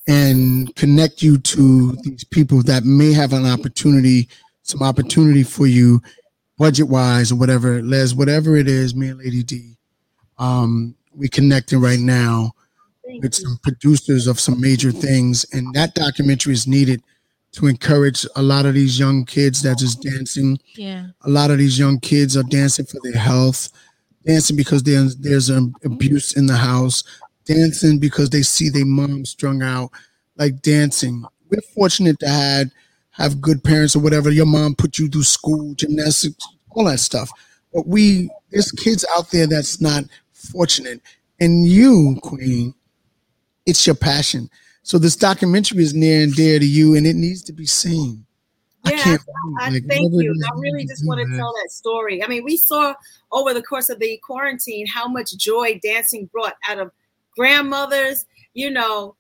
and 0.08 0.74
connect 0.76 1.22
you 1.22 1.38
to 1.40 1.94
these 2.04 2.24
people 2.24 2.62
that 2.64 2.84
may 2.84 3.12
have 3.12 3.34
an 3.34 3.46
opportunity, 3.46 4.28
some 4.64 4.82
opportunity 4.84 5.44
for 5.44 5.66
you 5.68 6.02
budget 6.58 6.88
wise 6.88 7.32
or 7.32 7.36
whatever. 7.36 7.82
Lez, 7.82 8.14
whatever 8.16 8.56
it 8.56 8.68
is, 8.68 8.96
me 8.96 9.10
and 9.10 9.20
Lady 9.20 9.44
D, 9.44 9.76
um, 10.38 10.96
we 11.14 11.28
connecting 11.28 11.80
right 11.82 12.00
now 12.00 12.52
with 13.22 13.34
some 13.34 13.58
producers 13.64 14.28
of 14.28 14.40
some 14.40 14.60
major 14.60 14.92
things. 14.92 15.46
And 15.54 15.74
that 15.74 15.96
documentary 15.96 16.54
is 16.54 16.68
needed 16.68 17.02
to 17.54 17.68
encourage 17.68 18.26
a 18.36 18.42
lot 18.42 18.66
of 18.66 18.74
these 18.74 19.00
young 19.00 19.24
kids 19.26 19.62
that 19.62 19.78
just 19.78 20.02
dancing 20.02 20.60
Yeah. 20.76 21.08
a 21.22 21.30
lot 21.30 21.52
of 21.52 21.58
these 21.58 21.80
young 21.80 22.00
kids 22.00 22.36
are 22.36 22.44
dancing 22.44 22.86
for 22.86 23.00
their 23.04 23.18
health, 23.18 23.70
dancing 24.26 24.58
because 24.58 24.84
there's 24.84 25.16
there's 25.18 25.50
an 25.50 25.74
abuse 25.86 26.34
in 26.36 26.48
the 26.48 26.58
house, 26.58 27.04
dancing 27.46 28.00
because 28.00 28.30
they 28.30 28.42
see 28.42 28.70
their 28.70 28.86
mom 28.86 29.26
strung 29.26 29.62
out, 29.62 29.92
like 30.38 30.62
dancing. 30.62 31.24
We're 31.50 31.62
fortunate 31.74 32.20
to 32.20 32.30
have 32.30 32.72
have 33.12 33.42
good 33.42 33.64
parents 33.64 33.96
or 33.96 34.00
whatever. 34.00 34.30
Your 34.30 34.46
mom 34.46 34.76
put 34.76 34.98
you 35.00 35.08
through 35.08 35.24
school, 35.24 35.74
gymnastics, 35.76 36.46
all 36.72 36.86
that 36.86 37.00
stuff. 37.00 37.30
But 37.74 37.88
we 37.88 38.30
there's 38.52 38.72
kids 38.72 39.06
out 39.18 39.32
there 39.32 39.48
that's 39.48 39.82
not 39.82 40.06
fortunate. 40.34 41.02
And 41.40 41.66
you, 41.68 42.18
Queen, 42.24 42.74
it's 43.66 43.86
your 43.86 43.96
passion. 43.96 44.50
So 44.84 44.98
this 45.00 45.16
documentary 45.16 45.84
is 45.84 45.94
near 45.94 46.22
and 46.24 46.34
dear 46.34 46.60
to 46.60 46.66
you, 46.66 46.96
and 46.96 47.08
it 47.08 47.16
needs 47.16 47.42
to 47.44 47.54
be 47.54 47.66
seen. 47.66 48.26
I 48.86 48.92
Yeah, 48.92 49.04
can't. 49.04 49.22
I, 49.60 49.70
like, 49.72 49.86
thank 49.88 50.14
you. 50.14 50.36
I 50.46 50.60
really 50.60 50.86
just 50.86 51.06
want 51.08 51.20
to 51.28 51.36
tell 51.36 51.52
that 51.54 51.72
story. 51.72 52.24
I 52.24 52.28
mean, 52.28 52.44
we 52.44 52.56
saw 52.56 52.94
over 53.32 53.54
the 53.54 53.64
course 53.64 53.90
of 53.90 54.00
the 54.00 54.20
quarantine 54.24 54.86
how 54.86 55.08
much 55.08 55.36
joy 55.38 55.80
dancing 55.84 56.30
brought 56.32 56.54
out 56.68 56.78
of 56.80 56.92
grandmothers, 57.38 58.26
you 58.54 58.72
know, 58.72 59.16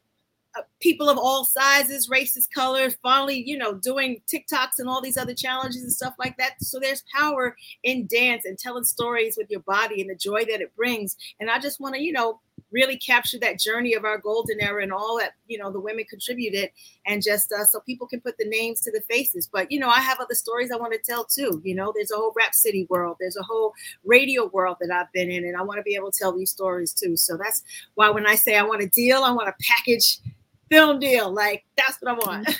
uh, 0.57 0.61
people 0.85 1.09
of 1.09 1.17
all 1.17 1.43
sizes, 1.43 2.09
races, 2.09 2.45
colors, 2.45 2.95
finally, 3.01 3.43
you 3.43 3.57
know, 3.57 3.73
doing 3.73 4.21
TikToks 4.31 4.77
and 4.77 4.87
all 4.87 5.01
these 5.01 5.17
other 5.17 5.33
challenges 5.33 5.81
and 5.81 5.91
stuff 5.91 6.13
like 6.19 6.37
that. 6.37 6.61
So 6.61 6.79
there's 6.79 7.03
power 7.11 7.57
in 7.81 8.05
dance 8.05 8.45
and 8.45 8.55
telling 8.55 8.83
stories 8.83 9.35
with 9.35 9.49
your 9.49 9.61
body 9.61 9.99
and 9.99 10.11
the 10.11 10.15
joy 10.15 10.45
that 10.45 10.61
it 10.61 10.75
brings. 10.75 11.17
And 11.39 11.49
I 11.49 11.57
just 11.57 11.79
want 11.79 11.95
to, 11.95 12.01
you 12.01 12.11
know, 12.11 12.39
really 12.71 12.97
capture 12.97 13.39
that 13.39 13.59
journey 13.59 13.95
of 13.95 14.05
our 14.05 14.19
golden 14.19 14.61
era 14.61 14.83
and 14.83 14.93
all 14.93 15.17
that, 15.17 15.31
you 15.47 15.57
know, 15.57 15.71
the 15.71 15.79
women 15.79 16.05
contributed 16.07 16.69
and 17.07 17.23
just 17.23 17.51
uh, 17.51 17.65
so 17.65 17.79
people 17.79 18.05
can 18.05 18.21
put 18.21 18.37
the 18.37 18.47
names 18.47 18.81
to 18.81 18.91
the 18.91 19.01
faces. 19.09 19.49
But, 19.51 19.71
you 19.71 19.79
know, 19.79 19.89
I 19.89 20.01
have 20.01 20.19
other 20.19 20.35
stories 20.35 20.69
I 20.71 20.75
want 20.75 20.93
to 20.93 20.99
tell 20.99 21.25
too. 21.25 21.63
You 21.63 21.73
know, 21.73 21.93
there's 21.95 22.11
a 22.11 22.15
whole 22.15 22.33
rap 22.35 22.53
city 22.53 22.85
world, 22.91 23.17
there's 23.19 23.37
a 23.37 23.43
whole 23.43 23.73
radio 24.05 24.45
world 24.45 24.77
that 24.81 24.91
I've 24.91 25.11
been 25.13 25.31
in, 25.31 25.45
and 25.45 25.57
I 25.57 25.63
want 25.63 25.79
to 25.79 25.83
be 25.83 25.95
able 25.95 26.11
to 26.11 26.19
tell 26.19 26.37
these 26.37 26.51
stories 26.51 26.93
too. 26.93 27.17
So 27.17 27.37
that's 27.37 27.63
why 27.95 28.11
when 28.11 28.27
I 28.27 28.35
say 28.35 28.55
I 28.55 28.63
want 28.63 28.83
a 28.83 28.87
deal, 28.87 29.23
I 29.23 29.31
want 29.31 29.49
a 29.49 29.55
package 29.63 30.19
film 30.69 30.99
deal. 30.99 31.31
Like, 31.31 31.65
that's 31.77 31.97
what 32.01 32.11
I 32.11 32.25
want. 32.25 32.59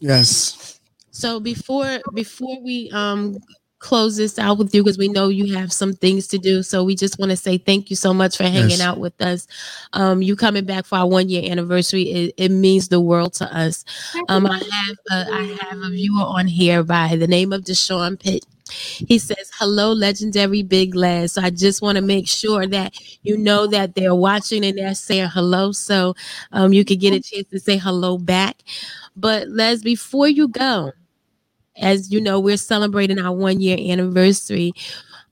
Yes. 0.00 0.80
So 1.10 1.38
before 1.38 2.00
before 2.14 2.60
we 2.62 2.90
um 2.92 3.36
close 3.80 4.16
this 4.16 4.38
out 4.38 4.58
with 4.58 4.74
you 4.74 4.82
because 4.84 4.98
we 4.98 5.08
know 5.08 5.28
you 5.28 5.54
have 5.56 5.72
some 5.72 5.92
things 5.94 6.26
to 6.28 6.38
do. 6.38 6.62
So 6.62 6.84
we 6.84 6.94
just 6.94 7.18
want 7.18 7.30
to 7.30 7.36
say 7.36 7.58
thank 7.58 7.90
you 7.90 7.96
so 7.96 8.14
much 8.14 8.36
for 8.36 8.44
hanging 8.44 8.70
Yes. 8.70 8.80
out 8.80 8.98
with 8.98 9.20
us. 9.20 9.48
Um, 9.94 10.22
you 10.22 10.36
coming 10.36 10.64
back 10.66 10.84
for 10.84 10.98
our 10.98 11.08
one 11.08 11.28
year 11.28 11.50
anniversary, 11.50 12.02
it, 12.04 12.34
it 12.36 12.50
means 12.50 12.88
the 12.88 13.00
world 13.00 13.34
to 13.34 13.46
us. 13.56 13.84
Um, 14.28 14.46
I 14.46 14.58
have 14.58 14.96
a, 15.10 15.32
I 15.32 15.58
have 15.70 15.78
a 15.82 15.90
viewer 15.90 16.22
on 16.24 16.46
here 16.46 16.82
by 16.84 17.16
the 17.16 17.26
name 17.26 17.52
of 17.52 17.62
Deshaun 17.64 18.20
Pitt. 18.20 18.44
He 18.72 19.18
says, 19.18 19.50
Hello, 19.58 19.92
legendary 19.92 20.62
big 20.62 20.94
lads. 20.94 21.32
So 21.32 21.42
I 21.42 21.50
just 21.50 21.82
want 21.82 21.96
to 21.96 22.02
make 22.02 22.28
sure 22.28 22.66
that 22.68 22.94
you 23.22 23.36
know 23.36 23.66
that 23.66 23.94
they're 23.96 24.14
watching 24.14 24.64
and 24.64 24.78
they're 24.78 24.94
saying 24.94 25.30
hello. 25.30 25.72
So 25.72 26.14
um, 26.52 26.72
you 26.72 26.84
could 26.84 27.00
get 27.00 27.12
a 27.14 27.20
chance 27.20 27.48
to 27.48 27.58
say 27.58 27.78
hello 27.78 28.16
back. 28.18 28.62
But 29.16 29.48
Lez, 29.48 29.82
before 29.82 30.28
you 30.28 30.46
go, 30.48 30.92
as 31.80 32.12
you 32.12 32.20
know, 32.20 32.38
we're 32.38 32.56
celebrating 32.56 33.18
our 33.18 33.34
one 33.34 33.60
year 33.60 33.76
anniversary. 33.78 34.72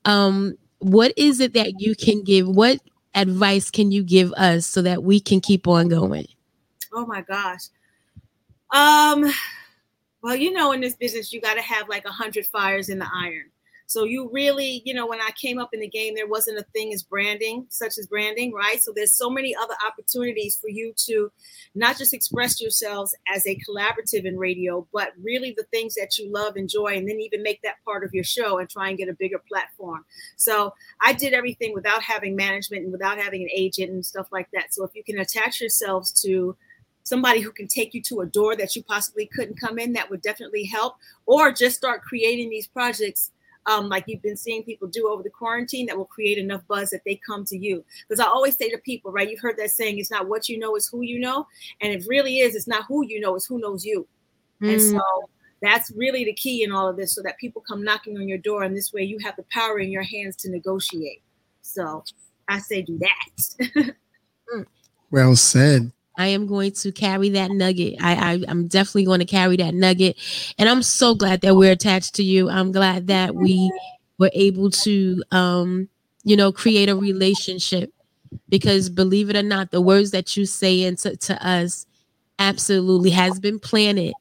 Um, 0.04 0.56
what 0.78 1.12
is 1.16 1.40
it 1.40 1.54
that 1.54 1.80
you 1.80 1.94
can 1.94 2.24
give? 2.24 2.48
What 2.48 2.78
advice 3.14 3.70
can 3.70 3.92
you 3.92 4.02
give 4.02 4.32
us 4.34 4.66
so 4.66 4.82
that 4.82 5.02
we 5.02 5.20
can 5.20 5.40
keep 5.40 5.68
on 5.68 5.88
going? 5.88 6.26
oh 6.92 7.06
my 7.06 7.22
gosh. 7.22 7.64
Um, 8.70 9.32
well, 10.22 10.36
you 10.36 10.52
know, 10.52 10.72
in 10.72 10.80
this 10.80 10.96
business, 10.96 11.32
you 11.32 11.40
got 11.40 11.54
to 11.54 11.62
have 11.62 11.88
like 11.88 12.04
a 12.04 12.10
hundred 12.10 12.46
fires 12.46 12.88
in 12.88 12.98
the 12.98 13.08
iron. 13.14 13.50
So 13.88 14.04
you 14.04 14.28
really, 14.30 14.82
you 14.84 14.92
know, 14.92 15.06
when 15.06 15.22
I 15.22 15.30
came 15.40 15.58
up 15.58 15.70
in 15.72 15.80
the 15.80 15.88
game, 15.88 16.14
there 16.14 16.26
wasn't 16.26 16.58
a 16.58 16.66
thing 16.74 16.92
as 16.92 17.02
branding, 17.02 17.64
such 17.70 17.96
as 17.96 18.06
branding, 18.06 18.52
right? 18.52 18.82
So 18.82 18.92
there's 18.94 19.14
so 19.14 19.30
many 19.30 19.56
other 19.56 19.74
opportunities 19.84 20.58
for 20.60 20.68
you 20.68 20.92
to 21.06 21.32
not 21.74 21.96
just 21.96 22.12
express 22.12 22.60
yourselves 22.60 23.16
as 23.34 23.46
a 23.46 23.58
collaborative 23.66 24.26
in 24.26 24.36
radio, 24.36 24.86
but 24.92 25.12
really 25.18 25.54
the 25.56 25.64
things 25.72 25.94
that 25.94 26.18
you 26.18 26.30
love, 26.30 26.58
enjoy, 26.58 26.98
and 26.98 27.08
then 27.08 27.18
even 27.18 27.42
make 27.42 27.62
that 27.62 27.82
part 27.82 28.04
of 28.04 28.12
your 28.12 28.24
show 28.24 28.58
and 28.58 28.68
try 28.68 28.90
and 28.90 28.98
get 28.98 29.08
a 29.08 29.14
bigger 29.14 29.40
platform. 29.48 30.04
So 30.36 30.74
I 31.00 31.14
did 31.14 31.32
everything 31.32 31.72
without 31.72 32.02
having 32.02 32.36
management 32.36 32.82
and 32.82 32.92
without 32.92 33.16
having 33.16 33.40
an 33.40 33.50
agent 33.56 33.90
and 33.90 34.04
stuff 34.04 34.28
like 34.30 34.50
that. 34.52 34.74
So 34.74 34.84
if 34.84 34.90
you 34.94 35.02
can 35.02 35.18
attach 35.18 35.62
yourselves 35.62 36.12
to 36.24 36.54
somebody 37.04 37.40
who 37.40 37.52
can 37.52 37.66
take 37.66 37.94
you 37.94 38.02
to 38.02 38.20
a 38.20 38.26
door 38.26 38.54
that 38.54 38.76
you 38.76 38.82
possibly 38.82 39.24
couldn't 39.34 39.58
come 39.58 39.78
in, 39.78 39.94
that 39.94 40.10
would 40.10 40.20
definitely 40.20 40.64
help. 40.64 40.96
Or 41.24 41.52
just 41.52 41.76
start 41.76 42.02
creating 42.02 42.50
these 42.50 42.66
projects 42.66 43.30
um, 43.68 43.88
like 43.88 44.04
you've 44.06 44.22
been 44.22 44.36
seeing 44.36 44.64
people 44.64 44.88
do 44.88 45.08
over 45.08 45.22
the 45.22 45.30
quarantine 45.30 45.86
that 45.86 45.96
will 45.96 46.06
create 46.06 46.38
enough 46.38 46.66
buzz 46.66 46.90
that 46.90 47.02
they 47.04 47.20
come 47.26 47.44
to 47.44 47.56
you. 47.56 47.84
Because 48.08 48.18
I 48.18 48.26
always 48.26 48.56
say 48.56 48.70
to 48.70 48.78
people, 48.78 49.12
right, 49.12 49.28
you've 49.28 49.40
heard 49.40 49.58
that 49.58 49.70
saying, 49.70 49.98
it's 49.98 50.10
not 50.10 50.26
what 50.26 50.48
you 50.48 50.58
know, 50.58 50.74
it's 50.74 50.88
who 50.88 51.02
you 51.02 51.18
know. 51.18 51.46
And 51.80 51.92
it 51.92 52.04
really 52.08 52.38
is, 52.38 52.54
it's 52.54 52.66
not 52.66 52.86
who 52.88 53.04
you 53.06 53.20
know, 53.20 53.36
it's 53.36 53.46
who 53.46 53.60
knows 53.60 53.84
you. 53.84 54.06
Mm. 54.62 54.72
And 54.72 54.82
so 54.82 55.00
that's 55.60 55.90
really 55.92 56.24
the 56.24 56.32
key 56.32 56.64
in 56.64 56.72
all 56.72 56.88
of 56.88 56.96
this 56.96 57.14
so 57.14 57.22
that 57.22 57.38
people 57.38 57.62
come 57.66 57.84
knocking 57.84 58.16
on 58.16 58.26
your 58.26 58.38
door. 58.38 58.62
And 58.62 58.74
this 58.74 58.92
way 58.92 59.02
you 59.02 59.18
have 59.18 59.36
the 59.36 59.44
power 59.52 59.78
in 59.78 59.90
your 59.90 60.02
hands 60.02 60.34
to 60.36 60.50
negotiate. 60.50 61.22
So 61.60 62.04
I 62.48 62.58
say 62.60 62.82
do 62.82 62.98
that. 62.98 63.86
well 65.10 65.36
said. 65.36 65.92
I 66.18 66.26
am 66.28 66.46
going 66.46 66.72
to 66.72 66.92
carry 66.92 67.30
that 67.30 67.50
nugget. 67.50 67.94
I, 68.00 68.14
I 68.14 68.50
am 68.50 68.66
definitely 68.66 69.04
going 69.04 69.20
to 69.20 69.24
carry 69.24 69.56
that 69.58 69.72
nugget, 69.72 70.18
and 70.58 70.68
I'm 70.68 70.82
so 70.82 71.14
glad 71.14 71.40
that 71.42 71.56
we're 71.56 71.72
attached 71.72 72.16
to 72.16 72.22
you. 72.22 72.50
I'm 72.50 72.72
glad 72.72 73.06
that 73.06 73.34
we 73.34 73.72
were 74.18 74.30
able 74.34 74.70
to, 74.70 75.22
um, 75.30 75.88
you 76.24 76.36
know, 76.36 76.52
create 76.52 76.88
a 76.88 76.96
relationship 76.96 77.92
because 78.48 78.90
believe 78.90 79.30
it 79.30 79.36
or 79.36 79.42
not, 79.42 79.70
the 79.70 79.80
words 79.80 80.10
that 80.10 80.36
you 80.36 80.44
say 80.44 80.82
into 80.82 81.16
to 81.16 81.46
us 81.46 81.86
absolutely 82.38 83.10
has 83.10 83.38
been 83.40 83.58
planted. 83.58 84.14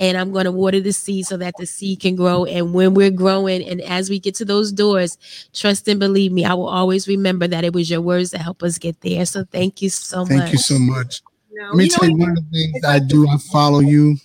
And 0.00 0.18
I'm 0.18 0.32
going 0.32 0.46
to 0.46 0.52
water 0.52 0.80
the 0.80 0.92
seed 0.92 1.26
so 1.26 1.36
that 1.36 1.54
the 1.56 1.66
seed 1.66 2.00
can 2.00 2.16
grow. 2.16 2.44
And 2.44 2.74
when 2.74 2.94
we're 2.94 3.12
growing, 3.12 3.62
and 3.62 3.80
as 3.80 4.10
we 4.10 4.18
get 4.18 4.34
to 4.36 4.44
those 4.44 4.72
doors, 4.72 5.16
trust 5.52 5.86
and 5.86 6.00
believe 6.00 6.32
me, 6.32 6.44
I 6.44 6.54
will 6.54 6.68
always 6.68 7.06
remember 7.06 7.46
that 7.46 7.64
it 7.64 7.72
was 7.72 7.88
your 7.88 8.00
words 8.00 8.32
that 8.32 8.40
helped 8.40 8.64
us 8.64 8.76
get 8.76 9.00
there. 9.02 9.24
So 9.24 9.44
thank 9.44 9.82
you 9.82 9.90
so 9.90 10.24
thank 10.24 10.30
much. 10.30 10.40
Thank 10.40 10.52
you 10.52 10.58
so 10.58 10.78
much. 10.80 11.22
Let 11.60 11.74
me 11.74 11.88
tell 11.88 12.08
you 12.08 12.16
one 12.16 12.30
of 12.30 12.36
the 12.36 12.42
things 12.52 12.84
I 12.84 12.98
do. 12.98 13.28
I 13.28 13.36
follow 13.52 13.80
you. 13.80 14.16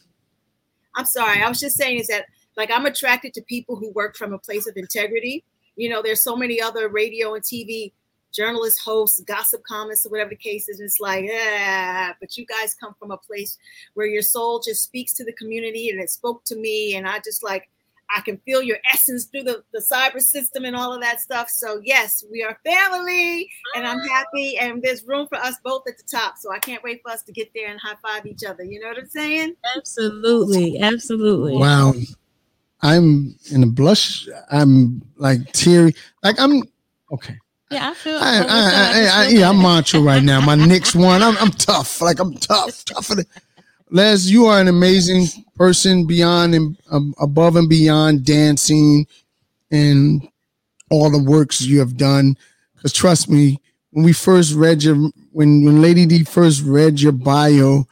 I'm 0.96 1.06
sorry. 1.06 1.42
I 1.42 1.48
was 1.48 1.60
just 1.60 1.78
saying 1.78 2.00
is 2.00 2.08
that 2.08 2.26
like 2.58 2.72
I'm 2.72 2.86
attracted 2.86 3.34
to 3.36 3.42
people 3.44 3.76
who 3.76 3.92
work 3.92 4.16
from 4.18 4.34
a 4.34 4.40
place 4.40 4.68
of 4.68 4.76
integrity. 4.76 5.44
You 5.76 5.90
know, 5.90 6.02
there's 6.02 6.24
so 6.24 6.36
many 6.36 6.62
other 6.62 6.90
radio 6.90 7.36
and 7.36 7.44
TV 7.44 7.94
journalists, 8.34 8.84
hosts, 8.84 9.22
gossip 9.22 9.64
comments, 9.64 10.06
or 10.06 10.10
whatever 10.10 10.32
the 10.32 10.36
case 10.36 10.68
is. 10.68 10.80
It's 10.80 11.00
like, 11.00 11.26
yeah, 11.26 12.14
but 12.20 12.38
you 12.38 12.46
guys 12.46 12.76
come 12.76 12.94
from 13.00 13.12
a 13.12 13.18
place 13.18 13.58
where 13.94 14.08
your 14.08 14.22
soul 14.22 14.60
just 14.60 14.84
speaks 14.84 15.14
to 15.14 15.24
the 15.24 15.34
community 15.34 15.90
and 15.90 16.00
it 16.00 16.10
spoke 16.10 16.44
to 16.46 16.56
me. 16.56 16.96
And 16.96 17.08
I 17.08 17.20
just 17.20 17.44
like, 17.44 17.70
I 18.16 18.22
can 18.22 18.38
feel 18.39 18.62
your 18.62 18.78
essence 18.91 19.26
through 19.26 19.43
the, 19.43 19.64
the 19.74 19.82
cyber 19.82 20.20
system 20.20 20.66
and 20.66 20.76
all 20.76 20.93
of 20.93 21.01
that 21.01 21.20
stuff. 21.20 21.49
So 21.49 21.80
yes, 21.84 22.24
we 22.32 22.43
are 22.43 22.57
family 22.66 23.49
and 23.76 23.88
I'm 23.88 23.99
ah. 23.99 24.10
happy 24.10 24.57
and 24.57 24.82
there's 24.82 25.03
room 25.03 25.28
for 25.28 25.38
us 25.38 25.55
both 25.64 25.84
at 25.88 25.97
the 25.97 26.03
top. 26.10 26.38
So 26.38 26.51
I 26.51 26.60
can't 26.60 26.84
wait 26.84 27.01
for 27.03 27.12
us 27.12 27.24
to 27.24 27.32
get 27.32 27.51
there 27.53 27.70
and 27.70 27.80
high 27.80 27.95
five 28.01 28.26
each 28.26 28.43
other. 28.43 28.64
You 28.64 28.80
know 28.80 28.88
what 28.88 28.97
I'm 28.97 29.10
saying? 29.10 29.55
Absolutely. 29.78 30.80
Absolutely. 30.80 31.57
Wow. 31.57 31.93
I'm 32.82 33.36
in 33.51 33.64
a 33.64 33.68
blush. 33.68 34.28
I'm 34.51 35.01
like 35.18 35.51
teary. 35.51 35.93
Like 36.24 36.39
I'm 36.39 36.64
okay. 37.12 37.38
Yeah, 37.72 37.91
I 37.91 37.93
feel. 37.93 38.18
I, 38.18 38.38
I, 38.39 39.26
I, 39.26 39.28
yeah, 39.28 39.49
I'm 39.49 39.57
macho 39.57 40.01
right 40.01 40.24
now. 40.24 40.41
My 40.41 40.55
Knicks 40.55 40.95
won. 40.95 41.22
I'm, 41.22 41.38
I'm 41.38 41.51
tough. 41.51 42.01
Like 42.01 42.20
I'm 42.20 42.34
tough, 42.34 42.84
tougher 42.86 43.16
than 43.16 43.26
Lez, 43.92 44.32
you 44.32 44.46
are 44.46 44.60
an 44.60 44.68
amazing 44.68 45.28
person 45.56 46.06
beyond 46.06 46.54
and 46.54 46.78
um, 46.92 47.14
above 47.20 47.56
and 47.56 47.68
beyond 47.68 48.26
dancing 48.26 49.08
and 49.72 50.28
all 50.90 51.10
the 51.10 51.22
works 51.22 51.62
you 51.62 51.80
have 51.80 51.98
done. 51.98 52.38
Because 52.76 52.94
trust 52.94 53.30
me, 53.30 53.60
when 53.92 54.06
we 54.06 54.14
first 54.14 54.54
read 54.54 54.84
your, 54.84 54.96
when 55.32 55.64
when 55.64 55.82
Lady 55.82 56.06
D 56.06 56.24
first 56.24 56.64
read 56.64 57.00
your 57.00 57.12
bio, 57.12 57.86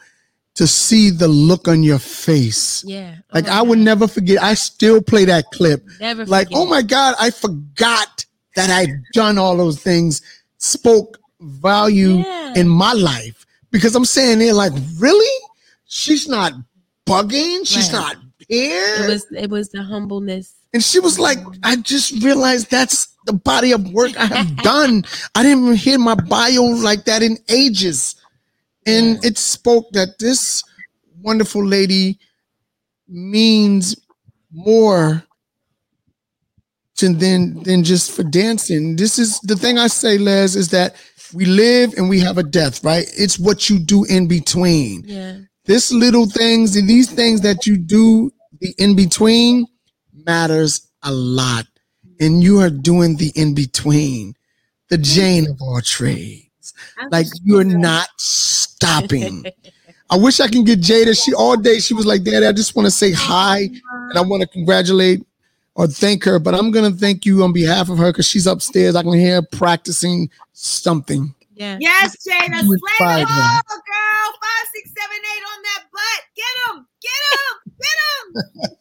to 0.56 0.66
see 0.66 1.12
the 1.12 1.28
look 1.28 1.68
on 1.68 1.84
your 1.84 2.00
face, 2.00 2.84
yeah, 2.86 3.16
like 3.34 3.48
oh 3.48 3.52
I 3.52 3.62
would 3.62 3.80
never 3.80 4.08
forget. 4.08 4.42
I 4.42 4.54
still 4.54 5.02
play 5.02 5.26
that 5.26 5.46
clip. 5.52 5.84
Never 6.00 6.26
like, 6.26 6.48
oh 6.54 6.66
my 6.66 6.82
God, 6.82 7.16
I 7.20 7.32
forgot 7.32 8.26
that 8.56 8.70
I'd 8.70 9.04
done 9.14 9.38
all 9.38 9.58
those 9.58 9.82
things. 9.82 10.22
Spoke 10.58 11.20
value 11.40 12.18
yeah. 12.18 12.54
in 12.56 12.68
my 12.68 12.94
life 12.94 13.46
because 13.72 13.96
I'm 13.96 14.06
saying 14.06 14.40
they're 14.40 14.54
like, 14.54 14.74
really? 14.98 15.47
She's 15.88 16.28
not 16.28 16.54
bugging. 17.06 17.66
She's 17.66 17.92
right. 17.92 18.00
not 18.00 18.18
here. 18.48 19.04
It 19.04 19.10
was 19.10 19.26
it 19.32 19.50
was 19.50 19.70
the 19.70 19.82
humbleness. 19.82 20.54
And 20.74 20.84
she 20.84 21.00
was 21.00 21.18
like, 21.18 21.40
I 21.64 21.78
just 21.78 22.24
realized 22.24 22.70
that's 22.70 23.08
the 23.26 23.34
body 23.34 23.72
of 23.72 23.92
work 23.94 24.18
I 24.18 24.26
have 24.26 24.56
done. 24.64 25.06
I 25.34 25.44
didn't 25.44 25.64
even 25.64 25.76
hear 25.76 25.98
my 25.98 26.16
bio 26.16 26.64
like 26.64 27.06
that 27.06 27.24
in 27.24 27.38
ages. 27.50 28.16
And 28.86 29.24
it 29.24 29.38
spoke 29.38 29.90
that 29.92 30.20
this 30.20 30.64
wonderful 31.22 31.66
lady 31.66 32.20
means 33.08 33.96
more 34.52 35.24
to 36.98 37.14
than 37.14 37.64
than 37.64 37.84
just 37.84 38.12
for 38.12 38.24
dancing. 38.24 38.98
This 38.98 39.18
is 39.18 39.40
the 39.42 39.56
thing 39.56 39.78
I 39.78 39.88
say, 39.88 40.18
Lez, 40.18 40.56
is 40.56 40.70
that 40.70 40.96
we 41.34 41.46
live 41.46 41.94
and 41.98 42.10
we 42.10 42.20
have 42.20 42.38
a 42.38 42.44
death, 42.44 42.84
right? 42.84 43.06
It's 43.18 43.40
what 43.40 43.70
you 43.70 43.80
do 43.80 44.06
in 44.06 44.28
between. 44.28 45.04
Yeah 45.06 45.38
this 45.68 45.92
little 45.92 46.26
things 46.26 46.76
and 46.76 46.90
these 46.90 47.12
things 47.12 47.42
that 47.42 47.68
you 47.68 47.78
do 47.78 48.32
the 48.60 48.74
in 48.78 48.96
between 48.96 49.68
matters 50.26 50.88
a 51.04 51.12
lot. 51.12 51.66
And 52.20 52.42
you 52.42 52.60
are 52.62 52.72
doing 52.72 53.18
the 53.18 53.32
in 53.36 53.54
between, 53.54 54.34
the 54.90 54.98
Jane 54.98 55.48
of 55.48 55.62
all 55.62 55.82
trades. 55.82 56.74
Like 57.12 57.28
you're 57.44 57.64
not 57.64 58.08
stopping. 58.18 59.46
I 60.10 60.18
wish 60.18 60.40
I 60.40 60.48
can 60.48 60.64
get 60.64 60.80
Jada. 60.80 61.22
She 61.22 61.34
all 61.34 61.58
day 61.58 61.80
she 61.80 61.94
was 61.94 62.06
like, 62.06 62.24
Daddy, 62.24 62.46
I 62.46 62.54
just 62.54 62.76
want 62.76 62.86
to 62.88 62.92
say 62.92 63.12
hi 63.12 63.70
and 64.10 64.18
I 64.18 64.22
want 64.22 64.42
to 64.42 64.48
congratulate 64.48 65.22
or 65.76 65.86
thank 65.86 66.24
her, 66.24 66.40
but 66.40 66.56
I'm 66.56 66.72
gonna 66.72 66.92
thank 66.92 67.26
you 67.26 67.44
on 67.44 67.54
behalf 67.54 67.90
of 67.90 68.00
her 68.00 68.12
because 68.12 68.28
she's 68.28 68.48
upstairs. 68.48 68.96
I 68.96 69.04
can 69.04 69.14
hear 69.14 69.36
her 69.36 69.48
practicing 69.52 70.30
something. 70.54 71.36
Yeah. 71.58 71.78
Yes, 71.82 72.16
Jada. 72.18 72.60
Slay 72.62 73.24
the 73.24 73.26
hole, 73.28 73.82
girl. 73.82 74.28
Five, 74.42 74.68
six, 74.76 74.92
seven, 74.96 75.18
eight 75.18 75.44
on 75.44 75.62
that 75.64 75.84
butt. 75.92 76.22
Get 76.36 76.56
him. 76.68 76.86
Get 77.02 77.22
him. 77.34 77.74
Get 77.82 78.68
him. 78.70 78.78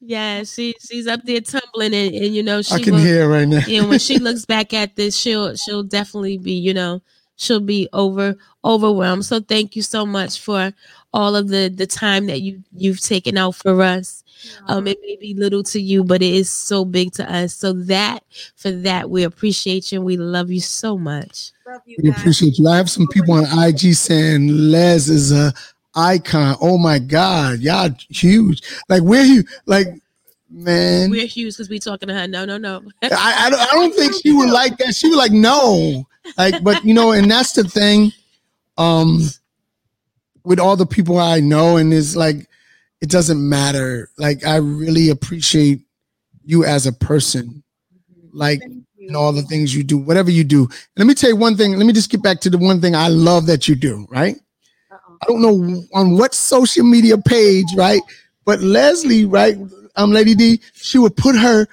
yeah, 0.00 0.42
she 0.42 0.74
she's 0.80 1.06
up 1.06 1.20
there 1.24 1.40
tumbling 1.40 1.94
and, 1.94 2.14
and 2.14 2.34
you 2.34 2.42
know 2.42 2.62
she 2.62 2.74
I 2.74 2.80
can 2.80 2.94
will, 2.94 3.00
hear 3.00 3.28
right 3.28 3.46
now. 3.46 3.60
and 3.68 3.88
when 3.88 4.00
she 4.00 4.18
looks 4.18 4.44
back 4.44 4.74
at 4.74 4.96
this, 4.96 5.16
she'll 5.16 5.54
she'll 5.54 5.84
definitely 5.84 6.38
be, 6.38 6.52
you 6.52 6.74
know, 6.74 7.00
she'll 7.36 7.60
be 7.60 7.88
over 7.92 8.36
overwhelmed. 8.64 9.24
So 9.24 9.40
thank 9.40 9.76
you 9.76 9.82
so 9.82 10.04
much 10.04 10.40
for 10.40 10.72
all 11.12 11.36
of 11.36 11.48
the 11.48 11.68
the 11.68 11.86
time 11.86 12.26
that 12.26 12.40
you 12.40 12.62
you've 12.74 13.00
taken 13.00 13.38
out 13.38 13.54
for 13.54 13.80
us. 13.82 14.24
Um, 14.66 14.86
it 14.86 14.98
may 15.02 15.16
be 15.16 15.34
little 15.34 15.62
to 15.64 15.80
you, 15.80 16.04
but 16.04 16.22
it 16.22 16.32
is 16.32 16.50
so 16.50 16.84
big 16.84 17.12
to 17.14 17.32
us. 17.32 17.54
So 17.54 17.72
that 17.72 18.24
for 18.56 18.70
that, 18.70 19.10
we 19.10 19.24
appreciate 19.24 19.92
you 19.92 19.98
and 19.98 20.06
we 20.06 20.16
love 20.16 20.50
you 20.50 20.60
so 20.60 20.96
much. 20.96 21.52
You 21.86 21.96
we 22.02 22.10
appreciate 22.10 22.58
you. 22.58 22.68
I 22.68 22.76
have 22.76 22.90
some 22.90 23.06
people 23.08 23.34
on 23.34 23.44
IG 23.44 23.94
saying 23.94 24.48
Lez 24.48 25.08
is 25.08 25.32
a 25.32 25.52
icon. 25.94 26.56
Oh 26.60 26.78
my 26.78 26.98
God, 26.98 27.60
y'all 27.60 27.90
huge. 28.08 28.62
Like 28.88 29.02
where 29.02 29.24
you 29.24 29.44
like 29.66 29.88
man. 30.50 31.10
We're 31.10 31.26
huge 31.26 31.54
because 31.54 31.68
we 31.68 31.78
talking 31.78 32.08
to 32.08 32.14
her. 32.14 32.26
No, 32.26 32.44
no, 32.44 32.56
no. 32.56 32.82
I, 33.02 33.46
I 33.46 33.50
don't, 33.50 33.60
I 33.60 33.72
don't 33.72 33.94
think 33.94 34.14
she 34.22 34.32
would 34.32 34.50
like 34.50 34.78
that. 34.78 34.94
She 34.94 35.08
was 35.08 35.16
like, 35.16 35.32
no. 35.32 36.06
Like, 36.36 36.62
but 36.62 36.84
you 36.84 36.94
know, 36.94 37.12
and 37.12 37.30
that's 37.30 37.52
the 37.52 37.64
thing. 37.64 38.12
Um, 38.76 39.28
with 40.44 40.60
all 40.60 40.76
the 40.76 40.86
people 40.86 41.18
I 41.18 41.40
know, 41.40 41.76
and 41.76 41.92
it's 41.92 42.16
like 42.16 42.48
it 43.00 43.10
doesn't 43.10 43.46
matter. 43.46 44.10
Like 44.18 44.44
I 44.44 44.56
really 44.56 45.10
appreciate 45.10 45.80
you 46.44 46.64
as 46.64 46.86
a 46.86 46.92
person. 46.92 47.62
Like 48.32 48.60
and 49.08 49.16
all 49.16 49.32
the 49.32 49.42
things 49.42 49.74
you 49.74 49.82
do, 49.82 49.98
whatever 49.98 50.30
you 50.30 50.44
do. 50.44 50.68
Let 50.96 51.06
me 51.06 51.14
tell 51.14 51.30
you 51.30 51.36
one 51.36 51.56
thing. 51.56 51.76
Let 51.76 51.86
me 51.86 51.92
just 51.92 52.10
get 52.10 52.22
back 52.22 52.40
to 52.40 52.50
the 52.50 52.58
one 52.58 52.80
thing 52.80 52.94
I 52.94 53.08
love 53.08 53.46
that 53.46 53.66
you 53.66 53.74
do, 53.74 54.06
right? 54.10 54.36
Uh-oh. 54.92 55.18
I 55.22 55.26
don't 55.26 55.42
know 55.42 55.82
on 55.94 56.16
what 56.16 56.34
social 56.34 56.84
media 56.84 57.18
page, 57.18 57.66
right? 57.74 58.02
But 58.44 58.60
Leslie, 58.60 59.24
right? 59.24 59.56
Um, 59.96 60.12
Lady 60.12 60.34
D, 60.34 60.60
she 60.74 60.98
would 60.98 61.16
put 61.16 61.36
her 61.36 61.66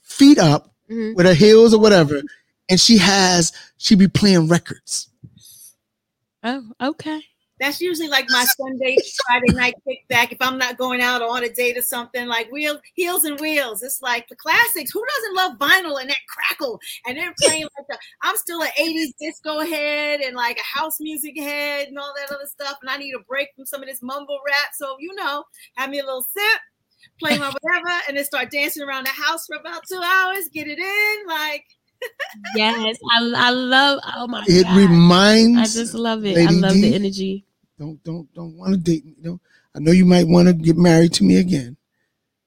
feet 0.00 0.38
up 0.38 0.72
mm-hmm. 0.90 1.14
with 1.14 1.26
her 1.26 1.34
heels 1.34 1.72
or 1.72 1.80
whatever, 1.80 2.22
and 2.68 2.80
she 2.80 2.98
has 2.98 3.52
she'd 3.76 3.98
be 3.98 4.08
playing 4.08 4.48
records. 4.48 5.08
Oh, 6.42 6.64
okay. 6.80 7.22
That's 7.62 7.80
usually 7.80 8.08
like 8.08 8.28
my 8.28 8.44
Sunday, 8.44 8.98
Friday 9.24 9.52
night 9.52 9.74
kickback. 9.88 10.32
If 10.32 10.38
I'm 10.40 10.58
not 10.58 10.76
going 10.78 11.00
out 11.00 11.22
on 11.22 11.44
a 11.44 11.48
date 11.48 11.78
or 11.78 11.82
something, 11.82 12.26
like 12.26 12.50
wheels, 12.50 12.78
heels 12.94 13.22
and 13.22 13.38
wheels. 13.38 13.84
It's 13.84 14.02
like 14.02 14.26
the 14.26 14.34
classics. 14.34 14.90
Who 14.90 15.00
doesn't 15.16 15.36
love 15.36 15.58
vinyl 15.58 16.00
and 16.00 16.10
that 16.10 16.18
crackle? 16.28 16.80
And 17.06 17.16
they're 17.16 17.32
playing 17.40 17.68
like 17.78 17.86
the, 17.88 17.96
I'm 18.22 18.36
still 18.36 18.62
an 18.62 18.70
80s 18.76 19.12
disco 19.20 19.60
head 19.60 20.18
and 20.18 20.34
like 20.34 20.58
a 20.58 20.78
house 20.78 20.96
music 20.98 21.38
head 21.38 21.86
and 21.86 22.00
all 22.00 22.12
that 22.16 22.34
other 22.34 22.48
stuff. 22.48 22.78
And 22.82 22.90
I 22.90 22.96
need 22.96 23.14
a 23.14 23.22
break 23.28 23.50
from 23.54 23.64
some 23.64 23.80
of 23.80 23.88
this 23.88 24.02
mumble 24.02 24.40
rap. 24.44 24.70
So, 24.74 24.96
you 24.98 25.14
know, 25.14 25.44
have 25.76 25.88
me 25.88 26.00
a 26.00 26.04
little 26.04 26.26
sip, 26.36 26.60
play 27.20 27.38
my 27.38 27.54
whatever, 27.60 28.02
and 28.08 28.16
then 28.16 28.24
start 28.24 28.50
dancing 28.50 28.82
around 28.82 29.06
the 29.06 29.10
house 29.10 29.46
for 29.46 29.54
about 29.54 29.82
two 29.88 30.02
hours, 30.02 30.48
get 30.52 30.66
it 30.66 30.80
in. 30.80 31.26
Like, 31.28 31.64
yes, 32.56 32.98
I, 33.12 33.32
I 33.36 33.50
love. 33.50 34.00
Oh 34.16 34.26
my 34.26 34.44
It 34.48 34.64
God. 34.64 34.76
reminds. 34.76 35.76
I 35.76 35.80
just 35.80 35.94
love 35.94 36.24
it. 36.24 36.36
I 36.38 36.50
love 36.50 36.72
D, 36.72 36.80
the 36.80 36.94
energy. 36.96 37.46
Don't 37.82 38.04
don't 38.04 38.32
don't 38.32 38.56
want 38.56 38.74
to 38.74 38.78
date 38.78 39.04
me. 39.04 39.16
Know, 39.20 39.40
I 39.74 39.80
know 39.80 39.90
you 39.90 40.04
might 40.04 40.28
want 40.28 40.46
to 40.46 40.54
get 40.54 40.76
married 40.76 41.12
to 41.14 41.24
me 41.24 41.38
again. 41.38 41.76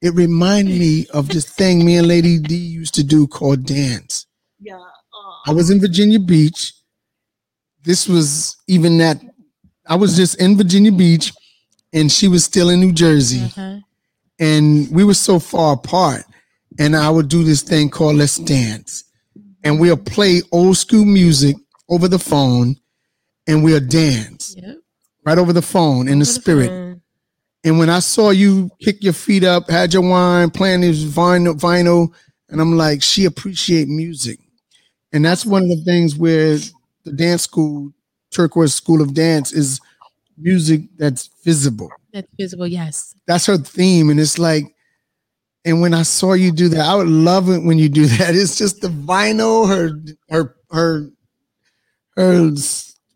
It 0.02 0.14
remind 0.14 0.70
me 0.70 1.08
of 1.14 1.28
this 1.28 1.44
thing 1.44 1.84
me 1.86 1.98
and 1.98 2.08
Lady 2.08 2.40
D 2.40 2.56
used 2.56 2.96
to 2.96 3.04
do 3.04 3.28
called 3.28 3.66
dance. 3.66 4.28
yeah. 4.62 4.80
I 5.46 5.52
was 5.52 5.70
in 5.70 5.82
Virginia 5.82 6.20
Beach. 6.20 6.72
This 7.84 8.08
was 8.08 8.56
even 8.68 8.98
that 9.00 9.18
I 9.86 9.96
was 9.96 10.16
just 10.16 10.40
in 10.40 10.56
Virginia 10.56 10.94
Beach 10.94 11.34
and 11.92 12.10
she 12.10 12.30
was 12.30 12.46
still 12.46 12.70
in 12.70 12.80
New 12.80 12.94
Jersey. 12.94 13.42
Uh-huh. 13.44 13.80
And 14.40 14.90
we 14.90 15.04
were 15.04 15.14
so 15.14 15.38
far 15.38 15.74
apart. 15.74 16.24
And 16.80 16.96
I 16.96 17.10
would 17.10 17.28
do 17.28 17.44
this 17.44 17.62
thing 17.62 17.90
called 17.90 18.16
Let's 18.16 18.38
Dance. 18.38 19.04
And 19.66 19.82
we'll 19.82 19.98
play 19.98 20.42
old 20.54 20.78
school 20.78 21.04
music 21.04 21.58
over 21.90 22.08
the 22.08 22.20
phone 22.20 22.78
and 23.48 23.64
we'll 23.66 23.86
dance 23.86 24.56
Yep. 24.58 24.78
Right 25.26 25.38
over 25.38 25.52
the 25.52 25.62
phone 25.62 26.08
in 26.08 26.20
the 26.20 26.26
spirit. 26.26 27.00
And 27.64 27.80
when 27.80 27.90
I 27.90 28.00
saw 28.00 28.30
you 28.30 28.70
kick 28.80 29.04
your 29.04 29.14
feet 29.14 29.44
up, 29.44 29.70
had 29.70 29.92
your 29.92 30.08
wine, 30.08 30.52
playing 30.52 30.82
this 30.82 31.04
vinyl, 31.04 31.60
vinyl, 31.60 32.14
and 32.50 32.62
I'm 32.62 32.78
like, 32.78 33.02
she 33.02 33.26
appreciate 33.26 33.88
music. 33.88 34.40
And 35.12 35.26
that's 35.26 35.46
one 35.46 35.64
of 35.64 35.70
the 35.70 35.84
things 35.84 36.16
where 36.16 36.58
the 37.06 37.12
dance 37.12 37.42
school, 37.42 37.92
Turquoise 38.32 38.76
School 38.76 39.02
of 39.02 39.16
Dance, 39.16 39.52
is 39.52 39.82
music 40.38 40.82
that's 40.98 41.30
visible. 41.44 41.90
That's 42.14 42.28
visible. 42.38 42.68
Yes. 42.68 43.16
That's 43.26 43.48
her 43.48 43.58
theme. 43.58 44.12
And 44.12 44.20
it's 44.20 44.38
like, 44.38 44.66
and 45.64 45.82
when 45.82 45.96
I 45.96 46.04
saw 46.04 46.34
you 46.34 46.52
do 46.52 46.70
that, 46.70 46.82
I 46.82 46.96
would 46.96 47.08
love 47.08 47.50
it 47.50 47.64
when 47.64 47.80
you 47.80 47.90
do 47.90 48.06
that. 48.18 48.36
It's 48.36 48.58
just 48.58 48.82
the 48.82 48.90
vinyl, 48.90 49.68
her, 49.68 49.92
her, 50.30 50.56
her, 50.70 51.10
her, 52.16 52.52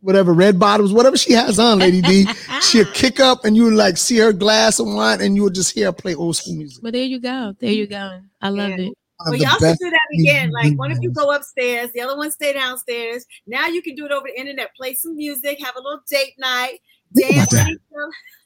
whatever 0.02 0.34
red 0.34 0.60
bottoms, 0.60 0.93
whatever 0.93 1.18
she 1.18 1.34
has 1.34 1.60
on, 1.60 1.80
Lady 1.80 2.02
D. 2.02 2.26
She'll 2.62 2.86
kick 2.93 3.20
up 3.20 3.45
and 3.45 3.56
you 3.56 3.66
would 3.66 3.74
like 3.74 3.97
see 3.97 4.18
her 4.18 4.34
glass 4.34 4.80
of 4.80 4.88
wine 4.88 5.22
and 5.22 5.36
you 5.36 5.43
would 5.43 5.56
just 5.56 5.74
hear 5.74 5.88
her 5.88 5.93
play 5.93 6.16
old 6.16 6.36
school 6.36 6.56
music. 6.56 6.82
But 6.82 6.93
there 6.93 7.04
you 7.04 7.20
go. 7.20 7.54
There 7.60 7.72
you 7.72 7.88
go. 7.88 8.22
I 8.41 8.50
love 8.50 8.72
it. 8.72 8.93
Well, 9.26 9.36
y'all 9.36 9.58
should 9.58 9.78
do 9.78 9.89
that 9.89 10.20
again. 10.20 10.52
Like 10.52 10.78
one 10.78 10.91
of 10.93 11.00
you 11.02 11.12
go 11.12 11.34
upstairs, 11.34 11.91
the 11.93 12.00
other 12.02 12.16
one 12.16 12.32
stay 12.32 12.54
downstairs. 12.54 13.26
Now 13.47 13.68
you 13.68 13.82
can 13.82 13.95
do 13.95 14.06
it 14.06 14.12
over 14.12 14.28
the 14.28 14.39
internet. 14.39 14.74
Play 14.76 14.93
some 14.93 15.18
music, 15.18 15.60
have 15.62 15.76
a 15.76 15.82
little 15.82 16.00
date 16.10 16.36
night, 16.38 16.80
Think 17.16 17.50
dance, 17.50 17.80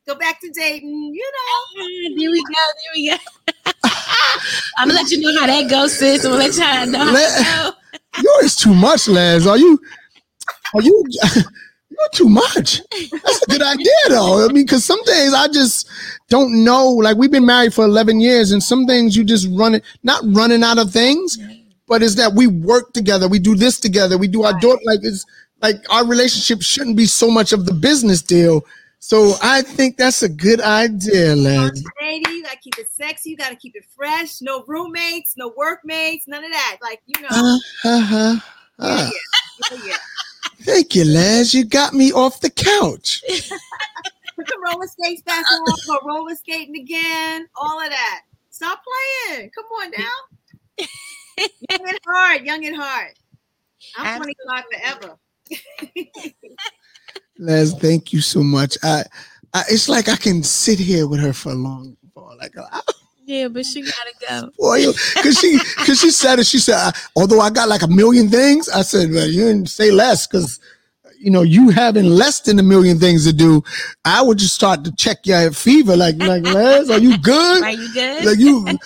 go 0.07 0.15
back 0.15 0.39
to 0.41 0.49
dating. 0.51 1.13
You 1.13 1.31
know. 1.31 1.83
Ah, 1.83 2.15
there 2.17 2.31
we 2.31 2.43
go. 2.43 2.53
There 2.79 2.91
we 2.95 3.09
go. 3.09 3.17
I'm 4.77 4.87
gonna 4.87 4.99
let 4.99 5.11
you 5.11 5.19
know 5.21 5.39
how 5.39 5.47
that 5.47 5.69
goes, 5.69 5.97
sis. 5.97 6.25
I'm 6.25 6.31
gonna 6.31 6.43
let 6.43 6.55
y'all 6.55 6.87
know. 6.87 7.05
How 7.05 7.11
that 7.11 7.75
go. 8.13 8.21
Yours 8.23 8.55
too 8.55 8.73
much, 8.73 9.07
Lez. 9.07 9.47
Are 9.47 9.57
you? 9.57 9.79
Are 10.73 10.81
you? 10.81 11.03
You're 11.89 12.09
too 12.13 12.29
much. 12.29 12.81
That's 13.11 13.43
a 13.43 13.51
good 13.51 13.61
idea, 13.61 13.93
though. 14.09 14.43
I 14.43 14.51
mean, 14.51 14.65
because 14.65 14.83
some 14.83 15.03
things 15.03 15.33
I 15.33 15.47
just 15.47 15.87
don't 16.27 16.63
know. 16.63 16.87
Like 16.87 17.17
we've 17.17 17.31
been 17.31 17.45
married 17.45 17.73
for 17.73 17.85
11 17.85 18.19
years, 18.19 18.51
and 18.51 18.63
some 18.63 18.87
things 18.87 19.15
you 19.15 19.23
just 19.23 19.47
run 19.51 19.75
it, 19.75 19.83
not 20.01 20.23
running 20.25 20.63
out 20.63 20.79
of 20.79 20.91
things, 20.91 21.37
but 21.87 22.01
it's 22.01 22.15
that 22.15 22.33
we 22.33 22.47
work 22.47 22.93
together. 22.93 23.27
We 23.27 23.39
do 23.39 23.55
this 23.55 23.79
together. 23.79 24.17
We 24.17 24.27
do 24.27 24.43
our 24.43 24.59
daughter. 24.59 24.81
Like 24.85 25.01
it's 25.03 25.25
like 25.61 25.77
our 25.91 26.05
relationship 26.05 26.63
shouldn't 26.63 26.97
be 26.97 27.05
so 27.05 27.29
much 27.29 27.53
of 27.53 27.65
the 27.65 27.73
business 27.73 28.21
deal. 28.21 28.65
So 28.99 29.33
I 29.43 29.61
think 29.61 29.97
that's 29.97 30.23
a 30.23 30.29
good 30.29 30.61
idea, 30.61 31.35
Lez. 31.35 31.83
Lady, 32.01 32.31
you 32.31 32.43
gotta 32.43 32.57
keep 32.57 32.79
it 32.79 32.89
sexy. 32.89 33.31
You 33.31 33.37
gotta 33.37 33.55
keep 33.55 33.75
it 33.75 33.83
fresh. 33.95 34.41
No 34.41 34.63
roommates, 34.65 35.35
no 35.35 35.53
workmates, 35.57 36.27
none 36.27 36.43
of 36.43 36.51
that. 36.51 36.77
Like 36.81 37.01
you 37.05 37.21
know. 37.21 37.27
Uh, 37.29 37.57
uh, 37.85 38.39
uh, 38.79 39.09
yeah, 39.71 39.77
yeah. 39.85 39.97
Thank 40.63 40.95
you, 40.95 41.03
Lez. 41.03 41.53
You 41.53 41.65
got 41.65 41.93
me 41.93 42.11
off 42.13 42.39
the 42.39 42.49
couch. 42.49 43.21
Put 44.35 44.47
the 44.47 44.57
roller 44.65 44.87
skates 44.87 45.21
back 45.21 45.43
on. 45.51 45.65
Go 45.87 45.99
roller 46.05 46.35
skating 46.35 46.75
again. 46.77 47.47
All 47.55 47.81
of 47.81 47.89
that. 47.89 48.21
Stop 48.49 48.81
playing. 49.27 49.51
Come 49.51 49.65
on 49.65 49.91
now. 49.97 50.87
young 51.69 51.89
and 51.89 51.99
hard. 52.07 52.45
Young 52.45 52.65
and 52.65 52.75
hard. 52.75 53.13
I'm 53.97 54.21
25 54.21 54.63
forever. 54.71 55.17
Lez, 57.37 57.73
thank 57.73 58.13
you 58.13 58.21
so 58.21 58.41
much. 58.41 58.77
I, 58.83 59.03
I, 59.53 59.63
it's 59.69 59.89
like 59.89 60.07
I 60.07 60.15
can 60.15 60.43
sit 60.43 60.79
here 60.79 61.07
with 61.07 61.19
her 61.19 61.33
for 61.33 61.51
a 61.51 61.55
long, 61.55 61.97
for 62.13 62.35
like, 62.37 62.55
a, 62.55 62.81
Yeah, 63.25 63.47
but 63.47 63.65
she 63.65 63.81
gotta 63.81 64.13
go. 64.41 64.51
boy, 64.57 64.85
because 65.15 65.39
she, 65.39 65.57
because 65.77 65.99
she 65.99 66.11
said 66.11 66.39
it. 66.39 66.45
She 66.45 66.57
said, 66.59 66.75
I- 66.75 66.91
although 67.15 67.39
I 67.39 67.49
got 67.49 67.69
like 67.69 67.81
a 67.81 67.87
million 67.87 68.29
things, 68.29 68.67
I 68.69 68.81
said, 68.81 69.11
well, 69.11 69.27
you 69.27 69.45
didn't 69.45 69.69
say 69.69 69.91
less 69.91 70.27
because, 70.27 70.59
you 71.19 71.31
know, 71.31 71.41
you 71.41 71.69
having 71.69 72.05
less 72.05 72.41
than 72.41 72.59
a 72.59 72.63
million 72.63 72.99
things 72.99 73.25
to 73.25 73.31
do. 73.33 73.63
I 74.03 74.21
would 74.21 74.37
just 74.37 74.55
start 74.55 74.83
to 74.83 74.91
check 74.95 75.25
your 75.25 75.51
fever, 75.51 75.95
like, 75.95 76.15
like 76.17 76.43
Lez, 76.43 76.89
are 76.89 76.99
you 76.99 77.17
good? 77.17 77.63
Are 77.63 77.71
you 77.71 77.93
good? 77.93 78.25
Like 78.25 78.39
you, 78.39 78.77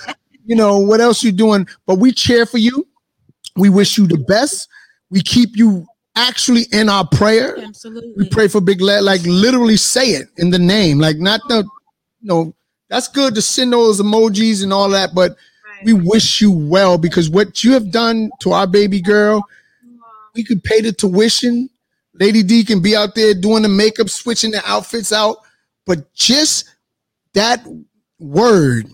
you 0.45 0.55
know, 0.55 0.77
what 0.77 1.01
else 1.01 1.23
you 1.23 1.31
doing? 1.31 1.67
But 1.87 1.95
we 1.95 2.11
cheer 2.11 2.45
for 2.45 2.59
you. 2.59 2.87
We 3.55 3.69
wish 3.69 3.97
you 3.97 4.05
the 4.05 4.19
best. 4.19 4.69
We 5.09 5.21
keep 5.21 5.51
you 5.55 5.87
actually 6.15 6.65
in 6.71 6.89
our 6.89 7.07
prayer. 7.07 7.57
Absolutely. 7.59 8.13
We 8.17 8.29
pray 8.29 8.47
for 8.47 8.61
Big 8.61 8.81
Lad, 8.81 9.03
like 9.03 9.21
literally 9.23 9.77
say 9.77 10.09
it 10.11 10.27
in 10.37 10.51
the 10.51 10.59
name, 10.59 10.99
like 10.99 11.17
not 11.17 11.41
the, 11.47 11.63
you 12.21 12.27
know, 12.27 12.53
that's 12.89 13.07
good 13.07 13.35
to 13.35 13.41
send 13.41 13.73
those 13.73 14.01
emojis 14.01 14.63
and 14.63 14.71
all 14.71 14.89
that, 14.89 15.13
but 15.13 15.35
we 15.83 15.93
wish 15.93 16.41
you 16.41 16.51
well 16.51 16.97
because 16.97 17.29
what 17.29 17.63
you 17.63 17.73
have 17.73 17.91
done 17.91 18.31
to 18.39 18.51
our 18.51 18.67
baby 18.67 19.01
girl, 19.01 19.43
we 20.33 20.43
could 20.43 20.63
pay 20.63 20.81
the 20.81 20.91
tuition. 20.91 21.69
Lady 22.13 22.43
D 22.43 22.63
can 22.63 22.81
be 22.81 22.95
out 22.95 23.13
there 23.15 23.33
doing 23.33 23.63
the 23.63 23.69
makeup, 23.69 24.09
switching 24.09 24.51
the 24.51 24.61
outfits 24.65 25.13
out, 25.13 25.37
but 25.85 26.11
just 26.13 26.69
that 27.33 27.63
word, 28.19 28.87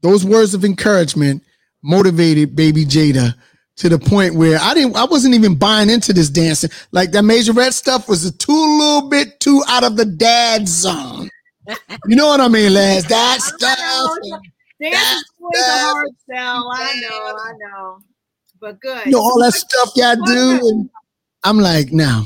those 0.00 0.24
words 0.24 0.54
of 0.54 0.64
encouragement 0.64 1.42
motivated 1.82 2.56
baby 2.56 2.84
Jada 2.84 3.34
to 3.76 3.88
the 3.88 3.98
point 3.98 4.34
where 4.34 4.58
I 4.60 4.74
didn't 4.74 4.96
I 4.96 5.04
wasn't 5.04 5.34
even 5.34 5.54
buying 5.54 5.88
into 5.88 6.12
this 6.12 6.28
dancing. 6.28 6.70
Like 6.92 7.12
that 7.12 7.22
major 7.22 7.52
red 7.52 7.72
stuff 7.72 8.08
was 8.08 8.24
a 8.24 8.32
too 8.32 8.78
little 8.78 9.08
bit 9.08 9.40
too 9.40 9.62
out 9.68 9.84
of 9.84 9.96
the 9.96 10.04
dad 10.04 10.68
zone. 10.68 11.30
You 12.06 12.16
know 12.16 12.26
what 12.28 12.40
I 12.40 12.48
mean, 12.48 12.72
lads? 12.74 13.06
That 13.06 13.40
stuff. 13.40 14.10
Dance 14.80 14.96
is 14.96 15.24
always 15.40 15.60
a 15.60 15.78
hard 15.78 16.08
sell. 16.28 16.70
I 16.72 17.00
know, 17.00 17.38
I 17.38 17.52
know. 17.58 17.98
But 18.60 18.80
good. 18.80 19.06
You 19.06 19.12
know, 19.12 19.20
all 19.20 19.40
that 19.40 19.52
stuff 19.52 19.92
y'all 19.94 20.16
do. 20.24 20.68
And 20.68 20.90
I'm 21.44 21.58
like, 21.58 21.92
now. 21.92 22.24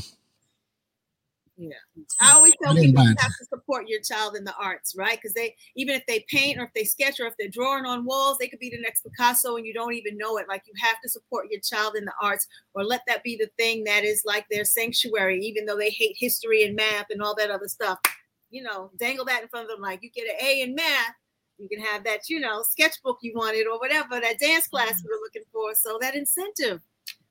Yeah. 1.57 1.71
I 2.21 2.33
always 2.33 2.55
tell 2.63 2.75
people 2.75 3.05
you 3.05 3.15
have 3.19 3.33
to 3.39 3.45
support 3.49 3.87
your 3.89 4.01
child 4.01 4.35
in 4.37 4.45
the 4.45 4.55
arts, 4.61 4.95
right? 4.97 5.17
Because 5.17 5.35
they 5.35 5.55
even 5.77 5.95
if 5.95 6.05
they 6.07 6.25
paint 6.29 6.59
or 6.59 6.65
if 6.65 6.73
they 6.75 6.85
sketch 6.85 7.21
or 7.21 7.27
if 7.27 7.35
they're 7.39 7.49
drawing 7.49 7.87
on 7.87 8.05
walls, 8.05 8.39
they 8.39 8.49
could 8.49 8.59
be 8.59 8.71
the 8.71 8.81
next 8.81 9.03
Picasso 9.03 9.57
and 9.57 9.65
you 9.65 9.73
don't 9.73 9.95
even 9.95 10.19
know 10.19 10.37
it. 10.39 10.47
Like 10.49 10.65
you 10.67 10.73
have 10.81 11.01
to 11.03 11.09
support 11.09 11.47
your 11.51 11.61
child 11.61 11.95
in 11.97 12.05
the 12.05 12.13
arts 12.21 12.49
or 12.75 12.85
let 12.85 13.03
that 13.07 13.23
be 13.23 13.37
the 13.37 13.51
thing 13.57 13.85
that 13.85 14.05
is 14.05 14.23
like 14.25 14.47
their 14.51 14.65
sanctuary, 14.65 15.41
even 15.41 15.65
though 15.65 15.77
they 15.77 15.91
hate 15.91 16.17
history 16.19 16.65
and 16.65 16.75
math 16.75 17.07
and 17.11 17.23
all 17.23 17.37
that 17.37 17.51
other 17.51 17.69
stuff. 17.69 17.99
You 18.55 18.63
know, 18.63 18.91
dangle 18.99 19.25
that 19.27 19.43
in 19.43 19.49
front 19.49 19.69
of 19.69 19.77
them 19.77 19.83
like 19.83 20.03
you 20.03 20.11
get 20.11 20.27
an 20.29 20.37
A 20.41 20.63
in 20.63 20.75
math. 20.75 21.15
You 21.59 21.69
can 21.69 21.81
have 21.81 22.05
that, 22.05 22.29
you 22.29 22.41
know, 22.41 22.63
sketchbook 22.63 23.19
you 23.23 23.33
wanted 23.35 23.67
or 23.67 23.79
whatever, 23.79 24.21
that 24.21 24.39
dance 24.41 24.67
class 24.67 24.91
mm-hmm. 24.91 24.99
you 25.05 25.11
were 25.11 25.25
looking 25.25 25.43
for. 25.53 25.75
So 25.75 25.99
that 26.01 26.15
incentive. 26.15 26.81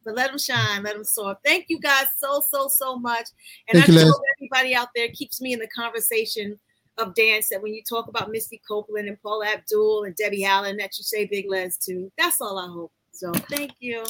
But 0.06 0.16
let 0.16 0.30
them 0.30 0.38
shine, 0.38 0.84
let 0.84 0.96
them 0.96 1.06
soar. 1.06 1.38
Thank 1.46 1.66
you 1.70 1.80
guys 1.80 2.08
so, 2.18 2.44
so, 2.52 2.68
so 2.68 2.98
much. 2.98 3.28
And 3.70 3.82
Thank 3.82 3.98
I 3.98 4.02
you, 4.02 4.12
hope 4.12 4.22
everybody 4.38 4.76
out 4.76 4.90
there 4.96 5.08
keeps 5.10 5.40
me 5.40 5.54
in 5.54 5.60
the 5.60 5.68
conversation 5.68 6.60
of 6.98 7.16
dance 7.16 7.50
that 7.50 7.62
when 7.62 7.74
you 7.74 7.82
talk 7.88 8.08
about 8.08 8.30
Misty 8.30 8.62
Copeland 8.68 9.08
and 9.08 9.22
Paula 9.22 9.48
Abdul 9.48 10.04
and 10.04 10.16
Debbie 10.16 10.44
Allen, 10.46 10.78
that 10.78 10.98
you 10.98 11.04
say 11.04 11.26
Big 11.26 11.50
Lez 11.50 11.78
too. 11.78 12.12
That's 12.18 12.42
all 12.42 12.60
I 12.60 12.68
hope. 12.68 12.92
So 13.14 13.32
thank 13.32 13.72
you. 13.80 14.04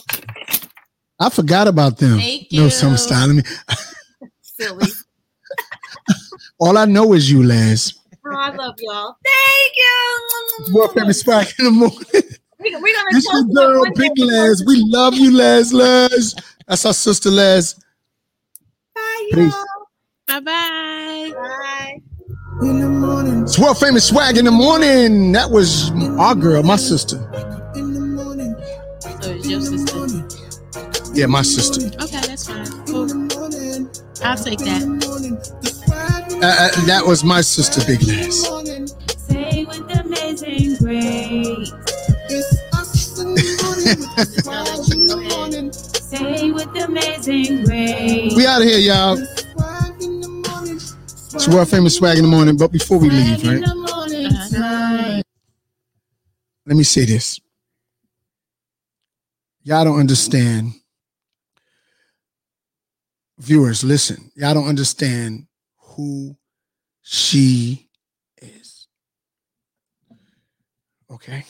I 1.20 1.30
forgot 1.30 1.68
about 1.68 1.98
them. 1.98 2.18
Thank 2.18 2.52
No, 2.52 2.64
you. 2.64 2.70
some 2.70 2.98
style. 2.98 3.30
I 3.30 3.34
mean, 3.34 3.44
Silly. 4.42 4.88
All 6.60 6.78
I 6.78 6.86
know 6.86 7.14
is 7.14 7.30
you, 7.32 7.44
Lez. 7.44 7.94
Oh, 8.26 8.36
I 8.36 8.50
love 8.52 8.76
y'all. 8.80 9.16
Thank 9.24 9.74
you. 9.78 10.74
Woke 10.74 10.92
up 10.92 10.98
every 10.98 11.14
spark 11.14 11.48
in 11.60 11.66
the 11.66 11.72
morning. 11.72 11.98
We, 12.60 12.74
we're 12.76 12.96
gonna 12.96 13.08
This 13.12 13.26
talk 13.26 13.46
your 13.50 13.84
girl, 13.84 13.86
Big. 13.96 14.12
Lez. 14.18 14.64
We 14.66 14.82
love 14.88 15.14
you, 15.16 15.32
Lez. 15.36 15.74
Lez. 15.74 16.36
That's 16.68 16.86
our 16.86 16.94
sister, 16.94 17.30
Lez. 17.30 17.76
Bye, 18.96 19.30
y'all. 19.32 19.52
Bye 20.28 20.40
bye. 20.40 21.32
Bye. 21.36 22.02
In 22.62 22.80
the 22.80 22.88
morning, 22.88 23.42
It's 23.44 23.60
world 23.60 23.78
famous 23.80 24.08
swag 24.08 24.38
in 24.38 24.46
the 24.46 24.52
morning. 24.52 25.34
That 25.34 25.50
was 25.52 25.92
our 26.18 26.36
girl, 26.36 26.64
my 26.64 26.78
sister. 26.78 27.18
in 27.76 27.94
the 27.94 28.00
morning, 28.00 28.56
So 29.22 29.32
it's 29.32 29.50
your 29.50 29.60
sister. 29.60 31.14
Yeah, 31.14 31.26
my 31.26 31.42
sister. 31.42 31.88
Okay, 32.02 32.22
that's 32.22 32.48
fine. 32.48 32.66
Cool. 32.86 33.10
I'll 34.24 34.38
take 34.38 34.60
that. 34.60 34.84
Uh, 36.44 36.48
uh, 36.48 36.86
that 36.88 37.06
was 37.06 37.24
my 37.24 37.40
sister, 37.40 37.80
Big 37.88 38.02
grace. 38.02 38.44
We 48.36 48.46
out 48.46 48.62
of 48.62 48.68
here, 48.68 48.80
y'all. 48.80 49.18
It's 51.34 51.48
world 51.48 51.70
famous 51.70 51.96
swag 51.96 52.18
in 52.18 52.26
the 52.26 52.30
morning. 52.30 52.58
But 52.58 52.74
before 52.74 53.00
we 53.00 53.10
leave, 53.10 53.42
right? 53.48 53.64
Let 56.66 56.76
me 56.76 56.84
say 56.84 57.06
this. 57.06 57.40
Y'all 59.62 59.86
don't 59.86 59.98
understand. 59.98 60.74
Viewers, 63.38 63.86
listen. 63.86 64.30
Y'all 64.36 64.54
don't 64.54 64.68
understand 64.68 65.48
who 65.96 66.36
she 67.02 67.90
is. 68.42 68.88
Okay. 71.12 71.44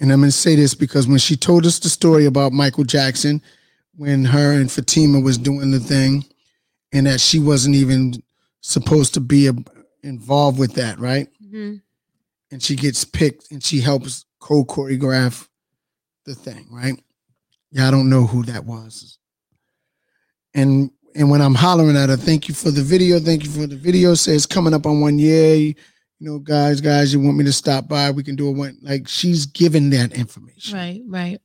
And 0.00 0.12
I'm 0.12 0.20
going 0.20 0.28
to 0.28 0.36
say 0.36 0.54
this 0.56 0.74
because 0.74 1.06
when 1.06 1.18
she 1.18 1.36
told 1.36 1.66
us 1.66 1.78
the 1.78 1.88
story 1.88 2.26
about 2.26 2.52
Michael 2.52 2.84
Jackson, 2.84 3.40
when 3.96 4.24
her 4.24 4.52
and 4.52 4.70
Fatima 4.70 5.20
was 5.20 5.38
doing 5.38 5.70
the 5.70 5.80
thing, 5.80 6.24
and 6.92 7.06
that 7.06 7.20
she 7.20 7.38
wasn't 7.38 7.74
even 7.74 8.14
supposed 8.60 9.14
to 9.14 9.20
be 9.20 9.50
involved 10.02 10.58
with 10.58 10.74
that, 10.74 10.98
right? 10.98 11.28
Mhm. 11.42 11.82
And 12.50 12.62
she 12.62 12.76
gets 12.76 13.04
picked 13.04 13.50
and 13.50 13.62
she 13.62 13.80
helps 13.80 14.26
co 14.38 14.64
choreograph 14.64 15.48
the 16.24 16.34
thing, 16.34 16.66
right? 16.70 17.02
Yeah, 17.70 17.88
I 17.88 17.90
don't 17.90 18.08
know 18.08 18.26
who 18.26 18.44
that 18.44 18.64
was. 18.64 19.18
And 20.54 20.90
and 21.14 21.30
when 21.30 21.40
I'm 21.40 21.54
hollering 21.54 21.96
at 21.96 22.08
her, 22.08 22.16
thank 22.16 22.48
you 22.48 22.54
for 22.54 22.70
the 22.70 22.82
video, 22.82 23.18
thank 23.18 23.44
you 23.44 23.50
for 23.50 23.66
the 23.66 23.76
video. 23.76 24.14
Says 24.14 24.46
coming 24.46 24.74
up 24.74 24.86
on 24.86 25.00
one 25.00 25.18
year. 25.18 25.56
You 25.56 25.74
know, 26.20 26.38
guys, 26.38 26.80
guys, 26.80 27.12
you 27.12 27.20
want 27.20 27.36
me 27.36 27.44
to 27.44 27.52
stop 27.52 27.88
by? 27.88 28.10
We 28.10 28.22
can 28.22 28.36
do 28.36 28.48
a 28.48 28.52
one. 28.52 28.78
Like 28.82 29.08
she's 29.08 29.46
given 29.46 29.90
that 29.90 30.12
information 30.12 30.76
Right, 30.78 31.02
right. 31.06 31.40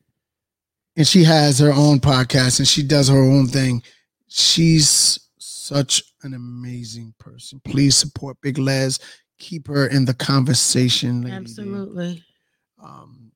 and 0.95 1.07
she 1.07 1.24
has 1.24 1.59
her 1.59 1.74
own 1.74 1.99
podcast 1.99 2.59
and 2.59 2.67
she 2.67 2.84
does 2.84 3.09
her 3.09 3.17
own 3.24 3.47
thing. 3.47 3.82
She's 4.28 5.20
such 5.38 6.03
an 6.24 6.34
amazing 6.34 7.13
person. 7.20 7.59
Please 7.65 7.95
support 7.97 8.38
Big 8.41 8.57
Lez. 8.57 8.99
Keep 9.39 9.67
her 9.67 9.88
in 9.88 10.05
the 10.05 10.13
conversation. 10.13 11.24
Lady 11.24 11.36
Absolutely. 11.36 12.24
Um, 12.82 13.32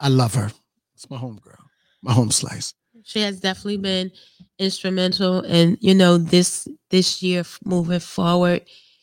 I 0.00 0.08
love 0.08 0.34
her. 0.34 0.50
It's 0.94 1.10
my 1.10 1.16
home 1.18 1.40
girl, 1.42 1.58
my 2.00 2.12
home 2.12 2.30
slice. 2.30 2.74
She 3.02 3.20
has 3.20 3.40
definitely 3.40 3.78
been 3.78 4.10
instrumental 4.58 5.40
and 5.40 5.76
you 5.80 5.94
know 5.94 6.16
this 6.18 6.68
this 6.90 7.22
year 7.22 7.44
moving 7.64 8.00
forward 8.00 8.62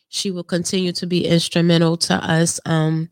she 0.10 0.32
will 0.32 0.43
continue 0.43 0.91
to 0.91 1.06
be 1.08 1.26
instrumental 1.26 1.97
to 1.97 2.14
us. 2.16 2.60
Um 2.66 3.10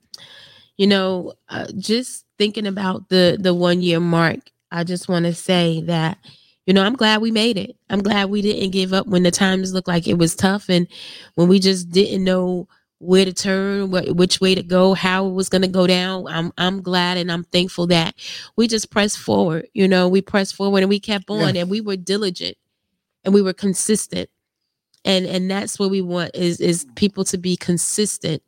you 0.77 0.87
know 0.87 1.33
uh, 1.49 1.67
just 1.77 2.25
thinking 2.37 2.67
about 2.67 3.09
the 3.09 3.37
the 3.39 3.53
one 3.53 3.81
year 3.81 3.99
mark 3.99 4.39
i 4.71 4.83
just 4.83 5.09
want 5.09 5.25
to 5.25 5.33
say 5.33 5.81
that 5.81 6.17
you 6.65 6.73
know 6.73 6.83
i'm 6.83 6.95
glad 6.95 7.21
we 7.21 7.31
made 7.31 7.57
it. 7.57 7.75
I'm 7.89 8.01
glad 8.01 8.29
we 8.29 8.41
didn't 8.41 8.71
give 8.71 8.93
up 8.93 9.07
when 9.07 9.23
the 9.23 9.31
times 9.31 9.73
looked 9.73 9.87
like 9.87 10.07
it 10.07 10.17
was 10.17 10.35
tough 10.35 10.69
and 10.69 10.87
when 11.35 11.47
we 11.47 11.59
just 11.59 11.89
didn't 11.91 12.23
know 12.23 12.67
where 12.99 13.25
to 13.25 13.33
turn 13.33 13.91
what, 13.91 14.15
which 14.15 14.41
way 14.41 14.53
to 14.55 14.61
go 14.63 14.93
how 14.93 15.25
it 15.25 15.33
was 15.33 15.49
going 15.49 15.61
to 15.61 15.67
go 15.67 15.87
down. 15.87 16.27
I'm 16.27 16.51
i'm 16.57 16.81
glad 16.81 17.17
and 17.17 17.31
i'm 17.31 17.45
thankful 17.45 17.87
that 17.87 18.13
we 18.57 18.67
just 18.67 18.91
pressed 18.91 19.17
forward 19.17 19.67
you 19.73 19.87
know 19.87 20.07
we 20.09 20.21
pressed 20.21 20.55
forward 20.55 20.79
and 20.83 20.89
we 20.89 20.99
kept 20.99 21.29
on 21.29 21.55
Yeah. 21.55 21.61
and 21.61 21.69
we 21.69 21.81
were 21.81 21.95
diligent 21.95 22.57
and 23.23 23.33
we 23.33 23.41
were 23.41 23.53
consistent. 23.53 24.29
And 25.05 25.25
and 25.25 25.49
that's 25.49 25.79
what 25.79 25.89
we 25.91 26.01
want 26.01 26.31
is 26.35 26.59
is 26.59 26.85
people 26.95 27.23
to 27.25 27.37
be 27.37 27.55
consistent 27.55 28.43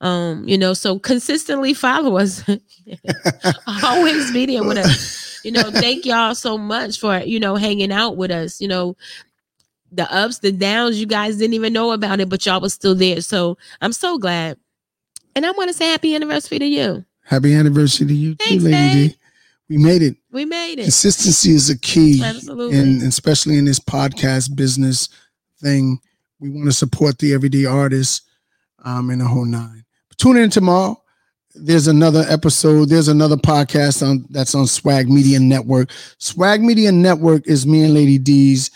um 0.00 0.46
you 0.46 0.58
know 0.58 0.74
so 0.74 0.98
consistently 0.98 1.72
follow 1.74 2.18
us. 2.18 2.42
Always 3.82 4.32
be 4.32 4.46
there 4.46 4.64
with 4.64 4.78
us. 4.78 5.40
You 5.44 5.52
know 5.52 5.70
thank 5.70 6.04
y'all 6.04 6.34
so 6.34 6.58
much 6.58 6.98
for 6.98 7.18
you 7.18 7.38
know 7.38 7.54
hanging 7.54 7.92
out 7.92 8.16
with 8.16 8.30
us 8.32 8.60
you 8.60 8.66
know 8.68 8.96
the 9.92 10.10
ups 10.12 10.38
the 10.38 10.52
downs 10.52 10.98
you 11.00 11.06
guys 11.06 11.36
didn't 11.36 11.54
even 11.54 11.72
know 11.72 11.92
about 11.92 12.20
it 12.20 12.28
but 12.28 12.44
y'all 12.44 12.60
was 12.60 12.74
still 12.74 12.94
there 12.94 13.20
so 13.20 13.56
i'm 13.80 13.92
so 13.92 14.18
glad 14.18 14.58
and 15.34 15.46
i 15.46 15.50
want 15.52 15.68
to 15.68 15.74
say 15.74 15.86
happy 15.90 16.14
anniversary 16.14 16.58
to 16.58 16.66
you 16.66 17.04
Happy 17.24 17.54
anniversary 17.54 18.06
to 18.06 18.14
you 18.14 18.36
Thanks, 18.36 18.62
too, 18.62 18.70
Lady 18.70 19.08
babe. 19.08 19.10
D. 19.10 19.18
We 19.68 19.78
made 19.78 20.00
it. 20.02 20.16
we 20.30 20.44
made 20.44 20.78
it 20.78 20.84
Consistency 20.84 21.50
is 21.50 21.68
a 21.70 21.76
key. 21.78 22.22
Absolutely. 22.22 22.78
And 22.78 23.02
especially 23.02 23.58
in 23.58 23.64
this 23.64 23.80
podcast 23.80 24.54
business 24.54 25.08
thing, 25.60 25.98
we 26.38 26.50
want 26.50 26.66
to 26.66 26.72
support 26.72 27.18
the 27.18 27.34
everyday 27.34 27.64
artists 27.64 28.20
um, 28.84 29.10
in 29.10 29.18
the 29.18 29.24
whole 29.24 29.44
nine. 29.44 29.84
But 30.08 30.18
tune 30.18 30.36
in 30.36 30.50
tomorrow. 30.50 31.02
There's 31.56 31.88
another 31.88 32.24
episode. 32.28 32.90
There's 32.90 33.08
another 33.08 33.34
podcast 33.36 34.08
on 34.08 34.24
that's 34.30 34.54
on 34.54 34.68
Swag 34.68 35.08
Media 35.08 35.40
Network. 35.40 35.90
Swag 36.18 36.62
Media 36.62 36.92
Network 36.92 37.48
is 37.48 37.66
me 37.66 37.82
and 37.82 37.92
Lady 37.94 38.18
D's 38.18 38.70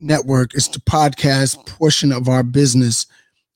network. 0.00 0.54
It's 0.54 0.68
the 0.68 0.80
podcast 0.80 1.66
portion 1.66 2.12
of 2.12 2.28
our 2.28 2.42
business. 2.42 3.06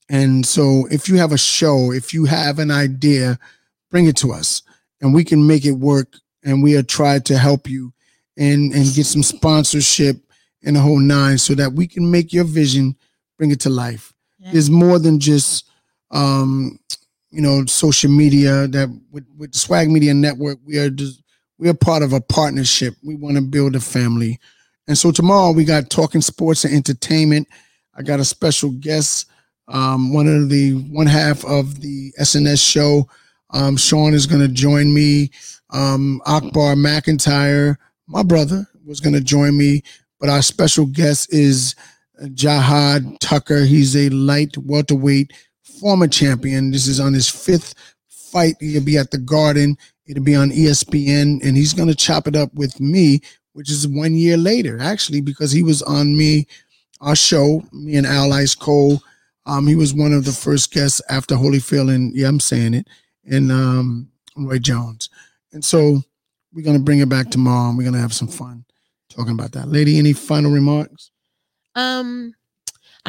And 0.09 0.45
so 0.45 0.87
if 0.89 1.07
you 1.07 1.17
have 1.17 1.31
a 1.31 1.37
show, 1.37 1.91
if 1.91 2.13
you 2.13 2.25
have 2.25 2.59
an 2.59 2.71
idea, 2.71 3.37
bring 3.91 4.07
it 4.07 4.17
to 4.17 4.31
us 4.31 4.61
and 5.01 5.13
we 5.13 5.23
can 5.23 5.45
make 5.45 5.65
it 5.65 5.73
work. 5.73 6.15
And 6.43 6.63
we 6.63 6.75
are 6.77 6.83
trying 6.83 7.21
to 7.23 7.37
help 7.37 7.69
you 7.69 7.93
and, 8.37 8.73
and 8.73 8.93
get 8.93 9.05
some 9.05 9.23
sponsorship 9.23 10.15
and 10.63 10.75
the 10.75 10.79
whole 10.79 10.99
nine 10.99 11.37
so 11.37 11.53
that 11.55 11.73
we 11.73 11.85
can 11.85 12.09
make 12.09 12.31
your 12.31 12.45
vision, 12.45 12.95
bring 13.37 13.51
it 13.51 13.59
to 13.61 13.69
life. 13.69 14.13
There's 14.51 14.69
more 14.69 14.99
than 14.99 15.19
just, 15.19 15.69
um, 16.11 16.79
you 17.29 17.41
know, 17.41 17.65
social 17.65 18.09
media 18.09 18.67
that 18.67 18.89
with, 19.11 19.25
with 19.37 19.53
Swag 19.53 19.89
Media 19.91 20.13
Network, 20.13 20.59
we 20.65 20.77
are 20.79 20.89
just, 20.89 21.21
we 21.57 21.67
are 21.67 21.73
part 21.73 22.03
of 22.03 22.13
a 22.13 22.21
partnership. 22.21 22.95
We 23.03 23.15
want 23.15 23.35
to 23.35 23.41
build 23.41 23.75
a 23.75 23.81
family. 23.81 24.39
And 24.89 24.97
so 24.97 25.11
tomorrow 25.11 25.51
we 25.51 25.65
got 25.65 25.91
talking 25.91 26.19
sports 26.19 26.65
and 26.65 26.73
entertainment. 26.73 27.47
I 27.95 28.01
got 28.01 28.19
a 28.19 28.25
special 28.25 28.71
guest, 28.71 29.29
um, 29.67 30.11
one 30.11 30.27
of 30.27 30.49
the 30.49 30.73
one 30.89 31.05
half 31.05 31.45
of 31.45 31.79
the 31.81 32.11
SNS 32.19 32.67
show. 32.67 33.07
Um, 33.51 33.77
Sean 33.77 34.15
is 34.15 34.25
going 34.25 34.41
to 34.41 34.47
join 34.47 34.91
me. 34.91 35.29
Um, 35.69 36.23
Akbar 36.25 36.73
McIntyre, 36.73 37.77
my 38.07 38.23
brother, 38.23 38.67
was 38.83 38.99
going 38.99 39.13
to 39.13 39.21
join 39.21 39.55
me. 39.55 39.83
But 40.19 40.29
our 40.29 40.41
special 40.41 40.87
guest 40.87 41.31
is 41.31 41.75
Jahi 42.23 43.15
Tucker. 43.19 43.65
He's 43.65 43.95
a 43.95 44.09
light 44.09 44.57
welterweight 44.57 45.33
former 45.79 46.07
champion. 46.07 46.71
This 46.71 46.87
is 46.87 46.99
on 46.99 47.13
his 47.13 47.29
fifth 47.29 47.75
fight. 48.07 48.55
He'll 48.59 48.83
be 48.83 48.97
at 48.97 49.11
the 49.11 49.19
Garden. 49.19 49.77
It'll 50.07 50.23
be 50.23 50.35
on 50.35 50.49
ESPN, 50.49 51.45
and 51.45 51.55
he's 51.55 51.73
going 51.73 51.89
to 51.89 51.95
chop 51.95 52.25
it 52.25 52.35
up 52.35 52.51
with 52.55 52.79
me, 52.79 53.21
which 53.59 53.69
is 53.69 53.85
one 53.89 54.15
year 54.15 54.37
later, 54.37 54.79
actually, 54.79 55.19
because 55.19 55.51
he 55.51 55.63
was 55.63 55.81
on 55.81 56.15
me, 56.15 56.47
our 57.01 57.13
show, 57.13 57.61
me 57.73 57.97
and 57.97 58.07
Al 58.07 58.31
Ice 58.31 58.55
Cole. 58.55 59.03
Um, 59.45 59.67
he 59.67 59.75
was 59.75 59.93
one 59.93 60.13
of 60.13 60.23
the 60.23 60.31
first 60.31 60.71
guests 60.71 61.01
after 61.09 61.35
Holyfield, 61.35 61.93
and 61.93 62.15
yeah, 62.15 62.29
I'm 62.29 62.39
saying 62.39 62.73
it, 62.73 62.87
and 63.29 63.51
um, 63.51 64.07
Roy 64.37 64.59
Jones. 64.59 65.09
And 65.51 65.65
so 65.65 66.01
we're 66.53 66.63
to 66.77 66.81
bring 66.81 66.99
it 66.99 67.09
back 67.09 67.31
tomorrow, 67.31 67.67
and 67.67 67.77
we're 67.77 67.83
to 67.95 67.99
have 67.99 68.13
some 68.13 68.29
fun 68.29 68.63
talking 69.09 69.33
about 69.33 69.51
that. 69.51 69.67
Lady, 69.67 69.99
any 69.99 70.13
final 70.13 70.51
remarks? 70.51 71.11
Um, 71.75 72.33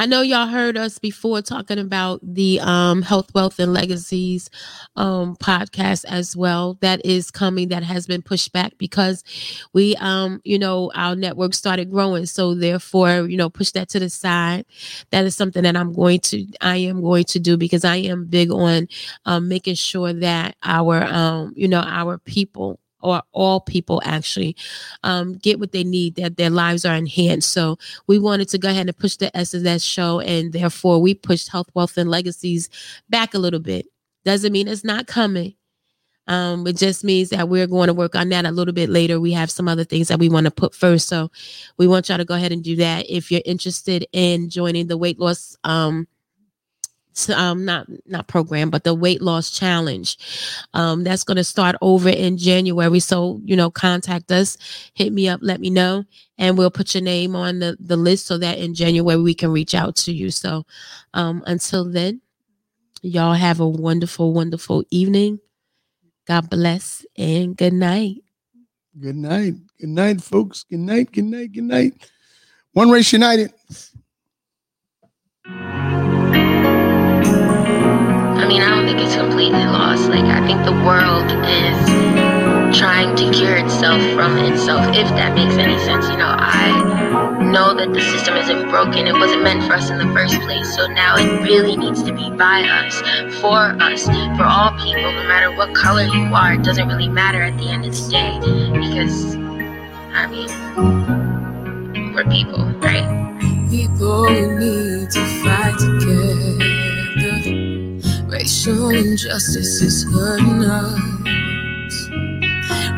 I 0.01 0.07
know 0.07 0.23
y'all 0.23 0.47
heard 0.47 0.77
us 0.77 0.97
before 0.97 1.43
talking 1.43 1.77
about 1.77 2.21
the 2.23 2.59
um 2.59 3.03
health, 3.03 3.31
wealth, 3.35 3.59
and 3.59 3.71
legacies 3.71 4.49
um 4.95 5.35
podcast 5.35 6.05
as 6.05 6.35
well. 6.35 6.79
That 6.81 7.05
is 7.05 7.29
coming. 7.29 7.67
That 7.67 7.83
has 7.83 8.07
been 8.07 8.23
pushed 8.23 8.51
back 8.51 8.79
because 8.79 9.23
we 9.73 9.95
um 9.97 10.41
you 10.43 10.57
know 10.57 10.91
our 10.95 11.15
network 11.15 11.53
started 11.53 11.91
growing, 11.91 12.25
so 12.25 12.55
therefore 12.55 13.29
you 13.29 13.37
know 13.37 13.51
push 13.51 13.69
that 13.73 13.89
to 13.89 13.99
the 13.99 14.09
side. 14.09 14.65
That 15.11 15.25
is 15.25 15.35
something 15.35 15.61
that 15.61 15.77
I'm 15.77 15.93
going 15.93 16.21
to 16.21 16.47
I 16.61 16.77
am 16.77 17.01
going 17.03 17.25
to 17.25 17.39
do 17.39 17.55
because 17.55 17.85
I 17.85 17.97
am 17.97 18.25
big 18.25 18.49
on 18.49 18.87
um 19.25 19.49
making 19.49 19.75
sure 19.75 20.13
that 20.13 20.55
our 20.63 21.03
um 21.03 21.53
you 21.55 21.67
know 21.67 21.81
our 21.85 22.17
people 22.17 22.79
or 23.01 23.21
all 23.31 23.61
people 23.61 24.01
actually 24.05 24.55
um, 25.03 25.33
get 25.33 25.59
what 25.59 25.71
they 25.71 25.83
need, 25.83 26.15
that 26.15 26.37
their 26.37 26.49
lives 26.49 26.85
are 26.85 26.95
enhanced. 26.95 27.51
So 27.51 27.77
we 28.07 28.19
wanted 28.19 28.49
to 28.49 28.57
go 28.57 28.69
ahead 28.69 28.87
and 28.87 28.97
push 28.97 29.17
the 29.17 29.31
SNS 29.31 29.83
show, 29.83 30.19
and 30.19 30.53
therefore 30.53 31.01
we 31.01 31.13
pushed 31.13 31.49
Health, 31.49 31.69
Wealth, 31.73 31.97
and 31.97 32.09
Legacies 32.09 32.69
back 33.09 33.33
a 33.33 33.39
little 33.39 33.59
bit. 33.59 33.87
Doesn't 34.25 34.53
mean 34.53 34.67
it's 34.67 34.83
not 34.83 35.07
coming. 35.07 35.55
Um, 36.27 36.65
it 36.67 36.77
just 36.77 37.03
means 37.03 37.29
that 37.29 37.49
we're 37.49 37.67
going 37.67 37.87
to 37.87 37.93
work 37.93 38.15
on 38.15 38.29
that 38.29 38.45
a 38.45 38.51
little 38.51 38.73
bit 38.73 38.89
later. 38.89 39.19
We 39.19 39.33
have 39.33 39.51
some 39.51 39.67
other 39.67 39.83
things 39.83 40.07
that 40.07 40.19
we 40.19 40.29
want 40.29 40.45
to 40.45 40.51
put 40.51 40.75
first. 40.75 41.07
So 41.07 41.31
we 41.77 41.87
want 41.87 42.07
y'all 42.07 42.19
to 42.19 42.25
go 42.25 42.35
ahead 42.35 42.51
and 42.51 42.63
do 42.63 42.75
that. 42.77 43.09
If 43.09 43.31
you're 43.31 43.41
interested 43.43 44.05
in 44.13 44.49
joining 44.49 44.87
the 44.87 44.97
weight 44.97 45.19
loss 45.19 45.57
um 45.63 46.07
um 47.29 47.65
not 47.65 47.87
not 48.05 48.27
program 48.27 48.69
but 48.69 48.83
the 48.83 48.93
weight 48.93 49.21
loss 49.21 49.51
challenge 49.51 50.17
um 50.73 51.03
that's 51.03 51.23
going 51.23 51.37
to 51.37 51.43
start 51.43 51.75
over 51.81 52.09
in 52.09 52.37
january 52.37 52.99
so 52.99 53.41
you 53.43 53.55
know 53.55 53.69
contact 53.69 54.31
us 54.31 54.57
hit 54.93 55.11
me 55.11 55.27
up 55.27 55.39
let 55.43 55.59
me 55.59 55.69
know 55.69 56.03
and 56.37 56.57
we'll 56.57 56.71
put 56.71 56.95
your 56.95 57.03
name 57.03 57.35
on 57.35 57.59
the 57.59 57.77
the 57.79 57.97
list 57.97 58.25
so 58.27 58.37
that 58.37 58.57
in 58.57 58.73
january 58.73 59.21
we 59.21 59.33
can 59.33 59.51
reach 59.51 59.75
out 59.75 59.95
to 59.95 60.13
you 60.13 60.31
so 60.31 60.65
um 61.13 61.43
until 61.47 61.83
then 61.83 62.21
y'all 63.01 63.33
have 63.33 63.59
a 63.59 63.67
wonderful 63.67 64.33
wonderful 64.33 64.83
evening 64.89 65.39
god 66.27 66.49
bless 66.49 67.05
and 67.17 67.57
good 67.57 67.73
night 67.73 68.17
Good 68.99 69.15
night. 69.15 69.53
Good 69.79 69.89
night, 69.89 70.21
folks. 70.21 70.63
Good 70.63 70.79
night. 70.79 71.11
Good 71.13 71.23
night. 71.23 71.53
Good 71.53 71.63
night. 71.63 72.09
One 72.73 72.89
Race 72.89 73.13
United. 73.13 73.53
I 78.51 78.53
mean, 78.53 78.63
I 78.63 78.75
don't 78.75 78.85
think 78.85 78.99
it's 78.99 79.15
completely 79.15 79.63
lost. 79.63 80.09
Like, 80.09 80.25
I 80.25 80.45
think 80.45 80.65
the 80.65 80.75
world 80.83 81.23
is 81.47 82.77
trying 82.77 83.15
to 83.15 83.31
cure 83.31 83.55
itself 83.55 84.01
from 84.11 84.37
itself, 84.39 84.93
if 84.93 85.07
that 85.15 85.33
makes 85.35 85.55
any 85.55 85.79
sense. 85.79 86.09
You 86.09 86.17
know, 86.17 86.27
I 86.27 87.39
know 87.39 87.73
that 87.73 87.93
the 87.93 88.01
system 88.01 88.35
isn't 88.35 88.67
broken. 88.67 89.07
It 89.07 89.13
wasn't 89.13 89.43
meant 89.43 89.63
for 89.63 89.75
us 89.75 89.89
in 89.89 89.99
the 89.99 90.13
first 90.13 90.37
place. 90.41 90.75
So 90.75 90.87
now 90.87 91.15
it 91.15 91.43
really 91.47 91.77
needs 91.77 92.03
to 92.03 92.11
be 92.11 92.29
by 92.29 92.67
us, 92.67 92.99
for 93.39 93.71
us, 93.79 94.03
for 94.03 94.43
all 94.43 94.75
people, 94.83 95.13
no 95.15 95.23
matter 95.31 95.55
what 95.55 95.73
color 95.73 96.03
you 96.03 96.35
are. 96.35 96.55
It 96.55 96.63
doesn't 96.63 96.89
really 96.89 97.07
matter 97.07 97.41
at 97.41 97.57
the 97.57 97.69
end 97.69 97.85
of 97.85 97.95
the 97.95 98.11
day 98.11 98.37
because, 98.75 99.35
I 100.11 100.27
mean, 100.27 100.51
we're 102.13 102.27
people, 102.27 102.65
right? 102.83 103.07
People 103.69 104.29
need 104.29 105.09
to 105.09 105.25
fight 105.39 105.79
together. 105.79 106.80
Racial 108.41 108.89
injustice 108.89 109.83
is 109.83 110.03
hurting 110.11 110.63
us. 110.63 112.09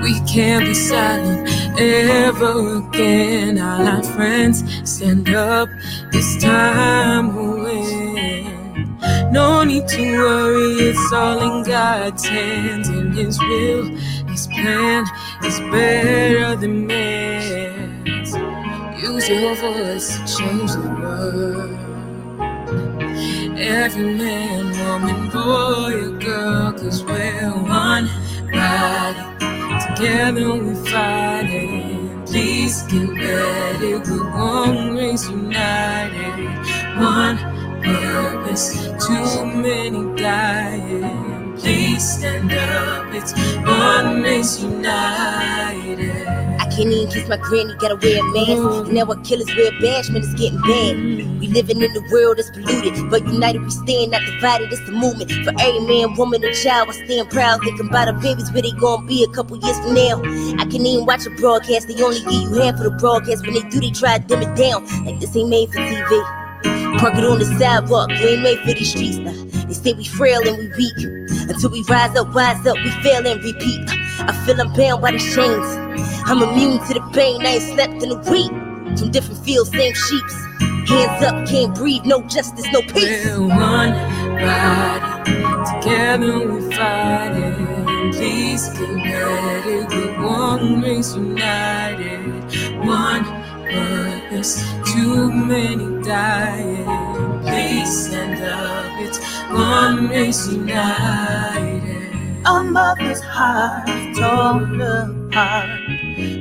We 0.02 0.14
can't 0.22 0.64
be 0.64 0.74
silent 0.74 1.50
ever 1.78 2.78
again. 2.78 3.60
All 3.60 3.86
our 3.86 4.04
friends 4.04 4.64
stand 4.90 5.28
up. 5.36 5.68
This 6.14 6.42
time 6.42 7.36
we'll 7.36 7.62
win. 7.62 8.98
No 9.34 9.66
need 9.66 9.86
to 9.90 10.18
worry, 10.18 10.76
it's 10.88 11.12
all 11.12 11.58
in 11.58 11.66
God's 11.66 12.26
hands. 12.26 12.88
And 12.88 13.14
His 13.14 13.38
will, 13.38 13.84
His 14.28 14.48
plan 14.48 15.04
is 15.44 15.60
better 15.60 16.56
than 16.56 16.88
man's. 16.88 18.32
Use 19.04 19.28
your 19.28 19.56
voice 19.56 20.08
to 20.20 20.38
change 20.38 20.72
the 20.72 20.88
world. 21.02 21.83
Every 23.66 24.18
man, 24.18 24.78
woman, 24.78 25.30
boy, 25.30 25.94
or 25.94 26.20
girl, 26.20 26.74
cause 26.74 27.02
we're 27.06 27.50
one 27.50 28.10
body. 28.52 29.24
Together 29.96 30.50
we're 30.50 30.76
fighting. 30.92 32.24
Please 32.26 32.84
get 32.84 33.08
ready. 33.08 33.94
We're 33.94 34.32
one 34.38 34.98
race 34.98 35.30
united. 35.30 36.46
One 37.00 37.38
purpose, 37.82 38.86
too 39.08 39.46
many 39.46 40.14
dying. 40.22 41.56
Please 41.58 42.18
stand 42.20 42.52
up. 42.52 43.14
It's 43.14 43.32
one 43.66 44.24
race 44.24 44.62
united. 44.62 46.43
I 46.74 46.76
can't 46.76 46.90
even 46.90 47.12
kiss 47.12 47.30
my 47.30 47.38
granny, 47.38 47.76
gotta 47.76 47.96
wear 48.02 48.18
a 48.18 48.24
mask. 48.34 48.88
And 48.88 48.94
now 48.94 49.06
our 49.06 49.16
killers 49.22 49.46
wear 49.56 49.70
bashment, 49.74 50.26
it's 50.26 50.34
getting 50.34 50.58
bad. 50.62 50.98
Mm-hmm. 50.98 51.40
We 51.40 51.48
living 51.50 51.84
in 51.84 51.96
a 51.96 52.02
world 52.12 52.38
that's 52.38 52.50
polluted, 52.50 53.12
but 53.12 53.22
united 53.28 53.62
we 53.62 53.70
stand, 53.70 54.10
not 54.10 54.26
divided. 54.26 54.74
It's 54.74 54.84
the 54.88 54.92
movement 54.92 55.30
for 55.46 55.54
every 55.62 55.82
man, 55.86 56.16
woman, 56.16 56.44
and 56.44 56.56
child. 56.56 56.90
I 56.90 56.94
stand 57.06 57.30
proud, 57.30 57.62
thinking 57.62 57.90
about 57.90 58.08
our 58.08 58.20
babies, 58.20 58.52
where 58.52 58.64
they 58.64 58.72
gonna 58.72 59.06
be 59.06 59.24
a 59.24 59.28
couple 59.28 59.56
years 59.58 59.78
from 59.82 59.94
now. 59.94 60.18
I 60.58 60.66
can't 60.66 60.82
even 60.82 61.06
watch 61.06 61.28
a 61.28 61.30
broadcast, 61.30 61.88
they 61.88 62.02
only 62.02 62.22
give 62.22 62.42
you 62.42 62.54
half 62.58 62.82
of 62.82 62.90
the 62.90 62.98
broadcast. 62.98 63.46
When 63.46 63.54
they 63.54 63.70
do, 63.70 63.80
they 63.80 63.92
try 63.92 64.18
to 64.18 64.26
dim 64.26 64.42
it 64.42 64.58
down, 64.58 64.82
like 65.06 65.20
this 65.20 65.36
ain't 65.38 65.50
made 65.50 65.70
for 65.70 65.78
TV. 65.78 66.98
Park 66.98 67.14
it 67.14 67.24
on 67.24 67.38
the 67.38 67.46
sidewalk, 67.62 68.10
we 68.10 68.34
ain't 68.34 68.42
made 68.42 68.58
for 68.66 68.74
these 68.74 68.90
streets. 68.90 69.18
Nah, 69.18 69.32
they 69.68 69.76
say 69.76 69.94
we 69.94 70.06
frail 70.06 70.42
and 70.42 70.58
we 70.58 70.68
weak. 70.74 70.98
Until 71.54 71.70
we 71.70 71.84
rise 71.88 72.18
up, 72.18 72.34
wise 72.34 72.66
up, 72.66 72.78
we 72.78 72.90
fail 73.06 73.28
and 73.28 73.44
repeat. 73.44 74.03
I 74.20 74.32
feel 74.46 74.60
I'm 74.60 74.74
bound 74.74 75.02
by 75.02 75.12
these 75.12 75.36
chains. 75.36 75.66
I'm 76.26 76.42
immune 76.42 76.80
to 76.88 76.94
the 76.94 77.10
pain, 77.14 77.42
I 77.46 77.56
ain't 77.56 77.64
slept 77.64 78.04
in 78.04 78.12
a 78.12 78.20
week. 78.32 78.52
From 78.98 79.12
different 79.12 79.44
fields, 79.44 79.72
same 79.72 79.94
sheeps. 79.94 80.36
Hands 80.88 81.24
up, 81.24 81.48
can't 81.48 81.74
breathe, 81.74 82.06
no 82.06 82.22
justice, 82.24 82.66
no 82.72 82.82
peace. 82.82 83.26
We're 83.26 83.48
one 83.48 83.94
body, 84.38 85.34
together 85.82 86.48
we're 86.48 86.72
fighting. 86.72 88.12
Please 88.14 88.70
ready, 88.80 89.86
we're 89.96 90.28
one 90.28 90.82
race 90.82 91.16
united. 91.16 92.86
One 92.86 93.24
purpose, 93.72 94.64
too 94.94 95.32
many 95.32 96.04
dying. 96.04 96.86
Please 97.42 98.08
stand 98.08 98.44
up, 98.44 99.02
it's 99.02 99.20
one 99.50 100.10
race 100.10 100.48
united. 100.48 101.73
A 102.46 102.62
mother's 102.62 103.22
heart 103.22 103.88
torn 104.18 104.82
apart, 104.82 105.80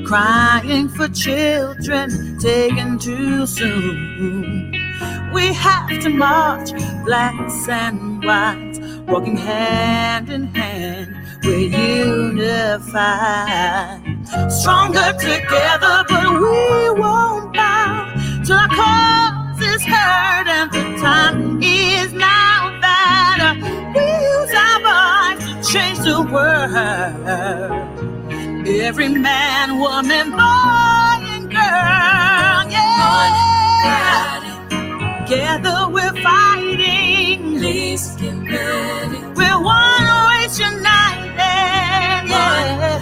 crying 0.05 0.89
for 0.89 1.07
children 1.09 2.39
taken 2.41 2.99
too 2.99 3.47
soon. 3.47 4.73
We 5.33 5.53
have 5.53 5.89
to 6.01 6.09
march, 6.09 6.73
blacks 7.05 7.69
and 7.69 8.25
whites, 8.25 8.81
walking 9.07 9.37
hand 9.37 10.29
in 10.29 10.47
hand. 10.47 11.15
We're 11.45 11.71
unified, 12.35 12.73
stronger 14.51 15.13
together, 15.21 16.05
but 16.09 16.33
we 16.33 16.91
won't 17.01 17.55
bow 17.55 18.13
till 18.45 18.57
our 18.57 18.69
cause 18.69 19.61
is 19.63 19.85
heard, 19.85 20.49
and 20.49 20.73
the 20.73 20.83
time 21.01 21.63
is 21.63 22.13
now 22.13 22.42
change 25.73 25.99
the 26.01 26.21
world. 26.31 26.77
Every 28.69 29.09
man, 29.09 29.79
woman, 29.79 30.31
boy, 30.33 31.25
and 31.35 31.51
girl, 31.51 32.71
yeah. 32.77 34.41
Together 35.27 35.89
we're 35.89 36.17
fighting. 36.23 37.59
Please 37.59 38.11
get 38.21 38.35
ready. 38.35 39.21
We're 39.35 39.61
one 39.63 40.07
race 40.29 40.59
united. 40.59 41.39
Yeah. 42.29 42.99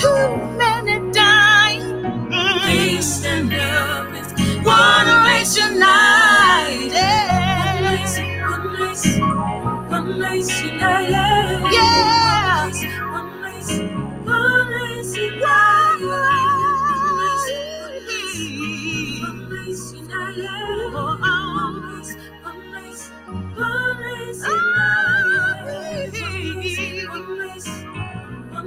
Too 0.00 0.26
many 0.58 0.96
dying. 1.12 2.28
please 2.64 3.14
stand 3.16 3.52
up. 3.54 4.08
One 4.66 5.08
race 5.26 5.56
united. 5.56 6.92
one 7.72 7.82
race, 7.84 8.18
one 8.18 8.64
race 8.80 9.06
united. 9.06 9.79
Yeah. 10.02 11.00